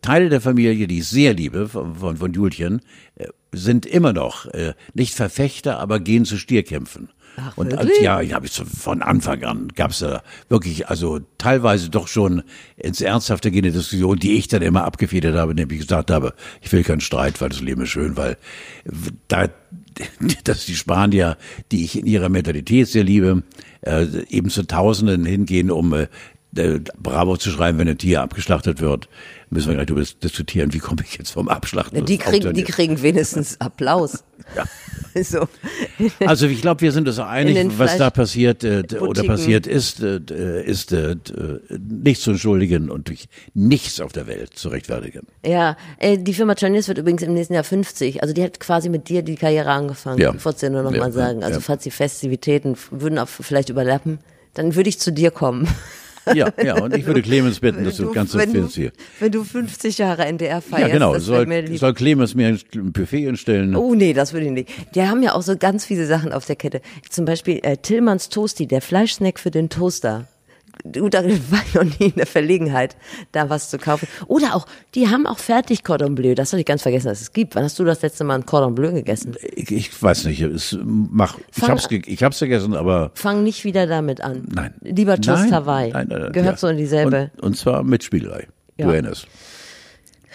Teile 0.02 0.28
der 0.28 0.40
Familie, 0.40 0.86
die 0.86 0.98
ich 0.98 1.08
sehr 1.08 1.34
liebe, 1.34 1.68
von, 1.68 1.94
von, 1.96 2.16
von 2.16 2.32
Julchen, 2.32 2.80
äh, 3.16 3.26
sind 3.52 3.86
immer 3.86 4.12
noch 4.12 4.46
äh, 4.46 4.74
nicht 4.94 5.14
Verfechter, 5.14 5.78
aber 5.78 6.00
gehen 6.00 6.24
zu 6.24 6.36
Stierkämpfen. 6.36 7.10
Ach, 7.36 7.56
und 7.56 7.76
als, 7.76 7.90
ja, 8.00 8.20
ich 8.20 8.32
habe 8.32 8.46
so 8.48 8.64
von 8.64 9.02
Anfang 9.02 9.42
an 9.44 9.68
gab's 9.74 9.98
da 9.98 10.22
wirklich, 10.48 10.88
also 10.88 11.20
teilweise 11.38 11.90
doch 11.90 12.08
schon 12.08 12.42
ins 12.76 13.00
Ernsthafte 13.00 13.50
gehende 13.50 13.72
Diskussion, 13.72 14.18
die 14.18 14.34
ich 14.34 14.48
dann 14.48 14.62
immer 14.62 14.84
abgefedert 14.84 15.36
habe, 15.36 15.54
nämlich 15.54 15.80
gesagt 15.80 16.10
habe, 16.10 16.34
ich 16.60 16.72
will 16.72 16.84
keinen 16.84 17.00
Streit, 17.00 17.40
weil 17.40 17.48
das 17.48 17.60
Leben 17.60 17.82
ist 17.82 17.90
schön, 17.90 18.16
weil 18.16 18.36
da, 19.28 19.48
dass 20.44 20.66
die 20.66 20.76
Spanier, 20.76 21.36
die 21.72 21.84
ich 21.84 21.98
in 21.98 22.06
ihrer 22.06 22.28
Mentalität 22.28 22.88
sehr 22.88 23.04
liebe, 23.04 23.42
äh, 23.82 24.06
eben 24.28 24.50
zu 24.50 24.66
Tausenden 24.66 25.24
hingehen, 25.24 25.70
um 25.70 25.92
äh, 25.92 26.06
äh, 26.56 26.80
Bravo 26.98 27.36
zu 27.36 27.50
schreiben, 27.50 27.78
wenn 27.78 27.88
ein 27.88 27.98
Tier 27.98 28.22
abgeschlachtet 28.22 28.80
wird, 28.80 29.08
müssen 29.50 29.68
wir 29.68 29.74
gleich 29.74 29.86
darüber 29.86 30.04
diskutieren, 30.22 30.72
wie 30.72 30.78
komme 30.78 31.02
ich 31.04 31.16
jetzt 31.16 31.30
vom 31.30 31.48
Abschlachten. 31.48 32.04
Die 32.04 32.18
kriegen, 32.18 32.54
die 32.54 32.64
kriegen 32.64 33.00
wenigstens 33.02 33.60
Applaus. 33.60 34.24
Ja. 34.56 34.64
So. 35.22 35.46
Also 36.26 36.48
ich 36.48 36.60
glaube, 36.60 36.80
wir 36.80 36.90
sind 36.90 37.06
uns 37.06 37.20
einig, 37.20 37.56
was 37.78 37.92
da 37.92 38.10
Fleisch- 38.10 38.14
passiert 38.14 38.64
äh, 38.64 38.82
oder 38.98 39.22
passiert 39.22 39.64
ist, 39.64 40.02
äh, 40.02 40.16
äh, 40.28 40.64
ist 40.64 40.90
äh, 40.90 41.12
äh, 41.12 41.16
nicht 41.78 42.20
zu 42.20 42.32
entschuldigen 42.32 42.90
und 42.90 43.06
durch 43.06 43.28
nichts 43.54 44.00
auf 44.00 44.10
der 44.10 44.26
Welt 44.26 44.58
zu 44.58 44.70
rechtfertigen. 44.70 45.28
Ja, 45.46 45.76
äh, 45.98 46.18
die 46.18 46.34
Firma 46.34 46.56
Tönnies 46.56 46.88
wird 46.88 46.98
übrigens 46.98 47.22
im 47.22 47.32
nächsten 47.32 47.54
Jahr 47.54 47.62
50. 47.62 48.22
Also 48.22 48.34
die 48.34 48.42
hat 48.42 48.58
quasi 48.58 48.88
mit 48.88 49.08
dir 49.08 49.22
die 49.22 49.36
Karriere 49.36 49.70
angefangen. 49.70 50.18
Ja. 50.20 50.34
Ich 50.34 50.44
wollte 50.44 50.56
es 50.56 50.60
dir 50.62 50.70
nur 50.70 50.82
noch 50.82 50.92
Ja, 50.92 50.98
mal 50.98 51.12
sagen. 51.12 51.44
Also 51.44 51.58
ja. 51.58 51.64
falls 51.64 51.84
die 51.84 51.92
Festivitäten 51.92 52.76
würden 52.90 53.20
auch 53.20 53.28
vielleicht 53.28 53.68
überlappen, 53.68 54.18
dann 54.54 54.74
würde 54.74 54.88
ich 54.88 54.98
zu 54.98 55.12
dir 55.12 55.30
kommen. 55.30 55.68
Ja, 56.32 56.52
ja, 56.62 56.82
und 56.82 56.96
ich 56.96 57.06
würde 57.06 57.22
Clemens 57.22 57.60
bitten, 57.60 57.84
dass 57.84 57.96
du 57.96 58.04
das 58.04 58.14
Ganze 58.14 58.38
wenn, 58.38 58.48
du, 58.48 58.54
findest 58.54 58.76
hier. 58.76 58.92
wenn 59.20 59.32
du 59.32 59.44
50 59.44 59.98
Jahre 59.98 60.24
NDR 60.24 60.60
feierst, 60.62 60.88
Ja, 60.88 60.92
genau. 60.92 61.18
Soll, 61.18 61.46
mir 61.46 61.76
soll 61.76 61.94
Clemens 61.94 62.34
mir 62.34 62.48
ein 62.48 62.92
Buffet 62.92 63.22
hinstellen? 63.22 63.76
Oh 63.76 63.94
nee, 63.94 64.12
das 64.12 64.32
würde 64.32 64.46
ich 64.46 64.52
nicht. 64.52 64.70
Die 64.94 65.02
haben 65.02 65.22
ja 65.22 65.34
auch 65.34 65.42
so 65.42 65.56
ganz 65.56 65.84
viele 65.84 66.06
Sachen 66.06 66.32
auf 66.32 66.46
der 66.46 66.56
Kette. 66.56 66.80
Zum 67.08 67.24
Beispiel 67.24 67.60
äh, 67.62 67.76
Tillmanns 67.76 68.28
Toasty, 68.28 68.66
der 68.66 68.80
Fleischsnack 68.80 69.38
für 69.38 69.50
den 69.50 69.68
Toaster. 69.68 70.26
Du, 70.84 71.08
da 71.08 71.24
war 71.24 71.62
ich 71.66 71.74
noch 71.74 71.84
nie 71.84 72.06
in 72.08 72.14
der 72.14 72.26
Verlegenheit, 72.26 72.96
da 73.32 73.48
was 73.48 73.70
zu 73.70 73.78
kaufen. 73.78 74.06
Oder 74.26 74.54
auch, 74.54 74.66
die 74.94 75.08
haben 75.08 75.26
auch 75.26 75.38
fertig 75.38 75.82
Cordon 75.82 76.14
Bleu. 76.14 76.34
Das 76.34 76.52
hatte 76.52 76.60
ich 76.60 76.66
ganz 76.66 76.82
vergessen, 76.82 77.08
dass 77.08 77.22
es 77.22 77.32
gibt. 77.32 77.54
Wann 77.54 77.64
hast 77.64 77.78
du 77.78 77.84
das 77.84 78.02
letzte 78.02 78.22
Mal 78.24 78.34
ein 78.34 78.46
Cordon 78.46 78.74
Bleu 78.74 78.92
gegessen? 78.92 79.34
Ich, 79.54 79.70
ich 79.72 80.02
weiß 80.02 80.26
nicht. 80.26 80.42
Es 80.42 80.76
mach, 80.84 81.38
ich 81.38 81.44
Fang- 81.60 81.70
hab's, 81.70 81.88
ge 81.88 82.02
ich 82.04 82.22
hab's 82.22 82.38
gegessen, 82.38 82.74
aber 82.74 83.12
Fang 83.14 83.42
nicht 83.42 83.64
wieder 83.64 83.86
damit 83.86 84.20
an. 84.20 84.46
nein. 84.54 84.74
Lieber 84.82 85.16
Toast 85.20 85.44
Nein, 85.44 85.54
Hawaii. 85.54 85.90
nein, 85.92 86.06
nein, 86.10 86.20
nein, 86.20 86.32
Gehört 86.32 86.54
ja. 86.54 86.58
so 86.58 86.68
in 86.68 86.76
dieselbe. 86.76 87.30
Und, 87.36 87.42
und 87.42 87.56
zwar 87.56 87.82
mit 87.82 88.04
Spielerei. 88.04 88.46
Ja. 88.76 88.86
Du 88.86 88.92
erinnerst. 88.92 89.26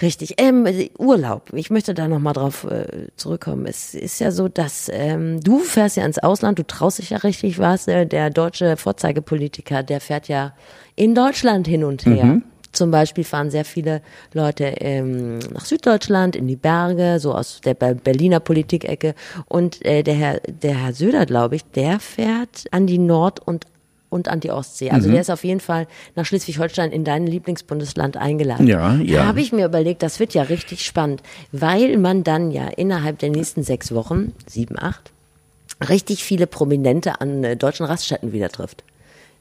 Richtig. 0.02 0.36
Ähm, 0.38 0.66
Urlaub. 0.98 1.52
Ich 1.54 1.70
möchte 1.70 1.94
da 1.94 2.08
nochmal 2.08 2.34
drauf 2.34 2.64
äh, 2.64 3.08
zurückkommen. 3.18 3.66
Es 3.66 3.94
ist 3.94 4.20
ja 4.20 4.32
so, 4.32 4.48
dass 4.48 4.90
ähm, 4.94 5.42
du 5.42 5.60
fährst 5.60 5.98
ja 5.98 6.06
ins 6.06 6.20
Ausland, 6.20 6.58
du 6.58 6.64
traust 6.66 7.00
dich 7.00 7.10
ja 7.10 7.18
richtig 7.18 7.60
was. 7.60 7.88
Äh, 7.88 8.06
der 8.06 8.30
deutsche 8.30 8.78
Vorzeigepolitiker, 8.78 9.84
der 9.84 10.00
fährt 10.00 10.28
ja 10.30 10.54
in 10.96 11.16
Deutschland 11.16 11.68
hin 11.68 11.84
und 11.84 12.06
her. 12.06 12.42
Zum 12.72 12.92
Beispiel 12.92 13.24
fahren 13.24 13.50
sehr 13.50 13.66
viele 13.66 14.02
Leute 14.32 14.66
ähm, 14.66 15.40
nach 15.52 15.66
Süddeutschland, 15.66 16.36
in 16.36 16.48
die 16.48 16.56
Berge, 16.56 17.20
so 17.20 17.34
aus 17.34 17.62
der 17.62 17.74
Ber- 17.74 17.96
Berliner 17.96 18.40
Politikecke. 18.40 19.16
Und 19.48 19.84
äh, 19.86 20.04
der, 20.04 20.14
Herr, 20.14 20.40
der 20.42 20.76
Herr 20.76 20.94
Söder, 20.94 21.26
glaube 21.26 21.56
ich, 21.56 21.66
der 21.66 22.00
fährt 22.00 22.66
an 22.72 22.86
die 22.86 23.00
Nord- 23.00 23.40
und 23.40 23.66
und 24.10 24.28
an 24.28 24.40
die 24.40 24.52
Ostsee. 24.52 24.90
Also 24.92 25.10
der 25.10 25.22
ist 25.22 25.30
auf 25.30 25.44
jeden 25.44 25.60
Fall 25.60 25.88
nach 26.16 26.26
Schleswig-Holstein 26.26 26.92
in 26.92 27.04
dein 27.04 27.28
Lieblingsbundesland 27.28 28.18
eingeladen. 28.18 28.68
Ja, 28.68 28.96
ja. 28.96 29.22
Da 29.22 29.26
habe 29.28 29.42
ich 29.42 29.52
mir 29.52 29.66
überlegt, 29.66 30.04
das 30.04 30.20
wird 30.20 30.34
ja 30.34 30.44
richtig 30.44 30.86
spannend, 30.86 31.22
weil 31.52 31.98
man 31.98 32.24
dann 32.24 32.52
ja 32.52 32.68
innerhalb 32.68 33.20
der 33.20 33.30
nächsten 33.30 33.64
sechs 33.64 33.94
Wochen, 33.94 34.34
sieben, 34.48 34.78
acht, 34.80 35.12
richtig 35.88 36.24
viele 36.24 36.48
Prominente 36.48 37.22
an 37.22 37.44
äh, 37.44 37.56
deutschen 37.56 37.86
Raststätten 37.86 38.34
wieder 38.34 38.50
trifft. 38.50 38.84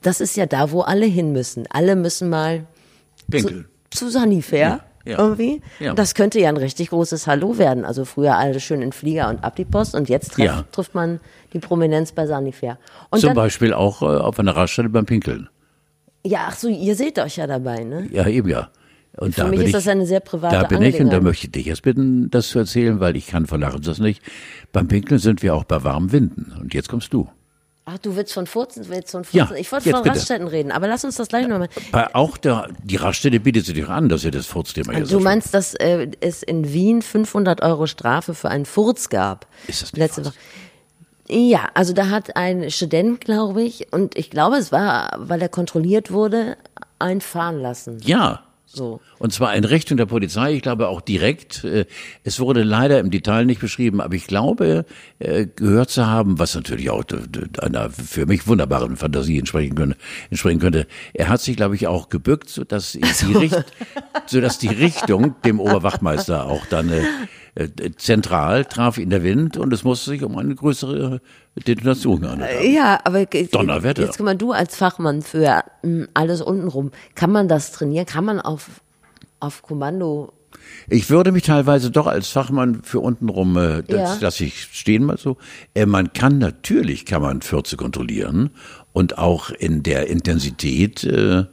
Das 0.03 0.21
ist 0.21 0.37
ja 0.37 0.47
da, 0.47 0.71
wo 0.71 0.83
alle 0.83 1.07
hin 1.07 1.33
müssen. 1.33 1.65
Alle 1.71 1.97
müssen 1.97 2.29
mal 2.29 2.65
Pinkel. 3.31 3.67
zu, 3.91 4.07
zu 4.07 4.11
Sanifair 4.11 4.69
Ja, 4.69 4.81
ja. 5.09 5.19
irgendwie. 5.19 5.61
Ja. 5.81 5.95
Das 5.95 6.15
könnte 6.15 6.39
ja 6.41 6.49
ein 6.49 6.57
richtig 6.57 6.91
großes 6.91 7.27
Hallo 7.27 7.59
werden. 7.59 7.85
Also 7.85 8.05
früher 8.05 8.37
alle 8.37 8.61
schön 8.61 8.83
in 8.83 8.93
Flieger 8.93 9.29
und 9.29 9.43
ab 9.43 9.57
die 9.57 9.65
Post 9.65 9.95
und 9.95 10.09
jetzt 10.09 10.33
treff, 10.35 10.45
Ja. 10.45 10.65
trifft 10.73 10.95
man 10.95 11.21
die 11.53 11.59
Prominenz 11.59 12.13
bei 12.13 12.27
Sanifair. 12.27 12.79
Und 13.11 13.21
Zum 13.21 13.29
dann, 13.29 13.37
Beispiel 13.37 13.73
auch 13.73 14.03
äh, 14.03 14.07
auf 14.07 14.39
einer 14.39 14.55
Raststätte 14.55 14.89
beim 14.91 15.07
Pinkeln. 15.07 15.49
ja, 16.25 16.47
ach 16.49 16.57
so, 16.57 16.69
ihr 16.69 16.95
seht 16.95 17.19
euch 17.19 17.37
ja 17.37 17.47
dabei, 17.47 17.85
ne? 17.85 18.07
Ja, 18.13 18.27
eben 18.27 18.49
ja. 18.49 18.69
Und 19.17 19.35
Für 19.35 19.41
da 19.43 19.47
mich 19.49 19.61
ist 19.61 19.67
ich, 19.67 19.73
das 19.73 19.89
eine 19.89 20.07
sehr 20.07 20.21
private 20.21 20.55
Da 20.55 20.63
bin 20.65 20.81
ich 20.83 21.01
und 21.01 21.11
da 21.13 21.21
möchte 21.21 21.47
ich 21.47 21.53
dich 21.53 21.67
jetzt 21.67 21.83
bitten, 21.83 22.31
das 22.31 22.49
zu 22.51 22.61
erzählen, 22.61 23.01
weil 23.01 23.17
ich 23.17 23.27
kann 23.27 23.47
von 23.47 23.61
Lachen 23.61 23.83
das 23.83 23.99
nicht. 23.99 24.23
Beim 24.73 24.87
Pinkeln 24.87 25.19
sind 25.19 25.43
wir 25.43 25.55
auch 25.57 25.65
bei 25.65 25.83
warmen 25.83 26.13
Winden. 26.13 26.53
Und 26.61 26.73
jetzt 26.73 26.89
kommst 26.89 27.13
du. 27.13 27.29
Ach, 27.91 27.99
du 27.99 28.17
willst 28.17 28.35
von 28.35 28.47
Furzen, 28.47 28.87
willst 28.89 29.13
von 29.13 29.25
Ja, 29.33 29.47
Furzen. 29.47 29.61
ich 29.61 29.73
wollte 29.73 29.91
von 29.91 30.03
bitte. 30.03 30.15
Raststätten 30.15 30.47
reden, 30.47 30.73
aber 30.73 30.89
lass 30.89 31.05
uns 31.05 31.17
das 31.17 31.29
gleich 31.29 31.49
nochmal. 31.49 31.69
Auch 32.13 32.37
der, 32.37 32.69
die 32.83 32.97
Raststätte 32.97 33.41
bietet 33.41 33.65
sich 33.65 33.81
doch 33.83 33.89
an, 33.89 34.09
dass 34.09 34.25
ihr 34.25 34.31
das 34.31 34.47
Furzthema 34.47 34.93
jetzt 34.93 35.11
Du 35.13 35.21
meinst, 35.21 35.55
dass 35.55 35.75
äh, 35.75 36.09
es 36.21 36.43
in 36.43 36.73
Wien 36.73 37.01
500 37.01 37.63
Euro 37.63 37.87
Strafe 37.87 38.35
für 38.35 38.51
einen 38.51 38.67
Furz 38.67 39.09
gab? 39.09 39.47
Ist 39.67 39.83
das 39.83 39.93
nicht 39.93 40.01
Letzte? 40.01 40.25
Woche. 40.27 40.35
Ja, 41.31 41.69
also 41.75 41.93
da 41.93 42.09
hat 42.09 42.37
ein 42.37 42.71
Student, 42.71 43.21
glaube 43.21 43.63
ich, 43.63 43.93
und 43.93 44.17
ich 44.17 44.31
glaube, 44.31 44.57
es 44.57 44.73
war, 44.73 45.11
weil 45.19 45.41
er 45.43 45.49
kontrolliert 45.51 46.11
wurde, 46.11 46.57
einen 46.99 47.21
fahren 47.21 47.61
lassen. 47.61 47.99
Ja, 48.03 48.43
So. 48.71 49.01
Und 49.19 49.33
zwar 49.33 49.55
in 49.57 49.65
Richtung 49.65 49.97
der 49.97 50.05
Polizei, 50.05 50.53
ich 50.53 50.63
glaube 50.63 50.89
auch 50.89 51.01
direkt. 51.01 51.65
Äh, 51.65 51.87
Es 52.23 52.39
wurde 52.39 52.63
leider 52.63 53.01
im 53.01 53.11
Detail 53.11 53.47
nicht 53.47 53.61
beschrieben, 53.61 54.03
aber 54.03 54.15
ich 54.15 54.27
glaube, 54.27 54.85
äh, 55.19 55.47
gehört 55.47 55.89
zu 55.89 56.07
haben, 56.07 56.39
was 56.39 56.55
natürlich 56.55 56.91
auch 56.91 57.03
einer 57.61 57.89
für 57.91 58.27
mich 58.27 58.47
wunderbaren 58.47 58.97
Fantasie 58.97 59.39
entsprechen 59.39 59.75
könnte. 59.75 59.97
Entsprechen 60.31 60.61
könnte. 60.61 60.87
Er 61.15 61.29
hat 61.29 61.41
sich, 61.41 61.57
glaube 61.57 61.77
ich, 61.77 61.87
auch 61.87 62.11
gebückt, 62.11 62.51
sodass 62.51 62.93
die, 63.23 63.33
Richt, 63.33 63.65
sodass 64.27 64.59
die 64.59 64.69
Richtung 64.69 65.35
dem 65.47 65.61
Oberwachtmeister 65.61 66.45
auch 66.45 66.67
dann 66.67 66.91
äh, 66.91 67.03
zentral 67.97 68.65
traf 68.65 68.99
ihn 68.99 69.11
der 69.11 69.23
Wind 69.23 69.57
und 69.57 69.73
es 69.73 69.83
musste 69.85 70.11
sich 70.11 70.23
um 70.23 70.37
eine 70.39 70.55
größere 70.55 71.21
Detonation 71.67 72.21
gehandelt 72.21 72.51
haben. 72.59 72.73
Ja, 72.73 73.01
aber 73.05 73.27
Donnerwetter. 73.27 74.03
jetzt 74.03 74.17
guck 74.17 74.27
mal, 74.27 74.37
du 74.37 74.53
als 74.53 74.77
Fachmann 74.77 75.23
für 75.23 75.65
mm, 75.83 76.05
alles 76.15 76.41
untenrum, 76.41 76.93
kann 77.15 77.33
man 77.33 77.49
das 77.49 77.73
trainieren? 77.73 78.07
Kann 78.07 78.25
man 78.25 78.41
auf, 78.41 78.69
auf 79.41 79.63
Kommando 79.63 80.33
Ich 80.89 81.11
würde 81.11 81.33
mich 81.33 81.43
teilweise 81.45 81.91
doch 81.91 82.07
als 82.07 82.29
Fachmann 82.29 82.83
für 82.85 83.01
untenrum, 83.01 83.57
äh, 83.57 83.83
das 83.83 84.21
Ja. 84.21 84.27
lasse 84.27 84.45
ich 84.45 84.63
stehen 84.73 85.05
mal 85.05 85.19
so. 85.19 85.37
Äh, 85.75 85.87
man 85.87 86.13
kann 86.13 86.39
natürlich, 86.39 87.07
kann 87.07 87.23
man 87.23 87.43
Fürze 87.43 87.77
kontrollieren 87.77 88.51
und 88.93 89.19
auch 89.19 89.51
in 89.51 89.83
der 89.83 90.07
Intensität, 90.09 91.03
äh, 91.05 91.45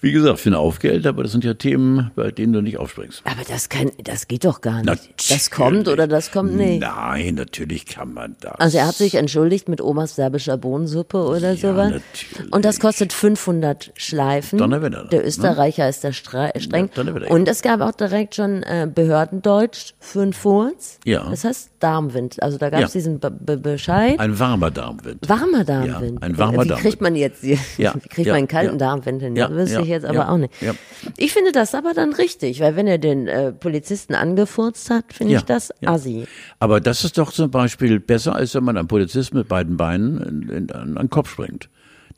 wie 0.00 0.12
gesagt, 0.12 0.38
für 0.38 0.50
ein 0.50 0.54
Aufgeld, 0.54 1.06
aber 1.06 1.22
das 1.24 1.32
sind 1.32 1.42
ja 1.44 1.54
Themen, 1.54 2.10
bei 2.14 2.30
denen 2.30 2.52
du 2.52 2.60
nicht 2.60 2.78
aufspringst. 2.78 3.22
Aber 3.24 3.42
das 3.48 3.68
kann, 3.68 3.90
das 4.04 4.28
geht 4.28 4.44
doch 4.44 4.60
gar 4.60 4.82
nicht. 4.82 4.88
Das 4.88 5.28
Natürlich. 5.30 5.50
kommt 5.50 5.88
oder 5.88 6.06
das 6.06 6.30
kommt 6.30 6.54
nicht. 6.54 6.80
Nein, 6.80 7.34
natürlich 7.34 7.86
kann 7.86 8.12
man 8.14 8.36
das. 8.40 8.58
Also 8.60 8.78
er 8.78 8.86
hat 8.86 8.94
sich 8.94 9.16
entschuldigt 9.16 9.68
mit 9.68 9.80
Omas 9.80 10.14
serbischer 10.14 10.56
Bohnensuppe 10.56 11.18
oder 11.18 11.56
sowas. 11.56 11.90
natürlich. 11.90 12.52
Und 12.52 12.64
das 12.64 12.78
kostet 12.80 13.12
500 13.12 13.92
Schleifen. 13.96 14.58
Donnerwetter, 14.58 15.04
Der 15.10 15.20
ne? 15.22 15.26
Österreicher 15.26 15.88
ist 15.88 16.04
da 16.04 16.12
stre 16.12 16.52
streng. 16.58 16.86
Ja, 16.94 17.02
Donnerwetter. 17.02 17.30
Und 17.32 17.48
es 17.48 17.62
gab 17.62 17.80
auch 17.80 17.92
direkt 17.92 18.34
schon 18.36 18.62
äh, 18.62 18.88
Behördendeutsch 18.92 19.94
für 20.00 20.22
einen 20.22 20.32
Furz. 20.32 20.98
Ja. 21.04 21.28
Das 21.28 21.44
heißt 21.44 21.70
Darmwind. 21.80 22.42
Also 22.42 22.58
da 22.58 22.70
gab 22.70 22.82
es 22.82 22.94
Ja. 22.94 22.98
diesen 23.00 23.18
Be 23.20 23.30
Be 23.30 23.56
Bescheid. 23.56 24.18
Ein 24.20 24.38
warmer 24.38 24.70
Darmwind. 24.70 25.28
Warmer 25.28 25.64
Darmwind. 25.64 26.20
Ja, 26.20 26.26
ein 26.26 26.38
warmer 26.38 26.64
Wie 26.64 26.68
Darmwind. 26.68 26.80
kriegt 26.80 27.00
man 27.00 27.14
jetzt 27.16 27.40
hier, 27.42 27.58
Ja, 27.76 27.94
wie 27.94 28.08
kriegt 28.08 28.26
ja, 28.26 28.32
man 28.34 28.38
einen 28.38 28.48
kalten 28.48 28.72
ja. 28.74 28.78
Darmwind 28.78 29.22
hin? 29.22 29.36
Ja, 29.36 29.48
das 29.48 29.72
ja, 29.72 29.80
ich 29.88 29.92
jetzt 29.94 30.04
aber 30.04 30.18
ja, 30.20 30.28
auch 30.28 30.36
nicht. 30.36 30.52
ja. 30.60 30.74
Ich 31.16 31.32
finde 31.32 31.52
das 31.52 31.74
aber 31.74 31.94
dann 31.94 32.12
richtig, 32.12 32.60
weil 32.60 32.76
wenn 32.76 32.86
er 32.86 32.98
den 32.98 33.26
äh, 33.26 33.52
Polizisten 33.52 34.14
angefurzt 34.14 34.90
hat, 34.90 35.12
finde 35.12 35.32
Ja, 35.32 35.38
ich 35.40 35.44
das 35.44 35.72
ja. 35.80 35.90
assi. 35.90 36.26
Aber 36.58 36.80
das 36.80 37.04
ist 37.04 37.18
doch 37.18 37.32
zum 37.32 37.50
Beispiel 37.50 37.98
besser, 38.00 38.34
als 38.34 38.54
wenn 38.54 38.64
man 38.64 38.76
einem 38.76 38.88
Polizist 38.88 39.34
mit 39.34 39.48
beiden 39.48 39.76
Beinen 39.76 40.20
in, 40.22 40.48
in, 40.48 40.70
an 40.72 40.94
den 40.94 41.10
Kopf 41.10 41.30
springt. 41.30 41.68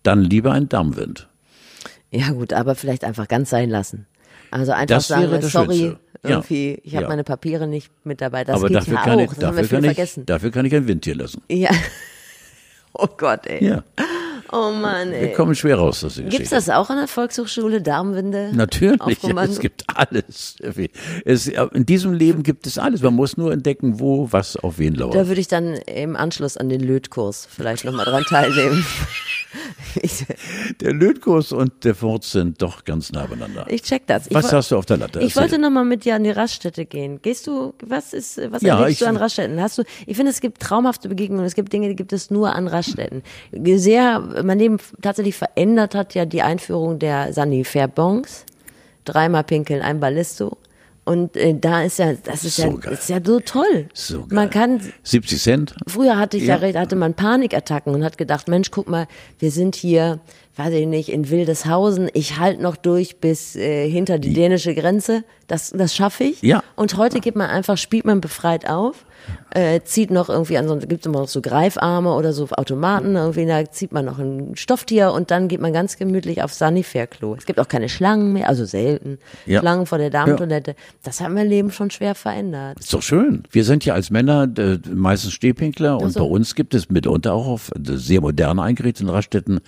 Dann 0.03 0.23
lieber 0.23 0.53
ein 0.53 0.69
Darmwind. 0.69 1.29
Ja 2.11 2.31
gut, 2.31 2.53
aber 2.53 2.75
vielleicht 2.75 3.05
einfach 3.05 3.29
ganz 3.29 3.51
sein 3.51 3.71
lassen. 3.71 4.07
Also 4.51 4.73
einfach 4.73 4.97
Das 4.97 5.09
sagen, 5.09 5.31
wäre 5.31 5.41
das 5.41 5.53
sorry, 5.53 5.79
Schönste. 5.79 5.99
Ja. 6.25 6.31
irgendwie, 6.31 6.81
ich 6.83 6.95
habe 6.97 7.05
Ja. 7.05 7.09
meine 7.09 7.23
Papiere 7.25 7.67
nicht 7.69 7.91
mit 8.05 8.21
dabei. 8.21 8.45
Das 8.45 8.57
aber 8.57 8.67
geht 8.69 8.79
dafür 8.79 8.95
ja 8.95 9.03
kann 9.05 9.19
auch, 9.19 9.21
ich, 9.23 9.29
das 9.31 9.37
haben 9.37 9.41
dafür 9.43 9.57
wir 9.57 9.65
viel 9.69 9.77
kann 9.79 9.85
ich, 9.85 9.95
vergessen. 9.97 10.27
dafür 10.27 10.51
kann 10.51 10.65
ich 10.67 10.75
ein 10.75 10.89
Windtier 10.89 11.15
lassen. 11.15 11.43
Ja. 11.49 11.71
Oh 12.93 13.07
Gott, 13.17 13.47
ey. 13.47 13.65
Ja. 13.65 13.85
Oh 14.53 14.71
Mann, 14.73 15.11
Wir 15.13 15.19
ey. 15.19 15.33
kommen 15.33 15.55
schwer 15.55 15.77
raus 15.77 16.03
aus 16.05 16.15
der 16.15 16.25
Gibt's 16.25 16.39
Geschichte. 16.39 16.55
das 16.57 16.69
auch 16.71 16.91
an 16.91 16.97
der 16.99 17.07
Volkshochschule, 17.09 17.81
Darmwinde? 17.83 18.51
Natürlich, 18.53 19.23
ja, 19.23 19.45
es 19.45 19.61
gibt 19.61 19.85
alles. 19.95 20.57
Es, 21.25 21.47
in 21.47 21.87
diesem 21.87 22.13
Leben 22.13 22.43
gibt 22.43 22.67
es 22.67 22.77
alles. 22.79 23.03
Man 23.03 23.15
muss 23.15 23.37
nur 23.37 23.53
entdecken, 23.53 24.01
wo 24.01 24.29
was 24.33 24.57
auf 24.57 24.79
wen 24.79 24.95
lauert. 24.95 25.15
Da 25.15 25.29
würde 25.29 25.41
ich 25.41 25.49
dann 25.49 25.75
im 25.75 26.17
Anschluss 26.17 26.57
an 26.57 26.69
den 26.69 26.81
Lötkurs 26.81 27.47
vielleicht 27.51 27.85
nochmal 27.85 28.05
dran 28.07 28.25
teilnehmen. 28.25 28.85
Der 30.81 30.93
Lötkurs 30.93 31.51
und 31.53 31.85
der 31.85 31.95
Furz 31.95 32.31
sind 32.33 32.63
doch 32.63 32.85
ganz 32.85 33.11
nah 33.13 33.27
beieinander. 33.27 33.67
ich 33.69 33.83
check 33.83 34.07
das. 34.07 34.27
Ich, 34.29 34.35
was 34.35 34.53
hast 34.53 34.71
du 34.71 34.77
auf 34.77 34.87
der 34.87 34.97
Latte? 34.99 35.19
ich 35.19 35.27
Erzähl. 35.27 35.43
wollte 35.43 35.59
nochmal 35.59 35.85
mit 35.85 36.05
dir 36.05 36.15
an 36.15 36.23
die 36.25 36.31
Raststätte 36.31 36.87
gehen. 36.87 37.21
Gehst 37.23 37.47
du, 37.49 37.75
was 37.85 38.13
ist, 38.13 38.41
was 38.51 38.63
Ja, 38.63 38.79
erlebst 38.81 39.01
du 39.03 39.07
an 39.07 39.17
Raststätten? 39.17 39.61
Hast 39.61 39.79
du, 39.79 39.83
ich 40.07 40.17
finde, 40.17 40.31
es 40.31 40.41
gibt 40.41 40.61
traumhafte 40.63 41.09
Begegnungen, 41.09 41.45
es 41.45 41.55
gibt 41.55 41.73
Dinge, 41.73 41.89
die 41.89 41.97
gibt 41.97 42.13
es 42.13 42.31
nur 42.31 42.55
an 42.55 42.69
Raststätten. 42.69 43.23
Sehr, 43.77 44.40
mein 44.43 44.59
Leben 44.59 44.79
tatsächlich 45.03 45.37
verändert 45.37 45.95
hat 45.95 46.15
ja 46.15 46.25
die 46.25 46.43
Einführung 46.43 46.99
der 46.99 47.33
Sanifair-Bons. 47.33 48.45
Dreimal 49.05 49.45
pinkeln, 49.45 49.83
ein 49.83 49.99
Ballisto. 50.01 50.57
Und 51.05 51.35
äh, 51.37 51.55
da 51.59 51.83
ist 51.83 51.99
ja, 51.99 52.13
das 52.13 52.45
ist, 52.45 52.57
So 52.57 52.63
ja, 52.65 52.69
geil. 52.77 52.93
ist 52.93 53.09
ja 53.09 53.19
so 53.25 53.41
toll. 53.41 53.89
So 53.95 54.19
geil. 54.21 54.29
Man 54.31 54.51
kann 54.51 54.81
70 55.03 55.43
Cent? 55.43 55.75
Früher 55.87 56.19
hatte 56.19 56.37
ich 56.37 56.45
ja, 56.45 56.57
Ja. 56.57 56.61
recht, 56.61 56.77
hatte 56.77 56.95
man 56.95 57.15
Panikattacken 57.15 57.95
und 57.95 58.05
hat 58.05 58.19
gedacht, 58.19 58.47
Mensch, 58.49 58.71
guck 58.71 58.89
mal, 58.89 59.09
wir 59.39 59.51
sind 59.51 59.75
hier, 59.75 60.21
weiß 60.57 60.75
ich 60.75 60.87
nicht, 60.87 61.09
in 61.09 61.31
Wildeshausen. 61.31 62.11
Ich 62.13 62.39
halte 62.39 62.63
noch 62.63 62.77
durch 62.77 63.17
bis 63.17 63.57
äh, 63.57 63.89
hinter 63.91 64.19
die 64.19 64.35
dänische 64.35 64.75
Grenze. 64.75 65.25
Das, 65.49 65.71
das 65.71 65.95
schaffe 65.97 66.25
ich. 66.25 66.43
Ja. 66.43 66.63
Und 66.77 66.97
heute 66.99 67.21
geht 67.21 67.35
man 67.35 67.49
einfach, 67.49 67.79
spielt 67.79 68.05
man 68.05 68.21
befreit 68.21 68.69
auf, 68.69 69.07
äh, 69.51 69.81
zieht 69.83 70.11
noch 70.11 70.29
irgendwie 70.29 70.59
an 70.59 70.69
so, 70.69 70.77
gibt 70.77 71.07
immer 71.07 71.21
noch 71.21 71.29
so 71.29 71.41
Greifarme 71.41 72.15
oder 72.15 72.33
so 72.33 72.49
Automaten, 72.51 73.17
irgendwie, 73.17 73.47
da 73.47 73.71
zieht 73.71 73.93
man 73.93 74.05
noch 74.05 74.19
ein 74.19 74.57
Stofftier 74.57 75.13
und 75.13 75.31
dann 75.31 75.49
geht 75.49 75.61
man 75.61 75.73
ganz 75.73 75.97
gemütlich 75.97 76.43
aufs 76.43 76.59
Sanifair-Klo. 76.59 77.35
Es 77.35 77.47
gibt 77.47 77.59
auch 77.61 77.69
keine 77.69 77.89
Schlangen 77.89 78.33
mehr, 78.33 78.49
also 78.49 78.65
selten. 78.65 79.19
Ja. 79.47 79.61
Schlangen 79.61 79.87
vor 79.87 79.99
der 79.99 80.11
Damentoilette. 80.11 80.75
Das 81.03 81.21
hat 81.21 81.31
mein 81.31 81.49
Leben 81.49 81.71
schon 81.71 81.91
schwer 81.91 82.15
verändert. 82.15 82.79
Ist 82.79 82.93
doch 82.93 83.03
schön. 83.03 83.45
Wir 83.51 83.65
sind 83.65 83.85
ja 83.85 83.95
als 83.95 84.11
Männer 84.11 84.49
äh, 84.57 84.79
meistens 84.93 85.33
Stehpinkler 85.33 86.01
und 86.01 86.13
so. 86.13 86.21
bei 86.21 86.27
uns 86.27 86.55
gibt 86.55 86.75
es 86.75 86.89
mitunter 86.91 87.35
auch 87.35 87.47
auf 87.47 87.71
äh, 87.71 87.97
sehr 87.97 88.21
modern 88.21 88.59
eingerichteten 88.59 89.11
Raststätten 89.11 89.61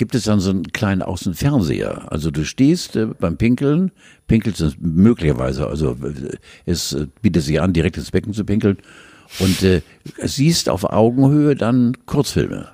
gibt 0.00 0.14
es 0.14 0.24
dann 0.24 0.40
so 0.40 0.48
einen 0.48 0.72
kleinen 0.72 1.02
Außenfernseher. 1.02 2.10
Also 2.10 2.30
du 2.30 2.46
stehst 2.46 2.96
äh, 2.96 3.06
beim 3.06 3.36
Pinkeln, 3.36 3.92
pinkelst 4.30 4.60
es 4.60 4.76
möglicherweise, 4.78 5.66
also 5.66 5.96
es 6.64 6.96
bietet 7.20 7.42
sich 7.42 7.60
an, 7.60 7.72
direkt 7.72 7.96
ins 7.96 8.12
Becken 8.12 8.32
zu 8.32 8.44
pinkeln 8.44 8.78
und 9.40 9.60
äh, 9.64 9.82
siehst 10.22 10.68
auf 10.68 10.84
Augenhöhe 10.84 11.56
dann 11.56 11.96
Kurzfilme. 12.06 12.68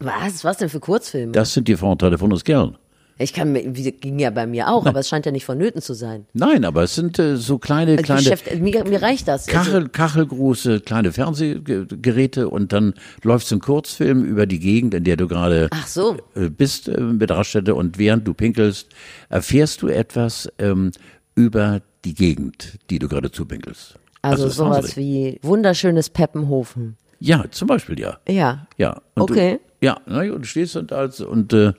Was? 0.00 0.44
Was 0.44 0.58
denn 0.58 0.68
für 0.68 0.80
Kurzfilme? 0.80 1.32
Das 1.32 1.54
sind 1.54 1.66
die 1.66 1.76
Vorteile 1.76 2.18
von 2.18 2.30
uns 2.30 2.44
Kerlen. 2.44 2.76
Ich 3.16 3.32
kann, 3.32 3.52
mir- 3.52 3.62
ging 3.70 4.18
ja 4.18 4.30
bei 4.30 4.44
mir 4.46 4.68
auch, 4.68 4.86
aber 4.86 4.98
es 4.98 5.08
scheint 5.08 5.24
ja 5.24 5.30
nicht 5.32 5.44
vonnöten 5.44 5.80
zu 5.80 5.94
sein. 5.94 6.26
Nein, 6.32 6.64
aber 6.64 6.82
es 6.82 6.96
sind 6.96 7.18
äh, 7.20 7.36
so 7.36 7.58
kleine, 7.58 7.92
Also 7.92 8.02
kleine 8.02 8.20
Geschäft, 8.22 8.58
mir, 8.60 8.84
mir 8.84 9.02
reicht 9.02 9.28
das. 9.28 9.46
Also, 9.48 9.56
Kachel, 9.70 9.88
kachelgroße 9.88 10.80
kleine 10.80 11.12
Fernsehgeräte 11.12 12.48
und 12.48 12.72
dann 12.72 12.94
läuft 13.22 13.46
so 13.46 13.56
ein 13.56 13.60
Kurzfilm 13.60 14.24
über 14.24 14.46
die 14.46 14.58
Gegend, 14.58 14.94
in 14.94 15.04
der 15.04 15.16
du 15.16 15.28
gerade 15.28 15.68
so. 15.86 16.16
äh, 16.34 16.48
bist 16.50 16.88
äh, 16.88 17.00
mit 17.00 17.30
Raststätte 17.30 17.74
und 17.74 17.98
während 17.98 18.26
du 18.26 18.34
pinkelst, 18.34 18.88
erfährst 19.28 19.82
du 19.82 19.88
etwas 19.88 20.48
ähm, 20.58 20.90
über 21.34 21.80
die 22.04 22.14
Gegend, 22.14 22.78
die 22.90 22.98
du 22.98 23.08
gerade 23.08 23.30
zupinkelst. 23.30 23.94
also 24.22 24.46
ist 24.48 24.56
sowas 24.56 24.96
wie 24.96 25.38
wunderschönes 25.42 26.10
Peppenhofen. 26.10 26.96
Ja, 27.20 27.44
zum 27.50 27.68
Beispiel, 27.68 27.98
ja. 27.98 28.18
Ja. 28.28 28.66
Ja. 28.76 29.00
Und 29.14 29.22
Okay. 29.30 29.58
Du, 29.80 29.86
ja, 29.86 30.00
na, 30.06 30.20
und 30.20 30.42
du 30.42 30.44
stehst 30.44 30.76
und, 30.76 30.92
als, 30.92 31.20
und 31.20 31.52
äh, 31.52 31.72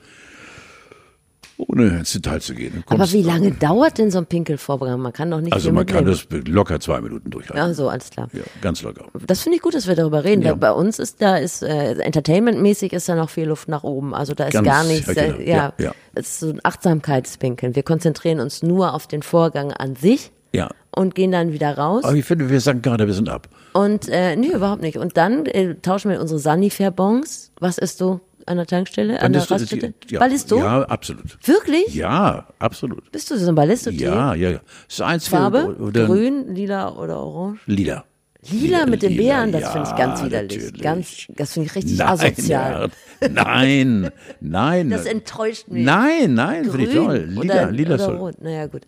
ohne 1.58 1.88
ins 1.98 2.12
Detail 2.12 2.40
zu 2.40 2.54
gehen. 2.54 2.84
Aber 2.86 3.10
wie 3.12 3.22
lange 3.22 3.50
dauert 3.52 3.98
denn 3.98 4.10
so 4.10 4.18
ein 4.18 4.26
Pinkelvorprogramm? 4.26 5.00
Man 5.00 5.12
kann 5.12 5.30
doch 5.30 5.40
nicht 5.40 5.52
Also 5.52 5.72
man 5.72 5.86
kann 5.86 6.04
das 6.04 6.26
locker 6.46 6.80
zwei 6.80 7.00
Minuten 7.00 7.30
durchhalten. 7.30 7.56
Ja, 7.68 7.72
so, 7.74 7.88
alles 7.88 8.10
klar. 8.10 8.28
Ja, 8.32 8.42
ganz 8.60 8.82
locker. 8.82 9.06
Das 9.26 9.40
finde 9.42 9.56
ich 9.56 9.62
gut, 9.62 9.74
dass 9.74 9.86
wir 9.86 9.94
darüber 9.94 10.24
reden. 10.24 10.42
Ja. 10.42 10.54
Bei 10.54 10.72
uns 10.72 10.98
ist 10.98 11.22
da 11.22 11.36
ist 11.36 11.62
äh, 11.62 11.92
entertainmentmäßig 11.94 12.92
ist 12.92 13.08
da 13.08 13.14
noch 13.14 13.30
viel 13.30 13.46
Luft 13.48 13.68
nach 13.68 13.84
oben. 13.84 14.14
Also 14.14 14.34
da 14.34 14.44
ist 14.46 14.52
Ganz- 14.52 14.66
gar 14.66 14.84
nichts. 14.84 15.06
ja, 15.06 15.14
genau. 15.14 15.38
Äh, 15.38 15.48
ja, 15.50 15.72
Ja, 15.78 15.92
es 16.14 16.26
ist 16.28 16.40
so 16.40 16.50
ein 16.50 16.60
Achtsamkeitspinkeln. 16.62 17.74
Wir 17.74 17.82
konzentrieren 17.82 18.40
uns 18.40 18.62
nur 18.62 18.94
auf 18.94 19.06
den 19.06 19.22
Vorgang 19.22 19.72
an 19.72 19.96
sich 19.96 20.30
Ja. 20.52 20.68
und 20.90 21.14
gehen 21.14 21.32
dann 21.32 21.52
wieder 21.52 21.76
raus. 21.78 22.04
Aber 22.04 22.14
ich 22.14 22.24
finde, 22.24 22.50
wir 22.50 22.60
sagen 22.60 22.82
gerade, 22.82 23.06
wir 23.06 23.14
sind 23.14 23.28
ab. 23.28 23.48
Und 23.72 24.08
äh, 24.08 24.36
nee, 24.36 24.48
überhaupt 24.48 24.82
nicht. 24.82 24.96
Und 24.98 25.16
dann 25.16 25.46
äh, 25.46 25.74
tauschen 25.76 26.10
wir 26.10 26.20
unsere 26.20 26.38
Sanifair-Bons. 26.40 27.52
Was 27.60 27.78
ist 27.78 28.00
du 28.00 28.20
an 28.46 28.56
der 28.56 28.66
Tankstelle, 28.66 29.20
an 29.20 29.32
der 29.32 29.50
Raststätte? 29.50 29.94
ja, 30.08 30.18
Ballisto? 30.20 30.58
Ja, 30.58 30.82
absolut. 30.82 31.36
Wirklich? 31.46 31.94
Ja, 31.94 32.46
absolut. 32.58 33.10
Bist 33.12 33.30
du 33.30 33.36
so 33.36 33.48
ein 33.48 33.54
Ballisto-Tee? 33.54 34.04
Ja, 34.04 34.34
ja, 34.34 34.50
ja. 34.50 34.60
Ist 34.88 35.02
eins 35.02 35.28
Farbe? 35.28 35.76
oder 35.76 36.06
Grün, 36.06 36.54
lila 36.54 36.94
oder 36.94 37.18
orange? 37.20 37.60
Lila. 37.66 38.04
Lila 38.50 38.86
mit 38.86 39.02
den 39.02 39.12
lila, 39.12 39.22
Bären, 39.22 39.52
das 39.52 39.62
ja, 39.62 39.70
finde 39.72 39.88
ich 39.90 39.96
ganz 39.96 40.22
widerlich. 40.22 40.56
natürlich. 40.58 40.82
Ganz, 40.82 41.26
das 41.30 41.52
finde 41.52 41.66
ich 41.68 41.74
richtig 41.74 41.98
Nein, 41.98 42.08
asozial. 42.08 42.90
ja. 43.20 43.28
nein, 43.28 44.10
nein. 44.40 44.90
Das 44.90 45.04
enttäuscht 45.06 45.66
mich. 45.68 45.84
Nein, 45.84 46.34
nein, 46.34 46.64
finde 46.70 46.84
ich 46.84 46.94
toll. 46.94 47.26
Lila, 47.28 47.40
oder, 47.40 47.72
lila 47.72 47.94
oder 47.94 48.04
soll. 48.04 48.16
rot. 48.16 48.40
Naja, 48.40 48.66
gut. 48.66 48.82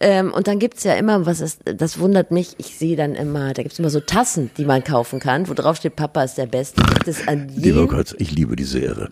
Ähm, 0.00 0.32
und 0.32 0.46
dann 0.46 0.58
gibt's 0.58 0.84
ja 0.84 0.94
immer, 0.94 1.26
was 1.26 1.40
ist, 1.40 1.60
das 1.64 1.98
wundert 1.98 2.30
mich, 2.30 2.54
ich 2.58 2.76
sehe 2.76 2.96
dann 2.96 3.14
immer, 3.14 3.52
da 3.52 3.62
gibt's 3.62 3.78
immer 3.78 3.90
so 3.90 4.00
Tassen, 4.00 4.50
die 4.56 4.64
man 4.64 4.84
kaufen 4.84 5.18
kann, 5.18 5.48
wo 5.48 5.54
drauf 5.54 5.76
steht, 5.76 5.96
Papa 5.96 6.22
ist 6.22 6.38
der 6.38 6.46
Beste. 6.46 6.82
Gibt 6.82 7.08
es 7.08 7.26
an 7.26 7.48
Lieber 7.48 7.80
jedem, 7.80 7.88
Gott, 7.88 8.14
ich 8.18 8.30
liebe 8.30 8.54
diese 8.54 8.78
Ehre. 8.78 9.10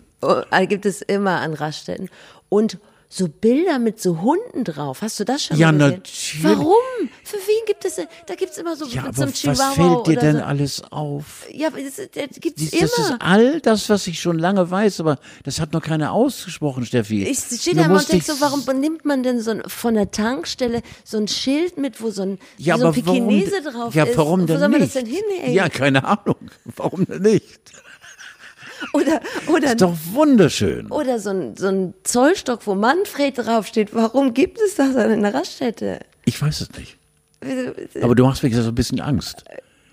äh, 0.51 0.65
gibt 0.65 0.85
es 0.85 1.01
immer 1.01 1.41
an 1.41 1.53
Raststätten. 1.53 2.09
Und 2.49 2.77
so 3.09 3.27
Bilder 3.29 3.79
mit 3.79 4.01
so 4.01 4.21
Hunden 4.21 4.63
drauf. 4.63 5.01
Hast 5.01 5.19
du 5.19 5.23
das 5.23 5.45
schon 5.45 5.57
Ja, 5.57 5.71
mal 5.71 5.77
gesehen? 5.77 5.97
natürlich. 5.97 6.43
Warum? 6.43 7.09
Für 7.23 7.37
wen 7.37 7.65
gibt 7.65 7.85
es, 7.85 7.95
da 7.95 8.35
gibt 8.35 8.51
es 8.51 8.57
immer 8.57 8.75
so 8.75 8.85
Ja, 8.87 9.03
mit 9.03 9.15
so 9.15 9.21
einem 9.23 9.31
was 9.31 9.39
Chihuahua 9.39 10.03
fällt 10.03 10.07
dir 10.07 10.19
denn 10.21 10.37
so. 10.37 10.43
alles 10.43 10.83
auf? 10.91 11.45
Ja, 11.51 11.69
das, 11.69 11.95
das 11.95 12.39
gibt's 12.39 12.61
Siehst, 12.61 12.73
immer. 12.73 12.83
Das 12.83 12.99
ist 13.09 13.15
all 13.19 13.61
das, 13.61 13.89
was 13.89 14.07
ich 14.07 14.19
schon 14.19 14.37
lange 14.37 14.69
weiß, 14.69 14.99
aber 14.99 15.19
das 15.43 15.59
hat 15.61 15.73
noch 15.73 15.81
keiner 15.81 16.11
ausgesprochen, 16.11 16.85
Steffi. 16.85 17.23
Ich 17.23 17.39
stehe 17.39 17.75
da 17.75 17.85
immer 17.85 17.99
und 17.99 18.11
denke 18.11 18.25
so, 18.25 18.39
warum 18.41 18.63
nimmt 18.79 19.05
man 19.05 19.23
denn 19.23 19.39
so 19.41 19.51
ein, 19.51 19.63
von 19.67 19.93
der 19.93 20.11
Tankstelle 20.11 20.81
so 21.03 21.17
ein 21.17 21.27
Schild 21.27 21.77
mit, 21.77 22.01
wo 22.01 22.09
so 22.11 22.23
ein, 22.23 22.39
ja, 22.57 22.77
so 22.77 22.83
ein 22.83 22.87
aber 22.93 23.05
warum, 23.05 23.27
Pekinese 23.27 23.61
drauf 23.61 23.95
ja, 23.95 24.03
ist? 24.03 24.17
warum 24.17 24.41
Wo 24.41 24.45
denn 24.47 24.59
soll 24.59 24.69
man 24.69 24.81
nicht? 24.81 24.95
das 24.95 25.03
denn 25.03 25.11
hinhängen? 25.11 25.53
Ja, 25.53 25.69
keine 25.69 26.03
Ahnung. 26.03 26.35
Warum 26.75 27.05
denn 27.05 27.21
nicht? 27.21 27.43
Oder, 28.93 29.21
oder, 29.47 29.67
Ist 29.67 29.81
doch 29.81 29.95
wunderschön. 30.11 30.87
oder 30.91 31.19
so 31.19 31.29
ein, 31.31 31.55
so 31.57 31.67
ein 31.67 31.93
Zollstock, 32.03 32.65
wo 32.67 32.75
Manfred 32.75 33.37
draufsteht. 33.37 33.93
Warum 33.93 34.33
gibt 34.33 34.59
es 34.59 34.75
das 34.75 34.95
an 34.95 35.11
einer 35.11 35.33
Raststätte? 35.33 35.99
Ich 36.25 36.41
weiß 36.41 36.61
es 36.61 36.69
nicht. 36.77 36.97
Aber 38.01 38.15
du 38.15 38.23
machst 38.23 38.43
mir 38.43 38.49
jetzt 38.49 38.61
so 38.63 38.69
ein 38.69 38.75
bisschen 38.75 38.99
Angst. 38.99 39.43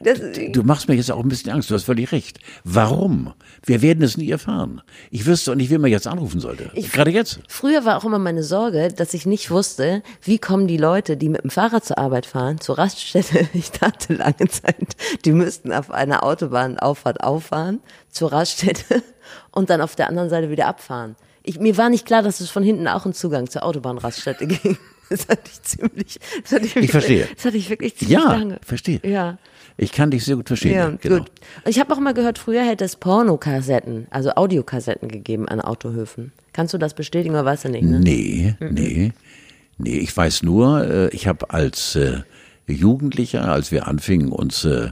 Das, 0.00 0.18
Du 0.52 0.62
machst 0.64 0.88
mir 0.88 0.94
jetzt 0.96 1.10
auch 1.10 1.22
ein 1.22 1.28
bisschen 1.28 1.50
Angst, 1.52 1.70
du 1.70 1.74
hast 1.74 1.84
völlig 1.84 2.12
recht. 2.12 2.38
Warum? 2.64 3.32
Wir 3.64 3.80
werden 3.80 4.02
es 4.04 4.16
nie 4.16 4.30
erfahren. 4.30 4.82
Ich 5.10 5.24
wüsste 5.24 5.52
und 5.52 5.60
ich 5.60 5.70
will 5.70 5.78
mal 5.78 5.88
jetzt 5.88 6.06
anrufen 6.06 6.40
sollte. 6.40 6.70
Gerade 6.92 7.10
jetzt. 7.10 7.40
Früher 7.48 7.84
war 7.84 7.96
auch 7.96 8.04
immer 8.04 8.18
meine 8.18 8.42
Sorge, 8.42 8.88
dass 8.94 9.14
ich 9.14 9.24
nicht 9.24 9.50
wusste, 9.50 10.02
wie 10.22 10.38
kommen 10.38 10.66
die 10.66 10.76
Leute, 10.76 11.16
die 11.16 11.28
mit 11.28 11.42
dem 11.42 11.50
Fahrrad 11.50 11.84
zur 11.84 11.96
Arbeit 11.98 12.26
fahren, 12.26 12.60
zur 12.60 12.78
Raststätte. 12.78 13.48
Ich 13.54 13.70
dachte 13.70 14.14
lange 14.14 14.48
Zeit, 14.48 14.96
die 15.24 15.32
müssten 15.32 15.72
auf 15.72 15.90
einer 15.90 16.22
Autobahnauffahrt 16.24 17.22
auffahren, 17.22 17.80
zur 18.10 18.32
Raststätte 18.32 19.02
und 19.52 19.70
dann 19.70 19.80
auf 19.80 19.96
der 19.96 20.08
anderen 20.08 20.28
Seite 20.28 20.50
wieder 20.50 20.66
abfahren. 20.66 21.16
Ich, 21.42 21.58
mir 21.60 21.76
war 21.76 21.88
nicht 21.88 22.04
klar, 22.06 22.22
dass 22.22 22.40
es 22.40 22.50
von 22.50 22.62
hinten 22.62 22.88
auch 22.88 23.04
einen 23.04 23.14
Zugang 23.14 23.48
zur 23.48 23.62
Autobahnraststätte 23.64 24.46
ging. 24.48 24.76
Das 25.10 25.28
hatte 25.28 25.42
ich 25.52 25.62
ziemlich, 25.62 26.18
das 26.42 26.52
hatte 26.52 26.64
ich, 26.66 26.74
wirklich, 26.74 26.90
verstehe. 26.90 27.28
Das 27.36 27.44
hatte 27.44 27.56
ich 27.58 27.68
wirklich 27.70 27.96
ziemlich 27.96 28.18
Ja, 28.18 28.32
lange. 28.32 28.58
verstehe. 28.64 29.00
Ja. 29.04 29.38
Ich 29.76 29.92
kann 29.92 30.10
dich 30.10 30.24
sehr 30.24 30.36
gut 30.36 30.46
verstehen. 30.48 30.74
Ja, 30.74 30.90
genau. 31.00 31.18
gut. 31.18 31.30
Ich 31.66 31.80
habe 31.80 31.92
auch 31.92 31.98
mal 31.98 32.14
gehört, 32.14 32.38
früher 32.38 32.64
hätte 32.64 32.84
es 32.84 32.94
Pornokassetten, 32.96 34.06
also 34.10 34.30
Audiokassetten 34.30 35.08
gegeben 35.08 35.48
an 35.48 35.60
Autohöfen. 35.60 36.32
Kannst 36.52 36.72
du 36.74 36.78
das 36.78 36.94
bestätigen 36.94 37.34
oder 37.34 37.44
weißt 37.44 37.64
du 37.64 37.68
nicht? 37.70 37.82
Ne? 37.84 37.98
Nee, 38.00 38.54
nee. 38.60 39.12
Nee, 39.78 39.98
ich 39.98 40.16
weiß 40.16 40.44
nur, 40.44 40.84
äh, 40.88 41.08
ich 41.08 41.26
habe 41.26 41.50
als 41.50 41.96
äh, 41.96 42.18
Jugendlicher, 42.68 43.50
als 43.50 43.72
wir 43.72 43.88
anfingen, 43.88 44.30
uns 44.30 44.64
äh, 44.64 44.90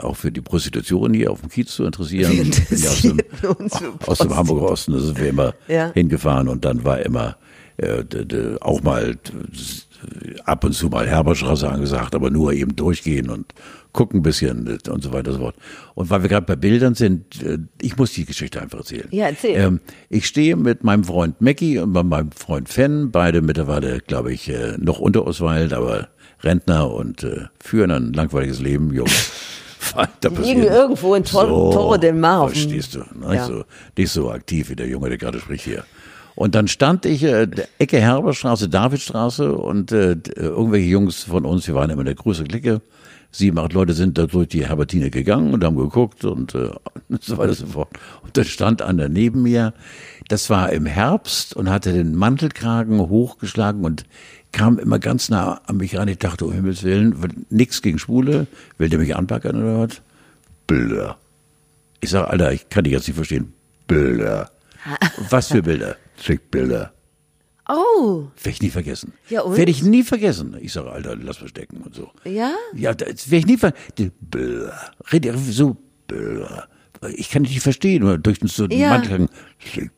auch 0.00 0.16
für 0.16 0.32
die 0.32 0.40
Prostitution 0.40 1.14
hier 1.14 1.30
auf 1.30 1.40
dem 1.42 1.50
Kiez 1.50 1.70
zu 1.70 1.84
interessieren, 1.84 2.50
ja 2.70 2.88
aus 2.90 3.02
dem, 3.02 3.20
aus 4.06 4.18
dem 4.18 4.34
Hamburger 4.34 4.70
Osten, 4.72 4.92
da 4.94 4.98
sind 4.98 5.20
wir 5.20 5.28
immer 5.28 5.54
Ja. 5.68 5.92
hingefahren 5.92 6.48
und 6.48 6.64
dann 6.64 6.82
war 6.82 6.98
immer 7.00 7.36
äh, 7.76 8.02
auch 8.60 8.82
mal 8.82 9.16
ab 10.44 10.64
und 10.64 10.72
zu 10.72 10.88
mal 10.88 11.06
Herberstraße 11.06 11.68
angesagt, 11.68 12.14
aber 12.14 12.30
nur 12.30 12.52
eben 12.52 12.74
durchgehen 12.74 13.28
und 13.30 13.52
gucken 13.96 14.20
ein 14.20 14.22
bisschen 14.22 14.78
und 14.88 15.02
so 15.02 15.12
weiter 15.12 15.30
und 15.32 15.36
so 15.38 15.42
fort. 15.42 15.56
Und 15.96 16.08
weil 16.10 16.22
wir 16.22 16.28
gerade 16.28 16.46
bei 16.46 16.54
Bildern 16.54 16.94
sind, 16.94 17.42
äh, 17.42 17.58
ich 17.82 17.96
muss 17.96 18.12
die 18.12 18.24
Geschichte 18.24 18.62
einfach 18.62 18.78
erzählen. 18.78 19.08
Ja, 19.10 19.26
erzähl. 19.26 19.56
Ähm, 19.56 19.80
ich 20.08 20.26
stehe 20.26 20.54
mit 20.54 20.84
meinem 20.84 21.02
Freund 21.02 21.40
Mackie 21.40 21.78
und 21.78 21.90
meinem 21.92 22.30
Freund 22.30 22.68
Fenn, 22.68 23.10
beide 23.10 23.42
mittlerweile, 23.42 23.98
glaube 24.00 24.32
ich, 24.32 24.48
äh, 24.48 24.76
noch 24.78 25.00
unter 25.00 25.26
Oswald, 25.26 25.72
aber 25.72 26.08
Rentner 26.42 26.92
und 26.92 27.24
äh, 27.24 27.46
führen 27.58 27.90
ein 27.90 28.12
langweiliges 28.12 28.60
Leben, 28.60 28.92
Jungs. 28.94 29.32
Da 30.20 30.30
passiert- 30.30 30.64
irgendwo 30.68 31.14
in 31.14 31.22
Tor- 31.22 31.46
Torre 31.72 31.98
del 32.00 32.12
Mar 32.12 32.48
Verstehst 32.48 32.96
du? 32.96 32.98
Ne? 33.18 33.36
Ja. 33.36 33.46
So, 33.46 33.64
nicht 33.96 34.10
so 34.10 34.30
aktiv 34.32 34.68
wie 34.70 34.74
der 34.76 34.88
Junge, 34.88 35.08
der 35.10 35.16
gerade 35.18 35.38
spricht 35.38 35.64
hier. 35.64 35.84
Und 36.34 36.54
dann 36.56 36.66
stand 36.68 37.06
ich 37.06 37.22
äh, 37.22 37.46
der 37.46 37.68
Ecke 37.78 37.98
Herberstraße, 38.00 38.68
Davidstraße 38.68 39.52
und 39.52 39.92
äh, 39.92 40.12
äh, 40.12 40.16
irgendwelche 40.36 40.88
Jungs 40.88 41.22
von 41.24 41.44
uns, 41.46 41.66
wir 41.68 41.74
waren 41.76 41.88
immer 41.90 42.00
eine 42.02 42.14
große 42.16 42.44
Clique, 42.44 42.80
sieben, 43.30 43.58
acht 43.58 43.72
Leute 43.72 43.92
sind 43.92 44.18
da 44.18 44.26
durch 44.26 44.48
die 44.48 44.66
Herbertine 44.66 45.10
gegangen 45.10 45.52
und 45.52 45.64
haben 45.64 45.76
geguckt 45.76 46.24
und 46.24 46.54
äh, 46.54 46.70
so 47.20 47.38
weiter 47.38 47.50
und 47.50 47.58
so 47.58 47.66
fort. 47.66 47.90
Und 48.22 48.36
da 48.36 48.44
stand 48.44 48.82
einer 48.82 49.08
neben 49.08 49.42
mir, 49.42 49.74
das 50.28 50.50
war 50.50 50.72
im 50.72 50.86
Herbst 50.86 51.54
und 51.54 51.70
hatte 51.70 51.92
den 51.92 52.14
Mantelkragen 52.14 52.98
hochgeschlagen 52.98 53.84
und 53.84 54.04
kam 54.52 54.78
immer 54.78 54.98
ganz 54.98 55.28
nah 55.28 55.60
an 55.66 55.76
mich 55.76 55.96
ran. 55.96 56.08
Ich 56.08 56.18
dachte, 56.18 56.46
um 56.46 56.52
Himmels 56.52 56.82
Willen, 56.82 57.46
nix 57.50 57.82
gegen 57.82 57.98
Schwule, 57.98 58.46
will 58.78 58.88
der 58.88 58.98
mich 58.98 59.14
anpacken 59.14 59.62
oder 59.62 59.80
was? 59.80 60.00
Bilder. 60.66 61.18
Ich 62.00 62.10
sage, 62.10 62.28
Alter, 62.28 62.52
ich 62.52 62.68
kann 62.68 62.84
dich 62.84 62.92
jetzt 62.92 63.06
nicht 63.06 63.16
verstehen. 63.16 63.52
Bilder. 63.86 64.50
Was 65.30 65.48
für 65.48 65.62
Bilder? 65.62 65.96
Schick 66.20 66.50
Bilder. 66.50 66.92
Oh, 67.68 68.26
Werde 68.36 68.50
ich 68.50 68.62
nie 68.62 68.70
vergessen. 68.70 69.12
Ja, 69.28 69.40
und? 69.42 69.56
Werde 69.56 69.70
ich 69.72 69.82
nie 69.82 70.02
vergessen. 70.04 70.56
Ich 70.60 70.72
sage, 70.72 70.90
Alter, 70.90 71.16
lass 71.16 71.40
mal 71.40 71.48
stecken 71.48 71.78
und 71.82 71.94
so. 71.94 72.10
ja? 72.24 72.52
Ja, 72.74 72.94
das 72.94 73.30
werde 73.30 73.38
ich 73.40 73.46
nie 73.46 73.56
vergessen. 73.56 74.12
Bilder. 74.20 74.72
Rede 75.12 75.36
so 75.36 75.76
Bilder. 76.06 76.68
Ich 77.14 77.30
kann 77.30 77.42
dich 77.42 77.52
nicht 77.54 77.62
verstehen. 77.62 78.04
Oder 78.04 78.18
durch 78.18 78.38
den 78.38 78.48
so 78.48 78.66
Ja. 78.66 78.90
Mantel. 78.90 79.28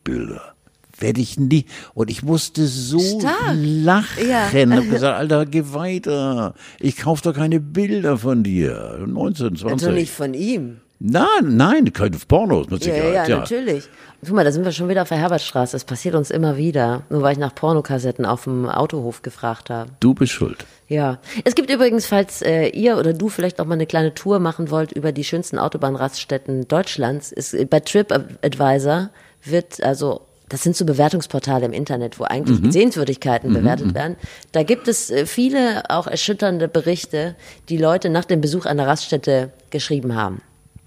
Bilder. 0.02 0.54
Werde 0.98 1.20
ich 1.20 1.38
nie. 1.38 1.66
Und 1.94 2.10
ich 2.10 2.22
musste 2.22 2.66
so 2.66 2.98
Stark. 3.20 3.54
lachen. 3.56 4.28
Ja. 4.28 4.50
Hab 4.50 4.90
gesagt, 4.90 5.18
Alter, 5.18 5.46
geh 5.46 5.62
weiter. 5.66 6.54
Ich 6.80 6.96
kauf 6.96 7.20
doch 7.20 7.34
keine 7.34 7.60
Bilder 7.60 8.18
von 8.18 8.42
dir. 8.42 9.04
19, 9.06 9.56
20. 9.56 9.66
Also 9.70 9.90
nicht 9.92 10.10
von 10.10 10.34
ihm. 10.34 10.78
Nein, 11.00 11.56
nein, 11.56 11.92
keine 11.92 12.16
Pornos 12.26 12.68
mit 12.70 12.84
Ja, 12.84 12.92
Sicherheit. 12.94 13.28
ja, 13.28 13.38
natürlich. 13.38 13.88
Guck 14.20 14.34
mal, 14.34 14.44
da 14.44 14.50
sind 14.50 14.64
wir 14.64 14.72
schon 14.72 14.88
wieder 14.88 15.02
auf 15.02 15.08
der 15.08 15.18
Herbertstraße. 15.18 15.72
Das 15.72 15.84
passiert 15.84 16.16
uns 16.16 16.30
immer 16.30 16.56
wieder. 16.56 17.02
Nur 17.08 17.22
weil 17.22 17.32
ich 17.32 17.38
nach 17.38 17.54
Pornokassetten 17.54 18.26
auf 18.26 18.44
dem 18.44 18.68
Autohof 18.68 19.22
gefragt 19.22 19.70
habe. 19.70 19.90
Du 20.00 20.12
bist 20.14 20.32
schuld. 20.32 20.66
Ja. 20.88 21.18
Es 21.44 21.54
gibt 21.54 21.70
übrigens, 21.70 22.06
falls 22.06 22.42
äh, 22.42 22.68
ihr 22.70 22.98
oder 22.98 23.12
du 23.12 23.28
vielleicht 23.28 23.60
auch 23.60 23.64
mal 23.64 23.74
eine 23.74 23.86
kleine 23.86 24.12
Tour 24.14 24.40
machen 24.40 24.70
wollt 24.70 24.90
über 24.90 25.12
die 25.12 25.22
schönsten 25.22 25.58
Autobahnraststätten 25.58 26.66
Deutschlands, 26.66 27.30
ist 27.30 27.54
äh, 27.54 27.64
bei 27.64 27.78
TripAdvisor 27.80 29.10
wird 29.44 29.82
also 29.82 30.22
das 30.48 30.62
sind 30.62 30.74
so 30.74 30.84
Bewertungsportale 30.86 31.66
im 31.66 31.72
Internet, 31.72 32.18
wo 32.18 32.24
eigentlich 32.24 32.72
Sehenswürdigkeiten 32.72 33.52
bewertet 33.52 33.94
werden. 33.94 34.16
Da 34.52 34.62
gibt 34.62 34.88
es 34.88 35.10
äh, 35.10 35.26
viele 35.26 35.88
auch 35.90 36.06
erschütternde 36.06 36.68
Berichte, 36.68 37.36
die 37.68 37.76
Leute 37.76 38.08
nach 38.08 38.24
dem 38.24 38.40
Besuch 38.40 38.64
einer 38.64 38.86
Raststätte 38.86 39.50
geschrieben 39.70 40.14
haben. 40.16 40.40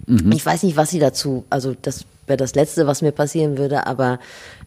Ich 0.06 0.44
weiß 0.44 0.62
nicht, 0.64 0.76
was 0.76 0.90
sie 0.90 0.98
dazu, 0.98 1.44
also 1.48 1.76
das 1.80 2.04
wäre 2.26 2.36
das 2.36 2.54
Letzte, 2.54 2.86
was 2.86 3.02
mir 3.02 3.12
passieren 3.12 3.58
würde, 3.58 3.86
aber 3.86 4.18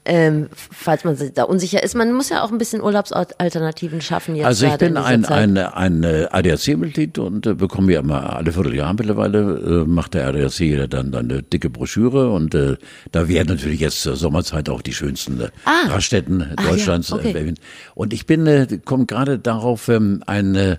ähm, 0.07 0.49
falls 0.53 1.03
man 1.03 1.17
da 1.33 1.43
unsicher 1.43 1.81
ist, 1.81 1.95
man 1.95 2.13
muss 2.13 2.29
ja 2.29 2.43
auch 2.43 2.51
ein 2.51 2.59
bisschen 2.59 2.79
Urlaubsalternativen 2.81 4.01
schaffen 4.01 4.35
jetzt 4.35 4.45
Also 4.45 4.67
ich 4.67 4.75
bin 4.75 4.97
ein, 4.97 5.25
ein, 5.25 5.57
ein 5.57 6.03
äh, 6.03 6.27
ADAC-Mitglied 6.31 7.17
und 7.17 7.47
äh, 7.47 7.55
bekomme 7.55 7.91
ja 7.93 8.01
immer 8.01 8.35
alle 8.35 8.51
Vierteljahr 8.51 8.93
mittlerweile, 8.93 9.83
äh, 9.83 9.89
macht 9.89 10.13
der 10.13 10.27
ADAC 10.27 10.59
ja 10.59 10.85
dann, 10.85 11.11
dann 11.11 11.31
eine 11.31 11.41
dicke 11.41 11.71
Broschüre 11.71 12.29
und 12.29 12.53
äh, 12.53 12.77
da 13.11 13.27
werden 13.27 13.47
natürlich 13.47 13.79
jetzt 13.79 14.01
zur 14.03 14.15
Sommerzeit 14.15 14.69
auch 14.69 14.83
die 14.83 14.93
schönsten 14.93 15.41
äh, 15.41 15.49
Ah. 15.65 15.87
Raststätten 15.89 16.53
Ah, 16.55 16.61
ja, 16.63 16.69
Deutschlands 16.69 17.11
okay. 17.11 17.31
äh, 17.31 17.39
erwähnt. 17.39 17.59
Und 17.95 18.13
ich 18.13 18.27
bin, 18.27 18.45
äh, 18.45 18.67
komme 18.85 19.07
gerade 19.07 19.39
darauf, 19.39 19.89
ähm, 19.89 20.21
ein 20.27 20.55
äh, 20.55 20.77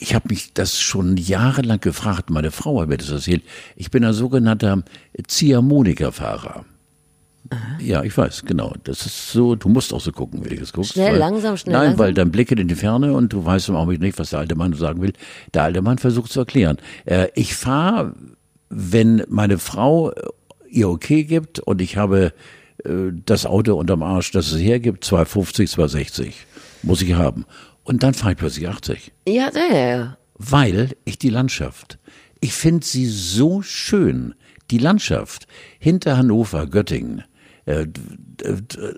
ich 0.00 0.14
habe 0.14 0.28
mich 0.30 0.54
das 0.54 0.80
schon 0.80 1.18
jahrelang 1.18 1.80
gefragt, 1.80 2.30
meine 2.30 2.50
Frau 2.50 2.80
hat 2.80 2.88
mir 2.88 2.96
das 2.96 3.10
erzählt. 3.10 3.42
Ich 3.76 3.90
bin 3.90 4.02
ein 4.02 4.14
sogenannter 4.14 4.82
Ziehharmonika-Fahrer. 5.26 6.64
Ja, 7.80 8.02
ich 8.02 8.16
weiß, 8.16 8.44
genau. 8.46 8.72
Das 8.84 9.04
ist 9.04 9.32
so, 9.32 9.56
du 9.56 9.68
musst 9.68 9.92
auch 9.92 10.00
so 10.00 10.10
gucken, 10.12 10.44
wie 10.44 10.50
du 10.50 10.56
das 10.56 10.72
guckst. 10.72 10.92
Schnell, 10.92 11.12
weil, 11.12 11.18
langsam, 11.18 11.56
schnell, 11.56 11.74
Nein, 11.74 11.84
langsam. 11.88 11.98
weil 11.98 12.14
dann 12.14 12.30
blicke 12.30 12.54
in 12.54 12.68
die 12.68 12.74
Ferne 12.74 13.12
und 13.12 13.32
du 13.32 13.44
weißt 13.44 13.68
im 13.68 13.76
Augenblick 13.76 14.00
nicht, 14.00 14.18
was 14.18 14.30
der 14.30 14.38
alte 14.38 14.54
Mann 14.54 14.72
sagen 14.72 15.02
will. 15.02 15.12
Der 15.52 15.64
alte 15.64 15.82
Mann 15.82 15.98
versucht 15.98 16.32
zu 16.32 16.40
erklären. 16.40 16.78
Äh, 17.04 17.28
ich 17.34 17.54
fahre, 17.54 18.14
wenn 18.70 19.24
meine 19.28 19.58
Frau 19.58 20.12
äh, 20.12 20.14
ihr 20.70 20.88
okay 20.88 21.24
gibt 21.24 21.58
und 21.58 21.82
ich 21.82 21.96
habe 21.98 22.32
äh, 22.84 22.90
das 23.26 23.44
Auto 23.44 23.74
unterm 23.74 24.02
Arsch, 24.02 24.30
das 24.30 24.52
es 24.52 24.60
hergibt, 24.60 25.04
250, 25.04 25.68
260, 25.70 26.46
muss 26.82 27.02
ich 27.02 27.14
haben. 27.14 27.44
Und 27.90 28.04
dann 28.04 28.14
fahre 28.14 28.32
ich 28.32 28.38
plötzlich 28.38 28.68
80 28.68 29.12
Ja, 29.26 29.50
ja, 29.52 29.76
ja, 29.76 30.16
weil 30.34 30.96
ich 31.04 31.18
die 31.18 31.28
Landschaft, 31.28 31.98
ich 32.40 32.52
finde 32.52 32.86
sie 32.86 33.06
so 33.06 33.62
schön, 33.62 34.34
die 34.70 34.78
Landschaft. 34.78 35.48
Hinter 35.80 36.16
Hannover, 36.16 36.66
Göttingen, 36.68 37.24
äh, 37.66 37.86
d- 37.88 38.94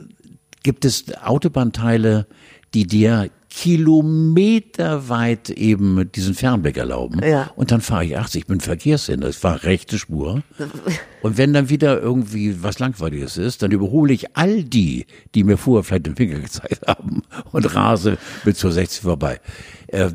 gibt 0.63 0.85
es 0.85 1.05
Autobahnteile, 1.23 2.27
die 2.75 2.87
dir 2.87 3.31
kilometerweit 3.55 5.51
eben 5.51 6.11
diesen 6.11 6.33
Fernblick 6.35 6.79
erlauben. 6.79 7.21
Ja. 7.23 7.51
Und 7.55 7.71
dann 7.71 7.83
fahre 7.83 8.07
ich 8.07 8.17
80, 8.17 8.41
ich 8.43 8.47
bin 8.47 8.61
Verkehrssender, 8.61 9.29
ich 9.29 9.37
fahre 9.37 9.65
rechte 9.65 9.99
Spur. 9.99 10.43
Und 11.23 11.37
wenn 11.37 11.53
dann 11.53 11.69
wieder 11.69 12.01
irgendwie 12.01 12.63
was 12.63 12.79
Langweiliges 12.79 13.37
ist, 13.37 13.63
dann 13.63 13.71
überhole 13.71 14.15
ich 14.15 14.37
all 14.37 14.65
die, 14.65 15.05
die 15.35 15.45
mir 15.45 15.59
vorher 15.59 15.85
vielleicht 15.85 16.07
den 16.07 16.17
Finger 16.17 16.39
gezeigt 16.41 16.87
haben 16.87 17.23
und 17.53 17.75
rase 17.77 18.19
mit 18.45 18.57
zur 18.57 18.73
60 18.73 19.03
vorbei. 19.03 19.41
Äh, 19.89 20.11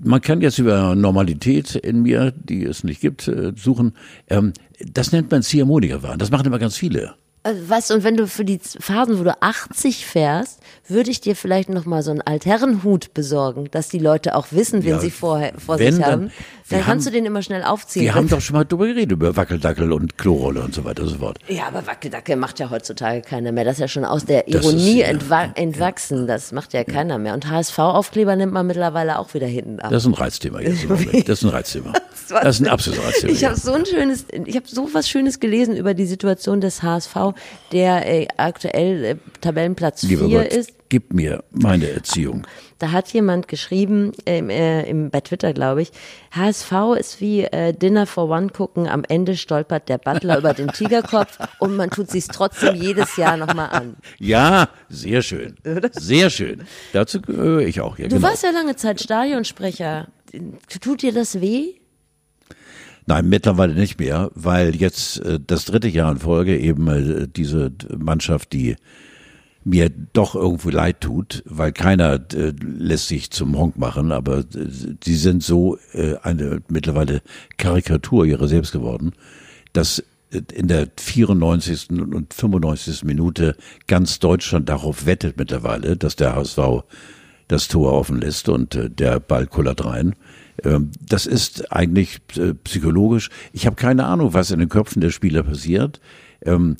man 0.00 0.20
kann 0.20 0.40
jetzt 0.42 0.58
über 0.58 0.94
Normalität 0.94 1.76
in 1.76 2.02
mir, 2.02 2.32
die 2.32 2.64
es 2.64 2.84
nicht 2.84 3.00
gibt, 3.00 3.26
äh, 3.28 3.52
suchen. 3.56 3.94
Ähm, 4.28 4.52
das 4.92 5.12
nennt 5.12 5.30
man 5.30 5.42
Ziehharmonika-Wahn. 5.42 6.18
Das 6.18 6.30
machen 6.30 6.46
immer 6.46 6.58
ganz 6.58 6.76
viele. 6.76 7.14
Weißt 7.46 7.90
du, 7.90 7.94
und 7.94 8.04
wenn 8.04 8.16
du 8.16 8.26
für 8.26 8.44
die 8.46 8.58
Phasen, 8.58 9.18
wo 9.18 9.22
du 9.24 9.36
80 9.42 10.06
fährst, 10.06 10.60
würde 10.88 11.10
ich 11.10 11.20
dir 11.20 11.36
vielleicht 11.36 11.68
noch 11.68 11.84
mal 11.84 12.02
so 12.02 12.10
einen 12.10 12.22
Altherrenhut 12.22 13.12
besorgen, 13.12 13.68
dass 13.70 13.88
die 13.90 13.98
Leute 13.98 14.34
auch 14.34 14.46
wissen, 14.50 14.82
wen 14.82 14.92
Ja, 14.92 14.98
sie 14.98 15.10
vorher 15.10 15.52
vor 15.58 15.78
wenn, 15.78 15.94
sich 15.96 16.02
dann- 16.02 16.12
haben. 16.12 16.30
Dann 16.70 16.80
kannst 16.82 17.06
haben- 17.06 17.12
du 17.12 17.18
den 17.18 17.26
immer 17.26 17.42
schnell 17.42 17.62
aufziehen. 17.62 18.06
Wir 18.06 18.14
haben 18.14 18.28
doch 18.28 18.40
schon 18.40 18.56
mal 18.56 18.64
drüber 18.64 18.86
geredet, 18.86 19.12
über 19.12 19.36
Wackeldackel 19.36 19.92
und 19.92 20.16
Klorolle 20.16 20.62
und 20.62 20.74
so 20.74 20.82
weiter 20.86 21.02
und 21.02 21.10
so 21.10 21.16
fort. 21.18 21.36
ja, 21.48 21.66
aber 21.68 21.86
Wackeldackel 21.86 22.36
macht 22.36 22.58
ja 22.58 22.70
heutzutage 22.70 23.20
keiner 23.20 23.52
mehr. 23.52 23.64
Das 23.64 23.74
ist 23.74 23.80
ja 23.80 23.88
schon 23.88 24.06
aus 24.06 24.24
der 24.24 24.44
Das 24.44 24.64
Ironie 24.64 25.00
ist, 25.02 25.06
ja, 25.06 25.06
entwa 25.08 25.42
entwachsen. 25.54 26.26
Das 26.26 26.52
macht 26.52 26.72
ja 26.72 26.82
keiner 26.84 27.18
mehr. 27.18 27.34
Und 27.34 27.50
HSV-Aufkleber 27.50 28.36
nimmt 28.36 28.54
man 28.54 28.66
mittlerweile 28.66 29.18
auch 29.18 29.34
wieder 29.34 29.46
hinten 29.46 29.80
ab. 29.80 29.90
Das 29.90 30.04
ist 30.04 30.08
ein 30.08 30.14
Reizthema 30.14 30.60
jetzt 30.60 30.84
im 30.84 30.88
Moment. 30.88 31.28
Das 31.28 31.38
ist 31.40 31.44
ein 31.44 31.50
Reizthema. 31.50 31.92
Das 32.26 32.58
ist 32.58 32.62
ein 32.62 32.68
absolutes 32.68 33.04
Reizthema. 33.06 33.32
Ich 33.34 33.44
habe 33.44 33.54
so 33.54 33.72
ein 33.74 33.84
schönes, 33.84 34.24
ich 34.46 34.56
habe 34.56 34.66
so 34.66 34.88
was 34.94 35.10
Schönes 35.10 35.40
gelesen 35.40 35.76
über 35.76 35.92
die 35.92 36.06
Situation 36.06 36.62
des 36.62 36.82
HSV, 36.82 37.33
der 37.72 38.06
äh, 38.06 38.26
aktuell 38.36 39.04
äh, 39.04 39.16
Tabellenplatz 39.40 40.02
Lieber 40.02 40.26
4 40.26 40.42
Gott, 40.44 40.52
ist. 40.52 40.72
gib 40.88 41.12
mir 41.12 41.44
meine 41.50 41.90
Erziehung. 41.90 42.46
Da 42.78 42.90
hat 42.90 43.12
jemand 43.12 43.48
geschrieben, 43.48 44.12
äh, 44.26 44.88
im, 44.90 45.10
bei 45.10 45.20
Twitter 45.20 45.52
glaube 45.52 45.82
ich, 45.82 45.92
HSV 46.32 46.72
ist 46.98 47.20
wie 47.20 47.42
äh, 47.44 47.72
Dinner 47.72 48.06
for 48.06 48.28
One 48.28 48.48
gucken, 48.48 48.88
am 48.88 49.04
Ende 49.08 49.36
stolpert 49.36 49.88
der 49.88 49.98
Butler 49.98 50.38
über 50.38 50.52
den 50.54 50.68
Tigerkopf 50.68 51.38
und 51.60 51.76
man 51.76 51.90
tut 51.90 52.10
sich's 52.10 52.26
trotzdem 52.28 52.74
jedes 52.74 53.16
Jahr 53.16 53.36
nochmal 53.36 53.70
an. 53.70 53.96
Ja, 54.18 54.68
sehr 54.88 55.22
schön. 55.22 55.54
Sehr 55.92 56.30
schön. 56.30 56.62
Dazu 56.92 57.22
gehöre 57.22 57.60
ich 57.62 57.80
auch. 57.80 57.96
Ja, 57.98 58.08
Du 58.08 58.16
genau. 58.16 58.28
warst 58.28 58.42
ja 58.42 58.50
lange 58.50 58.76
Zeit 58.76 59.00
Stadionsprecher. 59.00 60.08
Tut 60.80 61.02
dir 61.02 61.12
das 61.12 61.40
weh? 61.40 61.74
Nein, 63.06 63.28
mittlerweile 63.28 63.74
nicht 63.74 63.98
mehr, 63.98 64.30
weil 64.34 64.74
jetzt 64.74 65.20
äh, 65.20 65.38
das 65.44 65.66
dritte 65.66 65.88
Jahr 65.88 66.10
in 66.12 66.18
Folge 66.18 66.58
eben 66.58 66.88
äh, 66.88 67.28
diese 67.28 67.70
Mannschaft, 67.96 68.52
die 68.52 68.76
mir 69.64 69.90
doch 70.12 70.34
irgendwo 70.34 70.70
leid 70.70 71.00
tut, 71.00 71.42
weil 71.46 71.72
keiner 71.72 72.20
äh, 72.34 72.52
lässt 72.60 73.08
sich 73.08 73.30
zum 73.30 73.56
Honk 73.56 73.78
machen, 73.78 74.12
aber 74.12 74.38
äh, 74.38 75.14
sind 75.14 75.42
so 75.42 75.78
äh, 75.92 76.16
eine 76.22 76.62
mittlerweile 76.68 77.22
Karikatur 77.56 78.26
ihrer 78.26 78.46
selbst 78.46 78.72
geworden, 78.72 79.12
dass 79.72 80.02
äh, 80.30 80.42
in 80.54 80.68
der 80.68 80.88
94. 80.98 81.90
und 81.90 82.32
95. 82.32 83.04
Minute 83.04 83.56
ganz 83.86 84.18
Deutschland 84.18 84.68
darauf 84.68 85.06
wettet 85.06 85.38
mittlerweile, 85.38 85.96
dass 85.96 86.16
der 86.16 86.36
HSV 86.36 86.84
das 87.48 87.68
Tor 87.68 87.92
offen 87.92 88.20
lässt 88.20 88.48
und 88.48 88.74
äh, 88.74 88.90
der 88.90 89.20
Ball 89.20 89.46
kullert 89.46 89.84
rein. 89.84 90.14
Ähm, 90.62 90.92
das 91.00 91.26
ist 91.26 91.72
eigentlich 91.72 92.20
äh, 92.36 92.54
psychologisch. 92.54 93.30
Ich 93.52 93.66
habe 93.66 93.76
keine 93.76 94.04
Ahnung, 94.04 94.34
was 94.34 94.50
in 94.50 94.60
den 94.60 94.68
Köpfen 94.68 95.00
der 95.00 95.10
Spieler 95.10 95.42
passiert. 95.42 96.00
Ähm, 96.42 96.76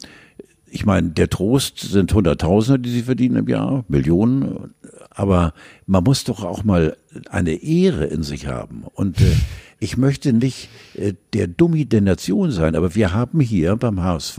ich 0.75 0.85
meine, 0.85 1.11
der 1.11 1.31
Trost 1.31 1.79
sind 1.79 2.12
Hunderttausende, 2.12 2.81
die 2.81 2.91
sie 2.91 3.03
verdienen 3.03 3.37
im 3.37 3.49
Jahr, 3.49 3.85
Millionen. 3.87 4.75
Aber 5.11 5.55
man 5.87 6.03
muss 6.03 6.25
doch 6.25 6.43
auch 6.43 6.64
mal 6.64 6.97
eine 7.31 7.62
Ehre 7.62 8.07
in 8.07 8.25
sich 8.25 8.49
haben. 8.49 8.83
Und 8.95 9.20
äh, 9.20 9.37
ich 9.79 9.97
möchte 9.97 10.33
nicht 10.33 10.68
äh, 10.95 11.14
der 11.33 11.47
Dummi 11.47 11.85
der 11.85 12.01
Nation 12.01 12.51
sein, 12.51 12.75
aber 12.75 12.97
wir 12.97 13.12
haben 13.12 13.39
hier 13.39 13.77
beim 13.77 14.03
HSV 14.03 14.39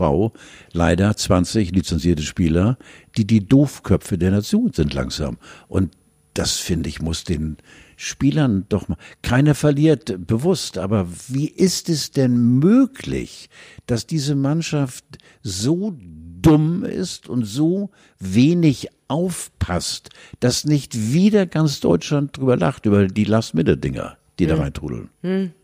leider 0.72 1.16
20 1.16 1.70
lizenzierte 1.72 2.22
Spieler, 2.22 2.76
die 3.16 3.26
die 3.26 3.46
Doofköpfe 3.46 4.18
der 4.18 4.32
Nation 4.32 4.72
sind 4.74 4.92
langsam. 4.92 5.38
Und 5.68 5.92
das 6.34 6.58
finde 6.58 6.90
ich 6.90 7.00
muss 7.00 7.24
den 7.24 7.56
Spielern 7.96 8.66
doch 8.68 8.88
mal. 8.88 8.98
Keiner 9.22 9.54
verliert 9.54 10.26
bewusst, 10.26 10.78
aber 10.78 11.08
wie 11.28 11.48
ist 11.48 11.88
es 11.88 12.10
denn 12.10 12.58
möglich, 12.58 13.48
dass 13.86 14.06
diese 14.06 14.34
Mannschaft 14.34 15.04
so 15.42 15.96
dumm 16.42 16.84
ist 16.84 17.28
und 17.28 17.44
so 17.44 17.90
wenig 18.18 18.88
aufpasst, 19.08 20.10
dass 20.40 20.64
nicht 20.64 21.12
wieder 21.12 21.46
ganz 21.46 21.80
Deutschland 21.80 22.36
drüber 22.36 22.56
lacht, 22.56 22.86
über 22.86 23.06
die 23.06 23.24
Last-Minute-Dinger, 23.24 24.16
die 24.38 24.46
da 24.46 24.56
reintrudeln? 24.56 25.10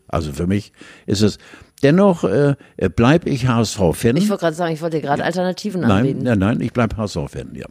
Also 0.07 0.33
für 0.33 0.47
mich 0.47 0.71
ist 1.05 1.21
es, 1.21 1.37
dennoch 1.83 2.23
äh, 2.23 2.55
bleib 2.95 3.25
ich 3.27 3.47
HSV-Fan. 3.47 4.17
Ich 4.17 4.29
wollte 4.29 4.41
gerade 4.41 4.55
sagen, 4.55 4.73
ich 4.73 4.81
wollte 4.81 4.97
dir 4.97 5.03
gerade 5.03 5.23
Alternativen 5.23 5.81
Nein, 5.81 5.91
anbieten. 5.91 6.23
nein, 6.23 6.39
nein, 6.39 6.61
ich 6.61 6.73
bleib 6.73 6.97
HSV-Fan, 6.97 7.55
ja. 7.55 7.65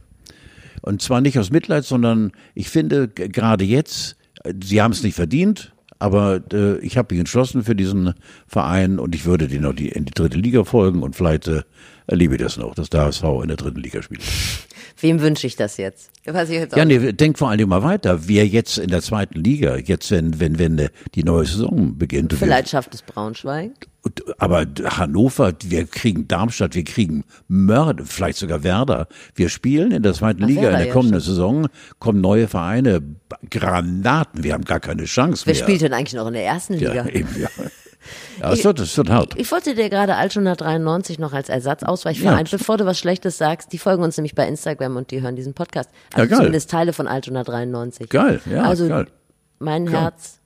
Und 0.83 1.01
zwar 1.03 1.21
nicht 1.21 1.39
aus 1.39 1.51
Mitleid, 1.51 1.85
sondern 1.85 2.33
ich 2.55 2.69
finde 2.69 3.09
gerade 3.09 3.65
jetzt, 3.65 4.17
sie 4.63 4.83
haben 4.83 4.93
es 4.93 5.03
nicht 5.03 5.15
verdient, 5.15 5.73
aber 5.99 6.41
äh, 6.53 6.79
ich 6.79 6.97
habe 6.97 7.15
mich 7.15 7.21
entschlossen 7.21 7.63
für 7.63 7.77
diesen 7.77 8.15
Verein 8.47 8.99
und 8.99 9.15
ich 9.15 9.25
würde 9.25 9.49
den 9.49 9.63
noch 9.63 9.73
die, 9.73 9.89
in 9.89 10.05
die 10.05 10.13
dritte 10.13 10.39
Liga 10.39 10.65
folgen 10.65 11.03
und 11.03 11.15
vielleicht 11.15 11.49
äh, 11.49 11.63
erlebe 12.07 12.35
ich 12.35 12.41
das 12.41 12.57
noch, 12.57 12.75
dass 12.75 12.91
der 12.91 13.03
HSV 13.03 13.23
in 13.43 13.49
der 13.49 13.57
dritten 13.57 13.81
Liga 13.81 14.03
spielt. 14.03 14.23
Wem 15.01 15.21
wünsche 15.21 15.47
ich 15.47 15.57
das 15.57 15.77
jetzt? 15.77 16.11
Ich 16.25 16.33
jetzt 16.51 16.77
Ja, 16.77 16.85
nee, 16.85 17.13
denk 17.13 17.39
vor 17.39 17.51
allem 17.51 17.69
mal 17.69 17.83
weiter. 17.83 18.29
Wir 18.29 18.47
jetzt 18.47 18.79
in 18.79 18.91
der 18.91 19.03
zweiten 19.03 19.43
Liga, 19.43 19.77
jetzt 19.77 20.11
wenn, 20.11 20.39
wenn, 20.39 20.59
wenn 20.59 20.89
die 21.15 21.25
neue 21.25 21.47
Saison 21.47 21.99
beginnt. 21.99 22.33
Vielleicht 22.33 22.69
schafft 22.69 22.95
es 22.95 23.03
Braunschweig. 23.03 23.89
Aber 24.39 24.67
Hannover, 24.85 25.53
wir 25.63 25.87
kriegen 25.87 26.27
Darmstadt, 26.27 26.75
wir 26.75 26.85
kriegen 26.85 27.25
Mörder, 27.47 28.05
vielleicht 28.05 28.39
sogar 28.39 28.65
Werder. 28.65 29.07
Wir 29.35 29.49
spielen 29.49 29.93
in 29.93 30.03
der 30.03 30.15
zweiten 30.15 30.43
Ach, 30.43 30.49
Liga 30.49 30.71
in 30.71 30.77
der 30.77 30.87
ja, 30.87 30.93
kommenden 30.93 31.21
Saison, 31.21 31.69
kommen 32.01 32.21
neue 32.21 32.49
Vereine, 32.49 33.01
Granaten, 33.51 34.43
wir 34.43 34.55
haben 34.55 34.65
gar 34.65 34.81
keine 34.81 35.05
Chance 35.05 35.47
Wer 35.47 35.55
mehr. 35.55 35.63
spielt 35.63 35.83
denn 35.83 35.93
eigentlich 35.93 36.15
noch 36.15 36.27
in 36.27 36.35
der 36.35 36.45
ersten 36.45 36.75
Liga? 36.75 36.95
ja, 36.95 37.07
eben, 37.07 37.29
ja. 37.41 37.49
Ja 38.41 38.53
es, 38.53 38.65
wird, 38.65 38.81
es 38.81 38.97
wird 38.97 39.11
hart. 39.11 39.35
Ich 39.37 39.51
wollte 39.53 39.75
dir 39.75 39.89
gerade 39.91 40.17
Altona 40.17 40.55
93 40.55 41.19
noch 41.19 41.33
als 41.33 41.49
Ersatzausweichverein, 41.49 42.47
Ja. 42.47 42.51
bevor 42.59 42.77
du 42.79 42.87
was 42.87 42.99
Schlechtes 42.99 43.39
sagst, 43.39 43.73
die 43.73 43.79
folgen 43.79 44.03
uns 44.03 44.17
nämlich 44.17 44.35
bei 44.35 44.47
Instagram 44.47 44.97
und 44.97 45.11
die 45.11 45.23
hören 45.23 45.37
diesen 45.37 45.55
Podcast. 45.55 45.91
Ja, 46.13 46.19
Also 46.19 46.29
geil. 46.31 46.39
zumindest 46.39 46.71
Teile 46.71 46.93
von 46.93 47.07
Altona 47.09 47.45
93. 47.45 48.09
Geil, 48.09 48.41
ja, 48.51 48.63
Also 48.63 48.89
geil. 48.89 49.07
mein 49.59 49.89
Herz 49.89 50.39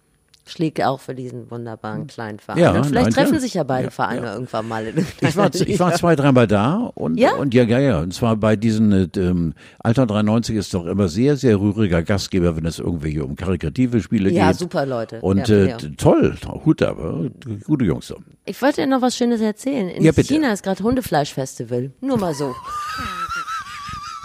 schlägt 0.48 0.82
auch 0.82 1.00
für 1.00 1.14
diesen 1.14 1.50
wunderbaren 1.50 2.06
kleinen 2.06 2.38
Verein. 2.38 2.62
Ja, 2.62 2.70
und 2.72 2.86
vielleicht 2.86 3.06
nein, 3.06 3.14
treffen 3.14 3.34
ja. 3.34 3.40
sich 3.40 3.54
ja 3.54 3.64
beide 3.64 3.86
Ja, 3.86 3.90
Vereine 3.90 4.26
ja. 4.26 4.34
irgendwann 4.34 4.68
mal. 4.68 4.86
In 4.86 5.04
Ich 5.20 5.36
war, 5.36 5.52
ich 5.54 5.78
war 5.80 5.92
zwei, 5.94 6.14
dreimal 6.16 6.46
da 6.46 6.90
und 6.94 7.18
Ja? 7.18 7.34
und 7.34 7.52
ja, 7.52 7.64
ja, 7.64 7.78
ja. 7.80 7.98
Und 8.00 8.14
zwar 8.14 8.36
bei 8.36 8.54
diesen 8.56 8.92
äh, 8.92 9.08
ähm, 9.16 9.54
Alter 9.80 10.06
93 10.06 10.54
ist 10.56 10.72
doch 10.72 10.86
immer 10.86 11.08
sehr, 11.08 11.36
sehr 11.36 11.58
rühriger 11.60 12.02
Gastgeber, 12.02 12.56
wenn 12.56 12.64
es 12.64 12.78
irgendwelche 12.78 13.24
um 13.24 13.34
karikative 13.36 14.00
Spiele 14.00 14.30
Ja, 14.30 14.48
geht. 14.48 14.58
super 14.60 14.86
Leute. 14.86 15.20
Und 15.20 15.48
Ja, 15.48 15.54
äh, 15.56 15.68
ja. 15.70 15.76
toll, 15.96 16.36
Hut 16.64 16.80
ab, 16.82 16.98
äh, 16.98 17.30
gute 17.64 17.84
Jungs. 17.84 18.06
So. 18.06 18.16
Ich 18.44 18.60
wollte 18.62 18.82
dir 18.82 18.86
noch 18.86 19.02
was 19.02 19.16
Schönes 19.16 19.40
erzählen. 19.40 19.88
In 19.88 20.04
Ja. 20.04 20.12
China 20.12 20.52
ist 20.52 20.62
gerade 20.62 20.82
Hundefleischfestival. 20.82 21.90
Nur 22.00 22.18
mal 22.18 22.34
so. 22.34 22.54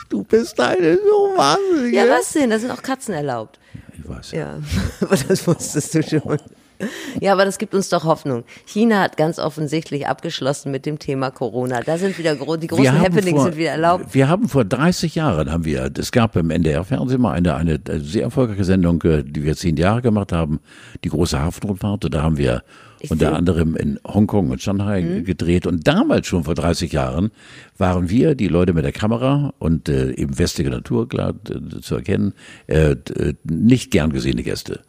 Du 0.10 0.24
bist 0.26 0.60
eine 0.60 0.96
so 0.98 1.32
wahnsinnige. 1.38 1.96
Ja, 1.96 2.04
was 2.10 2.34
denn? 2.34 2.50
Da 2.50 2.60
sind 2.60 2.70
auch 2.70 2.82
Katzen 2.82 3.14
erlaubt. 3.14 3.60
Ich 4.04 4.10
weiß. 4.10 4.32
Ja, 4.32 4.60
aber 5.02 5.16
das 5.16 5.46
wusstest 5.48 5.94
du 5.96 6.04
schon. 6.04 6.38
Ja, 7.20 7.34
aber 7.34 7.46
das 7.46 7.60
gibt 7.60 7.76
uns 7.76 7.90
doch 7.90 8.06
Hoffnung. 8.06 8.44
China 8.66 9.02
hat 9.02 9.16
ganz 9.16 9.38
offensichtlich 9.38 10.08
abgeschlossen 10.08 10.72
mit 10.72 10.88
dem 10.88 10.98
Thema 10.98 11.30
Corona. 11.30 11.82
Da 11.82 12.00
sind 12.00 12.18
wieder 12.18 12.36
gro 12.36 12.58
die 12.58 12.66
großen 12.66 13.00
Happenings 13.00 13.30
vor- 13.32 13.44
sind 13.44 13.58
wieder 13.58 13.70
erlaubt. 13.72 14.14
Wir 14.16 14.28
haben 14.28 14.50
vor 14.50 14.66
30 14.66 15.14
Jahren 15.14 15.52
haben 15.52 15.64
wir, 15.64 15.92
es 15.96 16.12
gab 16.12 16.36
im 16.36 16.50
NDR-Fernsehen 16.50 17.22
mal 17.22 17.34
eine, 17.34 17.54
eine 17.56 17.80
sehr 18.00 18.24
erfolgreiche 18.24 18.64
Sendung, 18.64 19.00
äh, 19.04 19.24
die 19.24 19.44
wir 19.44 19.56
zehn 19.56 19.78
Jahre 19.78 20.02
gemacht 20.02 20.32
haben, 20.32 20.60
die 21.04 21.10
große 21.10 21.40
Hafenrundfahrt. 21.40 22.06
Und 22.06 22.14
da 22.16 22.24
haben 22.24 22.38
wir 22.38 22.64
Ich 23.04 23.12
unter 23.12 23.36
anderem 23.36 23.76
in 23.76 24.00
Hongkong 24.06 24.50
und 24.52 24.62
Shanghai 24.62 25.02
Mhm. 25.02 25.24
gedreht. 25.26 25.66
Und 25.68 25.88
damals 25.88 26.28
schon 26.28 26.44
vor 26.44 26.56
30 26.56 26.92
Jahren 26.92 27.32
waren 27.78 28.10
wir, 28.10 28.36
die 28.36 28.48
Leute 28.48 28.74
mit 28.74 28.84
der 28.86 28.92
Kamera 28.92 29.54
und 29.60 29.90
äh, 29.90 30.12
eben 30.14 30.38
westige 30.38 30.70
Natur, 30.70 31.08
klar 31.10 31.34
äh, 31.50 31.80
zu 31.82 31.96
erkennen, 31.96 32.34
äh, 32.68 32.92
äh, 32.92 33.34
nicht 33.44 33.92
gern 33.92 34.12
gesehene 34.12 34.44
Gäste 34.44 34.82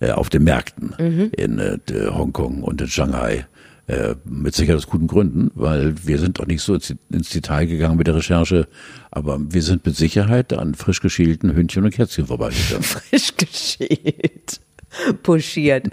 äh, 0.00 0.10
auf 0.10 0.28
den 0.30 0.44
Märkten 0.44 0.94
Mhm. 0.98 1.30
in 1.36 1.58
äh, 1.58 1.78
Hongkong 2.10 2.62
und 2.62 2.80
in 2.80 2.88
Shanghai. 2.88 3.46
Äh, 3.86 4.14
mit 4.24 4.54
sicher 4.54 4.76
aus 4.76 4.86
guten 4.86 5.08
Gründen, 5.08 5.50
weil 5.56 5.94
wir 6.06 6.18
sind 6.18 6.38
doch 6.38 6.46
nicht 6.46 6.62
so 6.62 6.74
ins, 6.74 6.94
ins 7.10 7.30
Detail 7.30 7.66
gegangen 7.66 7.96
mit 7.96 8.06
der 8.06 8.14
Recherche, 8.14 8.68
aber 9.10 9.40
wir 9.40 9.62
sind 9.62 9.84
mit 9.84 9.96
Sicherheit 9.96 10.52
an 10.52 10.76
frisch 10.76 11.00
geschälten 11.00 11.56
Hündchen 11.56 11.82
und 11.84 11.90
Kätzchen 11.92 12.26
vorbeigegangen. 12.26 12.82
Frisch 12.84 13.34
geschält, 13.36 14.60
puschiert 15.22 15.88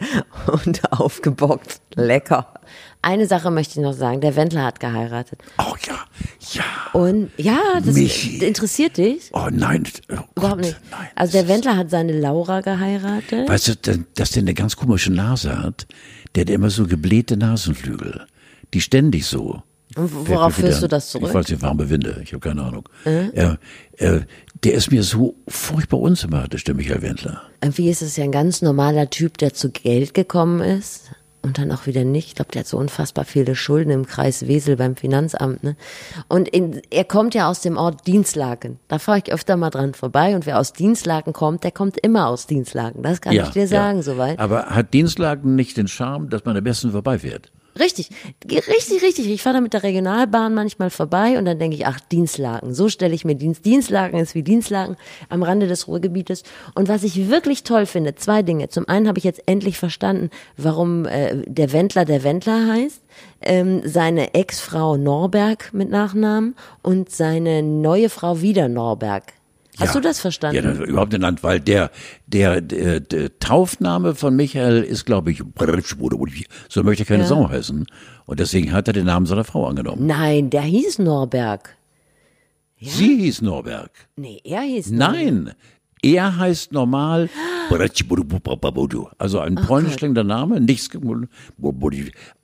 und 0.48 0.82
aufgebockt. 0.92 1.82
Lecker. 1.96 2.54
Eine 3.02 3.28
Sache 3.28 3.52
möchte 3.52 3.80
ich 3.80 3.84
noch 3.86 3.94
sagen. 3.94 4.22
Der 4.22 4.36
Wendler 4.36 4.64
hat 4.64 4.80
geheiratet. 4.80 5.40
oh 5.60 5.76
ja, 5.88 5.96
ja. 6.52 6.64
Und 6.94 7.32
ja, 7.38 7.60
das 7.84 7.96
Michi. 7.96 8.38
interessiert 8.46 8.98
dich? 8.98 9.30
Oh 9.34 9.48
nein, 9.52 9.84
oh 10.12 10.16
Überhaupt 10.36 10.62
nicht. 10.62 10.78
nein. 10.92 11.08
Also 11.16 11.34
der 11.34 11.48
Wendler 11.48 11.78
hat 11.78 11.90
seine 11.90 12.20
Laura 12.20 12.62
geheiratet. 12.62 13.48
Weißt 13.48 13.68
du, 13.86 13.98
dass- 14.16 14.32
der 14.32 14.42
eine 14.42 14.54
ganz 14.54 14.76
komische 14.76 15.12
Nase 15.14 15.62
hat? 15.62 15.88
Der 16.36 16.42
hat 16.42 16.50
immer 16.50 16.70
so 16.70 16.86
geblähte 16.88 17.38
Nasenflügel. 17.38 18.26
Die 18.74 18.82
ständig 18.82 19.26
so. 19.26 19.62
Und 19.96 20.28
worauf 20.28 20.56
führst 20.56 20.84
du 20.84 20.88
das 20.88 21.10
zurück? 21.10 21.30
Ich 21.30 21.34
weiß 21.34 21.48
nicht, 21.50 21.62
warme 21.62 21.90
Winde. 21.90 22.20
Ich 22.24 22.34
habe 22.34 22.42
keine 22.42 22.62
Ahnung. 22.62 22.88
Äh, 23.06 23.56
äh, 23.98 24.22
der 24.64 24.74
ist 24.74 24.92
mir 24.92 25.04
so 25.04 25.36
furchtbar 25.48 26.00
unsympathisch, 26.00 26.64
der 26.64 26.76
Michael 26.76 27.02
Wendler. 27.02 27.42
Irgendwie 27.62 27.90
ist 27.90 28.02
es 28.02 28.18
ja 28.18 28.24
ein 28.24 28.32
ganz 28.32 28.62
normaler 28.62 29.10
Typ, 29.10 29.38
der 29.38 29.54
zu 29.54 29.70
Geld 29.72 30.14
gekommen 30.14 30.62
ist. 30.62 31.12
und 31.44 31.60
dann 31.60 31.72
auch 31.72 31.86
wieder 31.86 32.04
nicht. 32.04 32.28
Ich 32.30 32.36
glaube, 32.36 32.52
der 32.52 32.62
hat 32.62 32.68
so 32.68 32.78
unfassbar 32.78 33.24
viele 33.24 33.56
Schulden 33.56 33.90
im 33.92 34.06
Kreis 34.06 34.48
Wesel 34.48 34.76
beim 34.76 34.98
Finanzamt. 34.98 35.64
Ne? 35.64 35.78
Und 36.28 36.50
in, 36.50 36.82
er 36.90 37.06
kommt 37.06 37.36
ja 37.36 37.50
aus 37.50 37.62
dem 37.62 37.78
Ort 37.78 38.06
Dienstlaken. 38.06 38.80
Da 38.90 39.00
fahre 39.00 39.20
ich 39.20 39.32
öfter 39.32 39.56
mal 39.56 39.70
dran 39.70 39.94
vorbei. 39.94 40.36
Und 40.36 40.46
wer 40.46 40.60
aus 40.60 40.74
Dienstlaken 40.74 41.32
kommt, 41.32 41.64
der 41.64 41.72
kommt 41.72 41.98
immer 42.00 42.28
aus 42.28 42.48
Dienstlaken. 42.48 43.02
Das 43.02 43.22
kann 43.22 43.34
ich 43.34 43.50
dir 43.50 43.68
sagen, 43.68 44.02
soweit. 44.02 44.40
Aber 44.40 44.66
hat 44.66 44.94
Dienstlagen 44.94 45.56
nicht 45.56 45.78
den 45.78 45.88
Charme, 45.88 46.30
dass 46.30 46.44
man 46.44 46.58
am 46.58 46.64
besten 46.64 46.92
vorbeifährt? 46.92 47.52
Richtig, 47.80 48.10
richtig, 48.50 49.02
richtig. 49.02 49.28
Ich 49.28 49.42
fahre 49.42 49.58
da 49.58 49.62
mit 49.62 49.74
der 49.74 49.84
Regionalbahn 49.84 50.54
manchmal 50.54 50.90
vorbei 50.90 51.38
und 51.38 51.46
dann 51.46 51.60
denke 51.60 51.76
ich, 51.76 51.86
ach, 51.86 52.00
Dienstlaken. 52.00 52.74
So 52.74 52.90
stelle 52.90 53.14
ich 53.14 53.26
mir 53.26 53.36
Dienst. 53.36 53.66
Dienstlaken 53.66 54.20
ist 54.20 54.36
wie 54.36 54.44
Dienstlaken 54.44 54.98
am 55.30 55.44
Rande 55.44 55.68
des 55.68 55.88
Ruhrgebietes. 55.88 56.44
Und 56.76 56.88
was 56.88 57.04
ich 57.04 57.30
wirklich 57.30 57.64
toll 57.64 57.86
finde, 57.86 58.16
zwei 58.16 58.42
Dinge. 58.44 58.70
Zum 58.70 58.88
einen 58.88 59.08
habe 59.08 59.18
ich 59.18 59.24
jetzt 59.24 59.44
endlich 59.46 59.78
verstanden, 59.78 60.30
warum 60.56 61.06
äh, 61.06 61.44
der 61.46 61.72
Wendler 61.74 62.06
der 62.06 62.24
Wendler 62.24 62.68
heißt. 62.68 63.02
Ähm, 63.42 63.82
seine 63.86 64.34
Ex-Frau 64.34 64.98
Norberg 64.98 65.74
mit 65.74 65.90
Nachnamen 65.90 66.56
und 66.82 67.10
seine 67.10 67.64
neue 67.64 68.10
Frau 68.10 68.42
wieder 68.42 68.68
Norberg. 68.68 69.37
Hast 69.80 69.94
Ja. 69.94 70.02
du 70.02 70.08
das 70.08 70.20
verstanden? 70.20 70.56
Ja, 70.56 70.62
das 70.64 70.80
überhaupt 70.80 71.14
nicht, 71.14 71.44
weil 71.44 71.60
der, 71.60 71.92
der, 72.26 72.62
der, 72.62 73.00
der 73.00 73.38
Taufname 73.40 74.16
von 74.16 74.36
Michael 74.36 74.82
ist, 74.84 75.06
glaube 75.06 75.32
ich, 75.32 75.44
so 76.70 76.84
möchte 76.84 77.06
keine 77.06 77.24
Ja. 77.24 77.30
Sau 77.30 77.50
heißen. 77.50 77.86
Und 78.26 78.40
deswegen 78.40 78.72
hat 78.74 78.88
er 78.88 78.94
den 78.94 79.06
Namen 79.06 79.26
seiner 79.28 79.44
Frau 79.44 79.68
angenommen. 79.68 80.08
Nein, 80.08 80.50
der 80.50 80.64
hieß 80.64 81.00
Norberg. 81.00 81.76
Sie 82.80 83.18
hieß 83.18 83.42
Norberg. 83.42 83.92
Nee, 84.16 84.40
er 84.44 84.62
hieß 84.62 84.92
Norberg. 84.92 85.14
Nein, 85.16 85.54
er 86.02 86.38
heißt 86.38 86.72
normal, 86.72 87.30
also 89.18 89.40
ein 89.40 89.56
polnisch 89.56 89.96
klingender 89.96 90.24
Name, 90.24 90.62
nichts, 90.62 90.90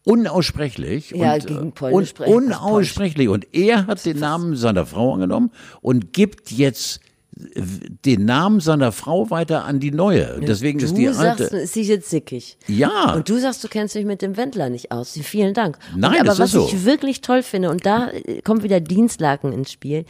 unaussprechlich. 0.05 1.11
Ja, 1.11 1.35
und, 1.35 1.47
gegen 1.47 1.67
äh, 1.67 1.71
Polnisch 1.71 2.13
und 2.19 2.27
unaussprechlich. 2.27 3.29
Und 3.29 3.47
er 3.53 3.87
hat 3.87 4.05
den 4.05 4.19
Namen 4.19 4.55
seiner 4.55 4.85
Frau 4.85 5.13
angenommen 5.13 5.51
und 5.81 6.13
gibt 6.13 6.51
jetzt 6.51 6.99
den 7.35 8.25
Namen 8.25 8.59
seiner 8.59 8.91
Frau 8.91 9.29
weiter 9.29 9.65
an 9.65 9.79
die 9.79 9.91
neue. 9.91 10.39
Deswegen 10.41 10.79
du 10.79 10.85
ist 10.85 10.95
die 10.95 11.07
sagst, 11.07 11.41
alte. 11.41 11.57
ist 11.57 11.73
sie 11.73 11.81
jetzt 11.81 12.09
sickig. 12.09 12.57
Ja. 12.67 13.13
Und 13.13 13.29
du 13.29 13.37
sagst, 13.39 13.63
du 13.63 13.67
kennst 13.67 13.95
dich 13.95 14.05
mit 14.05 14.21
dem 14.21 14.37
Wendler 14.37 14.69
nicht 14.69 14.91
aus. 14.91 15.17
Vielen 15.21 15.53
Dank. 15.53 15.77
Nein, 15.95 16.11
und, 16.11 16.19
aber 16.19 16.25
das 16.25 16.39
was 16.39 16.53
ist 16.53 16.53
so. 16.53 16.67
ich 16.67 16.85
wirklich 16.85 17.21
toll 17.21 17.43
finde, 17.43 17.69
und 17.69 17.85
da 17.85 18.09
äh, 18.09 18.41
kommt 18.41 18.63
wieder 18.63 18.79
Dienstlaken 18.79 19.51
ins 19.51 19.71
Spiel, 19.71 20.05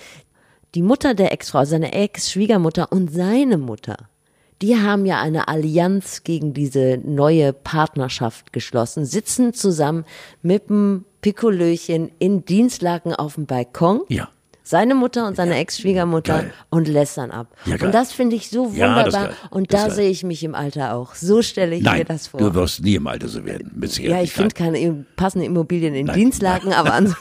die 0.76 0.82
Mutter 0.82 1.13
der 1.13 1.32
Ex-Frau, 1.32 1.65
seine 1.65 1.93
Ex-Schwiegermutter 1.93 2.91
und 2.91 3.13
seine 3.13 3.57
Mutter, 3.57 3.97
die 4.61 4.78
haben 4.78 5.05
ja 5.05 5.21
eine 5.21 5.47
Allianz 5.47 6.24
gegen 6.24 6.53
diese 6.53 6.99
neue 7.03 7.53
Partnerschaft 7.53 8.53
geschlossen, 8.53 9.05
sitzen 9.05 9.53
zusammen 9.53 10.05
mit 10.41 10.69
dem 10.69 11.05
Pikolöchen 11.21 12.11
in 12.19 12.45
Dienstlaken 12.45 13.13
auf 13.13 13.36
dem 13.36 13.45
Balkon. 13.45 14.01
Ja. 14.09 14.30
Seine 14.66 14.95
Mutter 14.95 15.28
und 15.28 15.36
seine 15.36 15.55
Ex-Schwiegermutter 15.57 16.38
Geil. 16.39 16.53
und 16.70 16.88
lästern 16.88 17.32
ab. 17.32 17.47
Ja, 17.66 17.74
und 17.86 17.93
das 17.93 18.14
finde 18.14 18.38
ich 18.38 18.49
so 18.49 18.72
Ja, 18.74 18.95
wunderbar. 18.95 19.26
geil. 19.28 19.36
und 19.49 19.74
da 19.74 19.89
sehe 19.89 20.09
ich 20.09 20.24
mich 20.24 20.41
im 20.43 20.55
Alter 20.55 20.93
auch. 20.95 21.16
So 21.16 21.41
stelle 21.41 21.76
ich 21.76 21.84
mir 21.84 21.89
Nein, 21.89 22.05
das 22.07 22.28
vor. 22.28 22.39
du 22.39 22.53
wirst 22.53 22.82
nie 22.82 22.95
im 22.95 23.05
Alter 23.07 23.28
so 23.28 23.43
werden. 23.43 23.72
Mit 23.76 23.91
Sicherheit 23.91 24.18
ja, 24.20 24.24
ich 24.24 24.32
finde 24.34 24.55
keine 24.55 24.80
im- 24.80 25.05
passende 25.18 25.45
Immobilien 25.45 25.93
in 25.95 26.05
Nein. 26.05 26.16
Dienstlagen, 26.18 26.72
aber 26.74 26.93
ans 26.95 27.14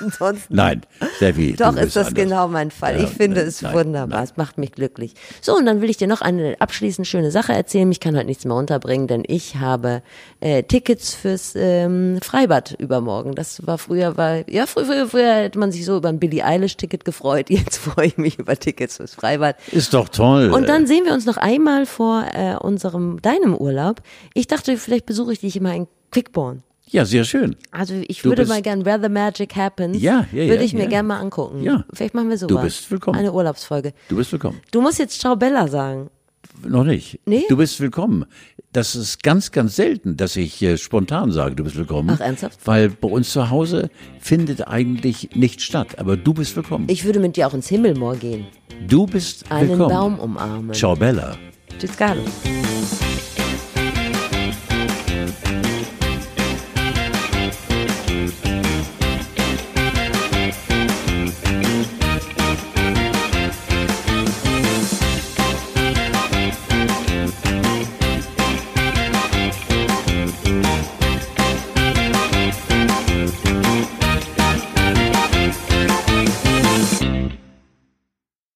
ansonsten. 0.00 0.54
Nein, 0.54 0.82
Steffi, 1.16 1.54
Doch, 1.54 1.76
ist 1.76 1.96
das 1.96 2.08
anders. 2.08 2.14
genau 2.14 2.48
mein 2.48 2.70
Fall. 2.70 2.96
Ja, 2.96 3.04
ich 3.04 3.10
finde 3.10 3.40
nein, 3.40 3.48
es 3.48 3.62
nein, 3.62 3.74
wunderbar. 3.74 4.18
nein. 4.18 4.24
Es 4.24 4.36
macht 4.36 4.58
mich 4.58 4.72
glücklich. 4.72 5.14
So, 5.40 5.56
und 5.56 5.66
dann 5.66 5.80
will 5.80 5.90
ich 5.90 5.96
dir 5.96 6.08
noch 6.08 6.20
eine 6.20 6.56
abschließend 6.60 7.06
schöne 7.06 7.30
Sache 7.30 7.52
erzählen. 7.52 7.90
Ich 7.90 8.00
kann 8.00 8.16
heute 8.16 8.26
nichts 8.26 8.44
mehr 8.44 8.56
unterbringen, 8.56 9.06
denn 9.06 9.22
ich 9.26 9.56
habe 9.56 10.02
äh, 10.40 10.62
Tickets 10.62 11.14
fürs 11.14 11.54
ähm, 11.56 12.18
Freibad 12.22 12.72
übermorgen. 12.78 13.34
Das 13.34 13.66
war 13.66 13.78
früher, 13.78 14.16
war, 14.16 14.48
ja, 14.50 14.66
früher, 14.66 14.86
früher, 14.86 15.08
früher 15.08 15.34
hätte 15.34 15.58
man 15.58 15.72
sich 15.72 15.84
so 15.84 15.96
über 15.96 16.08
ein 16.08 16.18
Billie 16.18 16.44
Eilish-Ticket 16.44 17.04
gefreut. 17.04 17.50
Jetzt 17.50 17.78
freue 17.78 18.06
ich 18.06 18.18
mich 18.18 18.38
über 18.38 18.56
Tickets 18.56 18.96
fürs 18.96 19.14
Freibad. 19.14 19.56
Ist 19.72 19.94
doch 19.94 20.08
toll. 20.08 20.50
Und 20.52 20.68
dann 20.68 20.86
sehen 20.86 21.04
wir 21.04 21.12
uns 21.12 21.26
noch 21.26 21.36
einmal 21.36 21.86
vor 21.86 22.24
äh, 22.32 22.56
unserem, 22.56 23.20
deinem 23.22 23.54
Urlaub. 23.54 24.02
Ich 24.34 24.46
dachte, 24.46 24.76
vielleicht 24.76 25.06
besuche 25.06 25.32
ich 25.32 25.40
dich 25.40 25.56
immer 25.56 25.74
in 25.74 25.86
Quickborn. 26.10 26.62
Ja, 26.88 27.04
sehr 27.04 27.24
schön. 27.24 27.56
Also 27.70 27.94
ich 28.06 28.22
Du 28.22 28.28
würde 28.30 28.46
mal 28.46 28.62
gern 28.62 28.84
Where 28.84 29.00
the 29.02 29.08
Magic 29.08 29.54
Happens. 29.56 30.00
Ja, 30.00 30.26
ja, 30.32 30.42
ja, 30.44 30.48
Würde 30.50 30.64
ich 30.64 30.72
mir 30.72 30.84
ja. 30.84 30.88
gern 30.88 31.06
mal 31.06 31.18
angucken. 31.20 31.62
Ja. 31.62 31.84
Vielleicht 31.92 32.14
machen 32.14 32.28
wir 32.30 32.38
sowas. 32.38 32.56
Du 32.56 32.62
bist 32.62 32.90
willkommen. 32.90 33.18
Eine 33.18 33.32
Urlaubsfolge. 33.32 33.92
Du 34.08 34.16
bist 34.16 34.30
willkommen. 34.32 34.60
Du 34.70 34.80
musst 34.80 34.98
jetzt 34.98 35.20
Ciao 35.20 35.36
Bella 35.36 35.68
sagen. 35.68 36.10
Noch 36.66 36.84
nicht. 36.84 37.20
Nee? 37.26 37.44
Du 37.48 37.56
bist 37.56 37.80
willkommen. 37.80 38.24
Das 38.72 38.94
ist 38.94 39.22
ganz, 39.22 39.52
ganz 39.52 39.76
selten, 39.76 40.16
dass 40.16 40.36
ich 40.36 40.62
äh, 40.62 40.78
spontan 40.78 41.32
sage, 41.32 41.54
du 41.54 41.64
bist 41.64 41.76
willkommen. 41.76 42.10
Ach, 42.12 42.20
ernsthaft? 42.20 42.60
Weil 42.64 42.88
bei 42.90 43.08
uns 43.08 43.30
zu 43.32 43.50
Hause 43.50 43.90
findet 44.20 44.66
eigentlich 44.66 45.30
nichts 45.34 45.64
statt. 45.64 45.98
Aber 45.98 46.16
du 46.16 46.32
bist 46.34 46.54
willkommen. 46.56 46.86
Ich 46.88 47.04
würde 47.04 47.20
mit 47.20 47.36
dir 47.36 47.46
auch 47.46 47.54
ins 47.54 47.68
Himmelmoor 47.68 48.16
gehen. 48.16 48.46
du 48.86 49.06
bist 49.06 49.50
Einen 49.50 49.70
willkommen. 49.70 49.90
Baum 49.90 50.18
umarmen. 50.18 50.72
Ciao 50.74 50.94
Bella. 50.94 51.36
Tschüss, 51.78 51.96
Carlos. 51.96 52.30